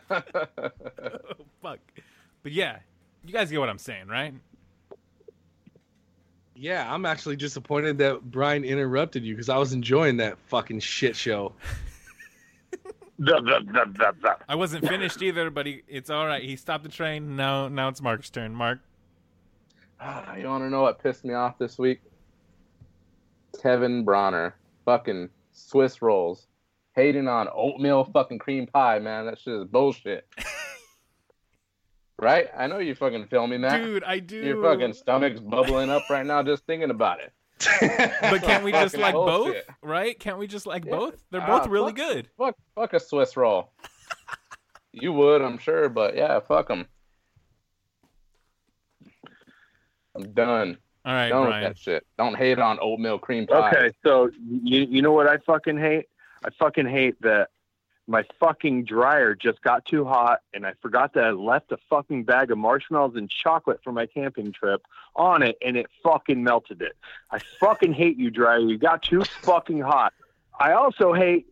fuck. 1.61 1.79
But 2.43 2.51
yeah, 2.51 2.79
you 3.25 3.33
guys 3.33 3.49
get 3.49 3.59
what 3.59 3.69
I'm 3.69 3.77
saying, 3.77 4.07
right? 4.07 4.33
Yeah, 6.55 6.93
I'm 6.93 7.05
actually 7.05 7.35
disappointed 7.35 7.97
that 7.97 8.21
Brian 8.29 8.63
interrupted 8.63 9.23
you 9.23 9.33
because 9.33 9.49
I 9.49 9.57
was 9.57 9.73
enjoying 9.73 10.17
that 10.17 10.37
fucking 10.47 10.79
shit 10.81 11.15
show. 11.15 11.53
I 14.47 14.55
wasn't 14.55 14.87
finished 14.87 15.21
either, 15.21 15.49
but 15.49 15.65
he, 15.65 15.83
it's 15.87 16.09
all 16.09 16.25
right. 16.25 16.43
He 16.43 16.55
stopped 16.55 16.83
the 16.83 16.89
train. 16.89 17.35
Now 17.35 17.67
now 17.67 17.87
it's 17.87 18.01
Mark's 18.01 18.29
turn. 18.29 18.53
Mark. 18.53 18.79
Ah, 19.99 20.35
you 20.35 20.47
want 20.47 20.63
to 20.63 20.69
know 20.69 20.81
what 20.81 21.01
pissed 21.01 21.23
me 21.23 21.33
off 21.33 21.57
this 21.57 21.77
week? 21.77 22.01
Kevin 23.61 24.03
Bronner, 24.03 24.55
fucking 24.85 25.29
Swiss 25.51 26.01
rolls, 26.01 26.47
hating 26.95 27.27
on 27.27 27.47
oatmeal 27.53 28.03
fucking 28.05 28.39
cream 28.39 28.67
pie, 28.67 28.99
man. 28.99 29.25
That 29.25 29.39
shit 29.39 29.53
is 29.53 29.65
bullshit. 29.65 30.27
right? 32.19 32.47
I 32.57 32.67
know 32.67 32.79
you 32.79 32.95
fucking 32.95 33.27
filming 33.27 33.61
that. 33.61 33.77
Dude, 33.83 34.03
I 34.03 34.19
do. 34.19 34.37
Your 34.37 34.61
fucking 34.63 34.93
stomach's 34.93 35.39
bubbling 35.39 35.89
up 35.89 36.03
right 36.09 36.25
now 36.25 36.43
just 36.43 36.65
thinking 36.65 36.89
about 36.91 37.19
it. 37.19 37.33
But 38.21 38.41
can't 38.41 38.63
we 38.63 38.71
just 38.71 38.97
like 38.97 39.13
bullshit. 39.13 39.67
both? 39.67 39.75
Right? 39.81 40.19
Can't 40.19 40.37
we 40.37 40.47
just 40.47 40.65
like 40.65 40.85
Yeah. 40.85 40.91
both? 40.97 41.23
They're 41.31 41.41
Ah, 41.41 41.59
both 41.59 41.67
really 41.69 41.91
fuck- 41.91 41.95
good. 41.95 42.29
Fuck, 42.37 42.55
fuck 42.75 42.93
a 42.93 42.99
Swiss 42.99 43.37
roll. 43.37 43.71
you 44.91 45.13
would, 45.13 45.41
I'm 45.41 45.57
sure, 45.57 45.87
but 45.89 46.15
yeah, 46.15 46.39
fuck 46.39 46.67
them. 46.67 46.87
I'm 50.15 50.33
done. 50.33 50.77
All 51.05 51.13
right, 51.13 51.29
done 51.29 51.45
Brian. 51.47 51.63
with 51.63 51.73
that 51.73 51.77
shit. 51.79 52.05
Don't 52.17 52.35
hate 52.35 52.59
on 52.59 52.79
oatmeal 52.81 53.19
cream 53.19 53.47
pie. 53.47 53.69
Okay, 53.69 53.91
so 54.03 54.29
you 54.47 54.85
you 54.89 55.01
know 55.01 55.11
what 55.11 55.27
I 55.27 55.37
fucking 55.37 55.77
hate? 55.77 56.07
I 56.45 56.49
fucking 56.51 56.87
hate 56.87 57.21
that 57.21 57.49
my 58.07 58.23
fucking 58.39 58.83
dryer 58.83 59.33
just 59.33 59.61
got 59.61 59.85
too 59.85 60.03
hot 60.03 60.39
and 60.53 60.65
I 60.65 60.73
forgot 60.81 61.13
that 61.13 61.23
I 61.23 61.31
left 61.31 61.71
a 61.71 61.77
fucking 61.89 62.23
bag 62.23 62.51
of 62.51 62.57
marshmallows 62.57 63.15
and 63.15 63.29
chocolate 63.29 63.79
for 63.83 63.93
my 63.93 64.05
camping 64.05 64.51
trip 64.51 64.81
on 65.15 65.41
it 65.41 65.57
and 65.61 65.77
it 65.77 65.87
fucking 66.03 66.43
melted 66.43 66.81
it. 66.81 66.97
I 67.31 67.39
fucking 67.59 67.93
hate 67.93 68.17
you 68.17 68.29
dryer. 68.29 68.59
You 68.59 68.77
got 68.77 69.03
too 69.03 69.23
fucking 69.41 69.81
hot. 69.81 70.13
I 70.59 70.73
also 70.73 71.13
hate 71.13 71.47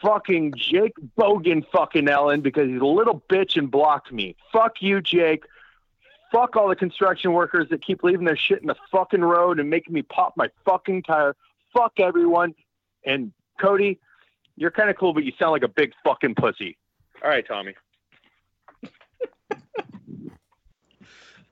fucking 0.00 0.54
Jake 0.56 0.94
Bogan 1.18 1.64
fucking 1.72 2.08
Ellen 2.08 2.40
because 2.40 2.68
he's 2.68 2.80
a 2.80 2.86
little 2.86 3.22
bitch 3.28 3.56
and 3.56 3.70
blocked 3.70 4.12
me. 4.12 4.36
Fuck 4.52 4.82
you, 4.82 5.00
Jake. 5.00 5.44
Fuck 6.32 6.56
all 6.56 6.68
the 6.68 6.76
construction 6.76 7.32
workers 7.32 7.68
that 7.70 7.84
keep 7.84 8.02
leaving 8.02 8.24
their 8.24 8.36
shit 8.36 8.60
in 8.60 8.66
the 8.66 8.76
fucking 8.90 9.20
road 9.20 9.60
and 9.60 9.70
making 9.70 9.94
me 9.94 10.02
pop 10.02 10.34
my 10.36 10.48
fucking 10.64 11.04
tire. 11.04 11.36
Fuck 11.76 11.94
everyone. 11.98 12.54
And 13.04 13.32
Cody, 13.60 14.00
you're 14.56 14.70
kind 14.70 14.90
of 14.90 14.96
cool, 14.96 15.14
but 15.14 15.24
you 15.24 15.32
sound 15.38 15.52
like 15.52 15.62
a 15.62 15.68
big 15.68 15.92
fucking 16.04 16.34
pussy. 16.34 16.76
All 17.22 17.30
right, 17.30 17.46
Tommy. 17.46 17.74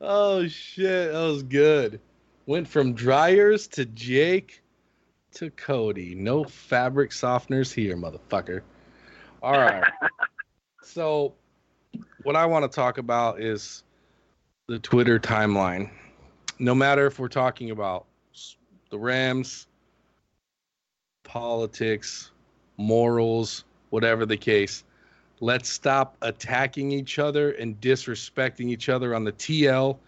Oh 0.00 0.46
shit, 0.48 1.12
that 1.12 1.18
was 1.18 1.42
good. 1.44 1.98
Went 2.44 2.68
from 2.68 2.92
dryers 2.92 3.68
to 3.68 3.86
Jake 3.86 4.62
to 5.34 5.50
Cody. 5.50 6.14
No 6.14 6.44
fabric 6.44 7.10
softeners 7.10 7.72
here, 7.72 7.96
motherfucker. 7.96 8.60
All 9.42 9.52
right. 9.52 9.84
so, 10.82 11.32
what 12.22 12.36
I 12.36 12.44
want 12.44 12.70
to 12.70 12.74
talk 12.74 12.98
about 12.98 13.40
is 13.40 13.83
the 14.66 14.78
Twitter 14.78 15.18
timeline. 15.18 15.90
No 16.58 16.74
matter 16.74 17.06
if 17.06 17.18
we're 17.18 17.28
talking 17.28 17.70
about 17.70 18.06
the 18.90 18.98
Rams, 18.98 19.66
politics, 21.24 22.30
morals, 22.76 23.64
whatever 23.90 24.24
the 24.24 24.36
case, 24.36 24.84
let's 25.40 25.68
stop 25.68 26.16
attacking 26.22 26.92
each 26.92 27.18
other 27.18 27.52
and 27.52 27.78
disrespecting 27.80 28.70
each 28.70 28.88
other 28.88 29.14
on 29.14 29.24
the 29.24 29.32
TL. 29.32 29.98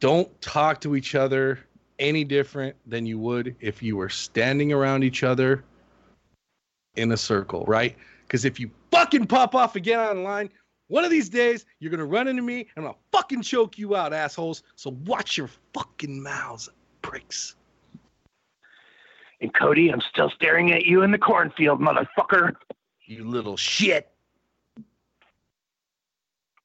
Don't 0.00 0.40
talk 0.40 0.80
to 0.82 0.94
each 0.94 1.14
other 1.14 1.58
any 1.98 2.22
different 2.22 2.76
than 2.86 3.06
you 3.06 3.18
would 3.18 3.56
if 3.60 3.82
you 3.82 3.96
were 3.96 4.08
standing 4.08 4.72
around 4.72 5.02
each 5.02 5.24
other 5.24 5.64
in 6.94 7.10
a 7.10 7.16
circle, 7.16 7.64
right? 7.66 7.96
Because 8.26 8.44
if 8.44 8.60
you 8.60 8.70
fucking 8.92 9.26
pop 9.26 9.56
off 9.56 9.74
again 9.74 9.98
online, 9.98 10.50
one 10.88 11.04
of 11.04 11.10
these 11.10 11.28
days 11.28 11.64
you're 11.78 11.90
gonna 11.90 12.04
run 12.04 12.28
into 12.28 12.42
me 12.42 12.60
and 12.60 12.68
I'm 12.76 12.82
gonna 12.84 12.96
fucking 13.12 13.42
choke 13.42 13.78
you 13.78 13.94
out, 13.94 14.12
assholes. 14.12 14.62
So 14.74 14.96
watch 15.04 15.36
your 15.36 15.50
fucking 15.72 16.22
mouths, 16.22 16.68
pricks. 17.02 17.54
And 19.40 19.54
Cody, 19.54 19.90
I'm 19.90 20.00
still 20.00 20.30
staring 20.30 20.72
at 20.72 20.84
you 20.84 21.02
in 21.02 21.12
the 21.12 21.18
cornfield, 21.18 21.80
motherfucker. 21.80 22.54
You 23.04 23.24
little 23.24 23.56
shit. 23.56 24.10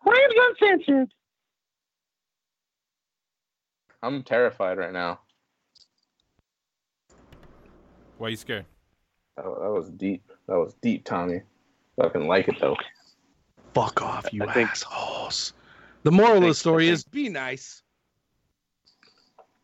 Rams 0.06 0.34
uncensored. 0.60 1.14
I'm 4.02 4.24
terrified 4.24 4.78
right 4.78 4.91
now. 4.91 5.20
Why 8.18 8.28
are 8.28 8.30
you 8.32 8.36
scared? 8.36 8.66
That, 9.38 9.44
that 9.45 9.72
was 9.72 9.90
deep. 9.90 10.24
That 10.48 10.58
was 10.58 10.74
deep, 10.82 11.06
Tommy. 11.06 11.41
Fucking 11.95 12.28
like 12.28 12.48
it 12.48 12.56
though. 12.60 12.76
Fuck 13.74 14.02
off, 14.02 14.32
you 14.32 14.44
I 14.44 14.54
think- 14.54 14.70
assholes. 14.70 15.54
The 16.04 16.12
moral 16.12 16.38
of 16.38 16.44
the 16.44 16.54
story 16.54 16.90
I 16.90 16.94
is 16.94 17.04
be 17.06 17.30
nice. 17.30 17.82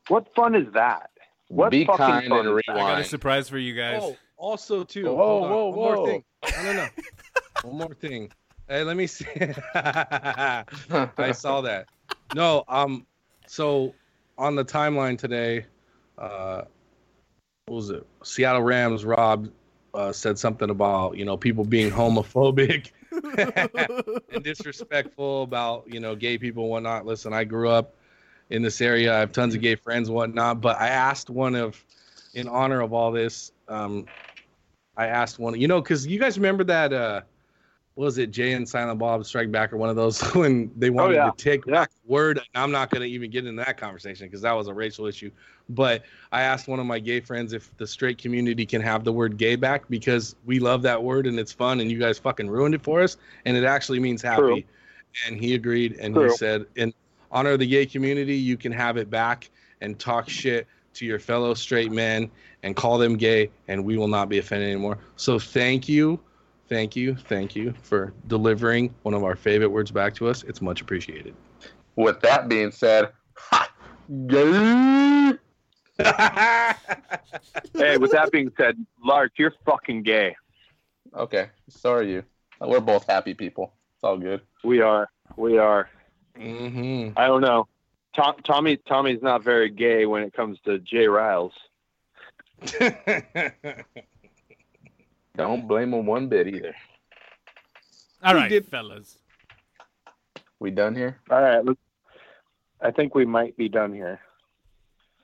What 0.07 0.33
fun 0.35 0.55
is 0.55 0.71
that? 0.73 1.09
What 1.49 1.71
Be 1.71 1.85
fucking 1.85 1.97
kind 1.97 2.29
fun 2.29 2.47
and 2.47 2.57
is 2.57 2.63
that? 2.67 2.75
I 2.75 2.79
got 2.79 3.01
a 3.01 3.03
surprise 3.03 3.49
for 3.49 3.57
you 3.57 3.75
guys. 3.75 4.01
Oh, 4.03 4.15
also 4.37 4.83
too. 4.83 5.05
Whoa, 5.05 5.15
hold 5.15 5.43
on, 5.43 5.49
whoa, 5.51 5.65
one 5.67 5.75
more 5.75 5.97
whoa. 5.97 6.05
thing. 6.05 6.23
No, 6.63 6.63
no, 6.63 6.73
no. 6.73 6.87
one 7.69 7.77
more 7.77 7.93
thing. 7.95 8.31
Hey, 8.67 8.83
let 8.83 8.95
me 8.95 9.07
see. 9.07 9.25
I 9.75 10.63
saw 11.33 11.61
that. 11.61 11.87
No, 12.35 12.63
um, 12.67 13.05
so 13.47 13.93
on 14.37 14.55
the 14.55 14.63
timeline 14.63 15.17
today, 15.17 15.65
uh, 16.17 16.61
what 17.65 17.75
was 17.75 17.89
it? 17.89 18.05
Seattle 18.23 18.61
Rams. 18.61 19.03
Rob 19.03 19.49
uh, 19.93 20.11
said 20.11 20.37
something 20.39 20.69
about 20.69 21.17
you 21.17 21.25
know 21.25 21.35
people 21.35 21.65
being 21.65 21.91
homophobic 21.91 22.91
and 24.31 24.43
disrespectful 24.43 25.43
about 25.43 25.85
you 25.87 25.99
know 25.99 26.15
gay 26.15 26.37
people 26.37 26.63
and 26.63 26.71
whatnot. 26.71 27.05
Listen, 27.05 27.33
I 27.33 27.43
grew 27.43 27.69
up 27.69 27.95
in 28.49 28.61
this 28.61 28.81
area. 28.81 29.15
I 29.15 29.19
have 29.19 29.31
tons 29.31 29.55
of 29.55 29.61
gay 29.61 29.75
friends 29.75 30.09
and 30.09 30.15
whatnot. 30.15 30.61
But 30.61 30.79
I 30.79 30.89
asked 30.89 31.29
one 31.29 31.55
of, 31.55 31.83
in 32.33 32.47
honor 32.47 32.81
of 32.81 32.93
all 32.93 33.11
this, 33.11 33.51
um, 33.67 34.05
I 34.97 35.07
asked 35.07 35.39
one, 35.39 35.59
you 35.59 35.67
know, 35.67 35.81
because 35.81 36.05
you 36.05 36.19
guys 36.19 36.37
remember 36.37 36.63
that, 36.65 36.91
uh, 36.93 37.21
was 37.99 38.17
it, 38.17 38.31
Jay 38.31 38.53
and 38.53 38.67
Silent 38.67 38.97
Bob 38.97 39.25
Strike 39.25 39.51
Back 39.51 39.73
or 39.73 39.77
one 39.77 39.89
of 39.89 39.97
those 39.97 40.21
when 40.33 40.71
they 40.77 40.89
wanted 40.89 41.15
yeah. 41.15 41.29
to 41.29 41.35
take 41.35 41.65
Yeah. 41.65 41.73
back 41.73 41.91
word. 42.05 42.39
I'm 42.55 42.71
not 42.71 42.89
going 42.89 43.01
to 43.01 43.07
even 43.09 43.29
get 43.29 43.45
into 43.45 43.61
that 43.61 43.77
conversation 43.77 44.25
because 44.25 44.41
that 44.41 44.53
was 44.53 44.69
a 44.69 44.73
racial 44.73 45.05
issue. 45.05 45.29
But 45.67 46.03
I 46.31 46.43
asked 46.43 46.69
one 46.69 46.79
of 46.79 46.85
my 46.85 46.97
gay 46.97 47.19
friends 47.19 47.51
if 47.51 47.75
the 47.75 47.85
straight 47.85 48.17
community 48.17 48.65
can 48.65 48.81
have 48.81 49.03
the 49.03 49.11
word 49.11 49.35
gay 49.35 49.57
back 49.57 49.83
because 49.89 50.37
we 50.45 50.59
love 50.59 50.81
that 50.83 51.03
word 51.03 51.27
and 51.27 51.37
it's 51.37 51.51
fun 51.51 51.81
and 51.81 51.91
you 51.91 51.99
guys 51.99 52.17
fucking 52.17 52.49
ruined 52.49 52.73
it 52.73 52.81
for 52.81 53.01
us 53.01 53.17
and 53.43 53.57
it 53.57 53.65
actually 53.65 53.99
means 53.99 54.21
happy. 54.21 54.41
True. 54.41 54.63
And 55.27 55.37
he 55.37 55.55
agreed 55.55 55.97
and 55.99 56.15
True. 56.15 56.29
he 56.29 56.37
said, 56.37 56.67
in 56.77 56.93
honor 57.33 57.51
of 57.51 57.59
the 57.59 57.67
gay 57.67 57.85
community, 57.85 58.37
you 58.37 58.55
can 58.55 58.71
have 58.71 58.95
it 58.95 59.09
back 59.09 59.49
and 59.81 59.99
talk 59.99 60.29
shit 60.29 60.67
to 60.93 61.05
your 61.05 61.19
fellow 61.19 61.53
straight 61.53 61.91
men 61.91 62.31
and 62.63 62.75
call 62.75 62.97
them 62.97 63.15
gay, 63.17 63.49
and 63.67 63.83
we 63.83 63.97
will 63.97 64.07
not 64.07 64.27
be 64.29 64.37
offended 64.37 64.69
anymore. 64.69 64.97
So 65.15 65.39
thank 65.39 65.87
you, 65.87 66.19
thank 66.69 66.95
you, 66.95 67.15
thank 67.15 67.55
you 67.55 67.73
for 67.81 68.13
delivering 68.27 68.93
one 69.01 69.13
of 69.13 69.23
our 69.23 69.35
favorite 69.35 69.69
words 69.69 69.91
back 69.91 70.13
to 70.15 70.27
us. 70.27 70.43
It's 70.43 70.61
much 70.61 70.81
appreciated. 70.81 71.35
With 71.95 72.21
that 72.21 72.47
being 72.47 72.71
said, 72.71 73.11
ha, 73.35 73.69
gay. 74.27 75.33
Hey, 77.73 77.97
with 77.97 78.11
that 78.11 78.31
being 78.31 78.51
said, 78.57 78.77
Lark, 79.03 79.33
you're 79.37 79.53
fucking 79.65 80.03
gay. 80.03 80.35
Okay, 81.15 81.49
so 81.69 81.91
are 81.91 82.03
you. 82.03 82.23
We're 82.61 82.79
both 82.79 83.05
happy 83.07 83.33
people. 83.33 83.73
It's 83.95 84.03
all 84.03 84.17
good. 84.17 84.41
We 84.63 84.81
are. 84.81 85.09
We 85.37 85.57
are. 85.57 85.89
Mm-hmm. 86.37 87.17
I 87.17 87.27
don't 87.27 87.41
know. 87.41 87.67
Tom, 88.15 88.35
Tommy 88.43 88.77
Tommy's 88.77 89.21
not 89.21 89.43
very 89.43 89.69
gay 89.69 90.05
when 90.05 90.23
it 90.23 90.33
comes 90.33 90.57
to 90.65 90.79
Jay 90.79 91.07
Riles. 91.07 91.53
Don't 95.39 95.69
blame 95.69 95.93
him 95.93 96.05
one 96.05 96.27
bit 96.27 96.47
either. 96.47 96.75
All 98.21 98.33
He 98.35 98.41
right, 98.41 98.49
did- 98.49 98.67
fellas. 98.67 99.19
We 100.59 100.69
done 100.69 100.93
here? 100.93 101.17
All 101.31 101.41
right, 101.41 101.63
let's, 101.63 101.79
I 102.81 102.91
think 102.91 103.15
we 103.15 103.23
might 103.23 103.55
be 103.55 103.69
done 103.69 103.93
here. 103.93 104.19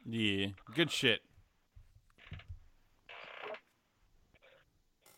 Yeah, 0.06 0.48
good 0.74 0.90
shit. 0.90 1.20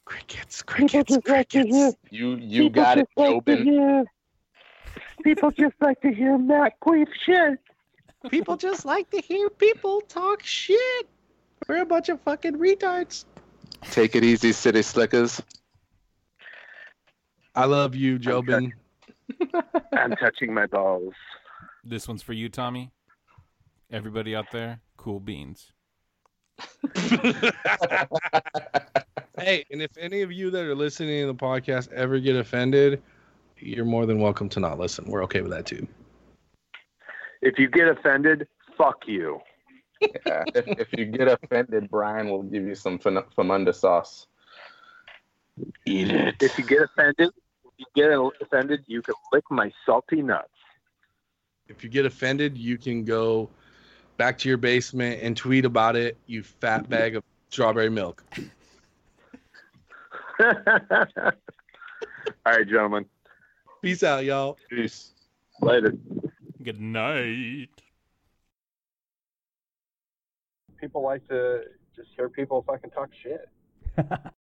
crickets, 0.06 0.64
crickets, 0.64 1.18
crickets. 1.24 1.95
You 2.10 2.36
you 2.38 2.72
got 2.72 2.98
it, 2.98 3.07
Jobin. 3.15 4.06
People 5.24 5.52
just 5.52 5.76
like 5.80 6.02
to 6.02 6.11
hear 6.11 6.40
Matt 6.40 6.80
queef 6.80 7.07
shit. 7.24 7.60
People 8.32 8.57
just 8.57 8.84
like 8.86 9.11
to 9.11 9.22
hear 9.22 9.49
people 9.52 10.02
talk 10.02 10.41
shit. 10.41 11.07
We're 11.68 11.82
a 11.84 11.86
bunch 11.86 12.10
of 12.10 12.19
fucking 12.22 12.56
retards. 12.56 13.26
Take 13.91 14.15
it 14.15 14.23
easy, 14.23 14.52
city 14.52 14.81
slickers. 14.81 15.41
I 17.56 17.65
love 17.65 17.95
you, 17.95 18.19
Jobin. 18.19 18.72
I'm 19.94 20.11
touching 20.11 20.53
my 20.53 20.68
balls. 20.68 21.14
This 21.84 22.07
one's 22.07 22.22
for 22.22 22.34
you, 22.34 22.49
Tommy. 22.49 22.91
Everybody 23.91 24.35
out 24.35 24.52
there, 24.52 24.80
cool 24.98 25.19
beans. 25.19 25.72
hey, 29.38 29.65
and 29.72 29.81
if 29.81 29.91
any 29.98 30.22
of 30.22 30.31
you 30.31 30.49
that 30.52 30.65
are 30.65 30.76
listening 30.76 31.22
to 31.22 31.27
the 31.27 31.35
podcast 31.35 31.91
ever 31.94 32.19
get 32.19 32.35
offended, 32.35 33.02
you're 33.57 33.85
more 33.85 34.06
than 34.06 34.19
welcome 34.19 34.49
to 34.49 34.60
not 34.60 34.77
listen. 34.77 35.06
We're 35.07 35.23
okay 35.23 35.41
with 35.41 35.52
that 35.52 35.65
too. 35.65 35.88
If 37.41 37.57
you 37.57 37.69
get 37.69 37.88
offended, 37.88 38.48
fuck 38.77 39.07
you. 39.07 39.39
Yeah, 40.02 40.45
if, 40.53 40.68
if 40.68 40.88
you 40.94 41.06
get 41.06 41.28
offended, 41.28 41.90
Brian 41.90 42.30
will 42.30 42.44
give 42.44 42.64
you 42.64 42.76
some 42.76 42.99
fam- 42.99 43.24
famunda 43.38 43.74
sauce. 43.74 44.28
Eat 45.86 46.11
it. 46.11 46.36
If 46.40 46.57
you 46.57 46.65
get 46.65 46.82
offended, 46.82 47.30
if 47.30 47.74
you 47.78 47.86
get 47.95 48.11
offended, 48.41 48.84
you 48.88 49.02
can 49.02 49.15
lick 49.32 49.44
my 49.49 49.72
salty 49.86 50.22
nuts. 50.22 50.49
If 51.68 51.84
you 51.84 51.90
get 51.90 52.06
offended, 52.06 52.57
you 52.57 52.78
can 52.78 53.03
go 53.03 53.49
back 54.18 54.38
to 54.40 54.49
your 54.49 54.57
basement 54.57 55.22
and 55.22 55.36
tweet 55.36 55.65
about 55.65 55.95
it, 55.95 56.18
you 56.26 56.44
fat 56.44 56.90
bag 56.90 57.15
of 57.15 57.24
strawberry 57.49 57.90
milk. 57.90 58.24
All 60.40 60.53
right, 62.45 62.68
gentlemen. 62.68 63.06
Peace 63.82 64.03
out, 64.03 64.24
y'all. 64.24 64.57
Peace. 64.69 65.14
Later. 65.61 65.95
Good 66.64 66.80
night. 66.80 67.69
People 70.80 71.04
like 71.04 71.28
to 71.28 71.62
just 71.95 72.10
hear 72.16 72.30
people 72.30 72.64
fucking 72.68 72.91
talk 72.91 73.10
shit. 73.24 73.49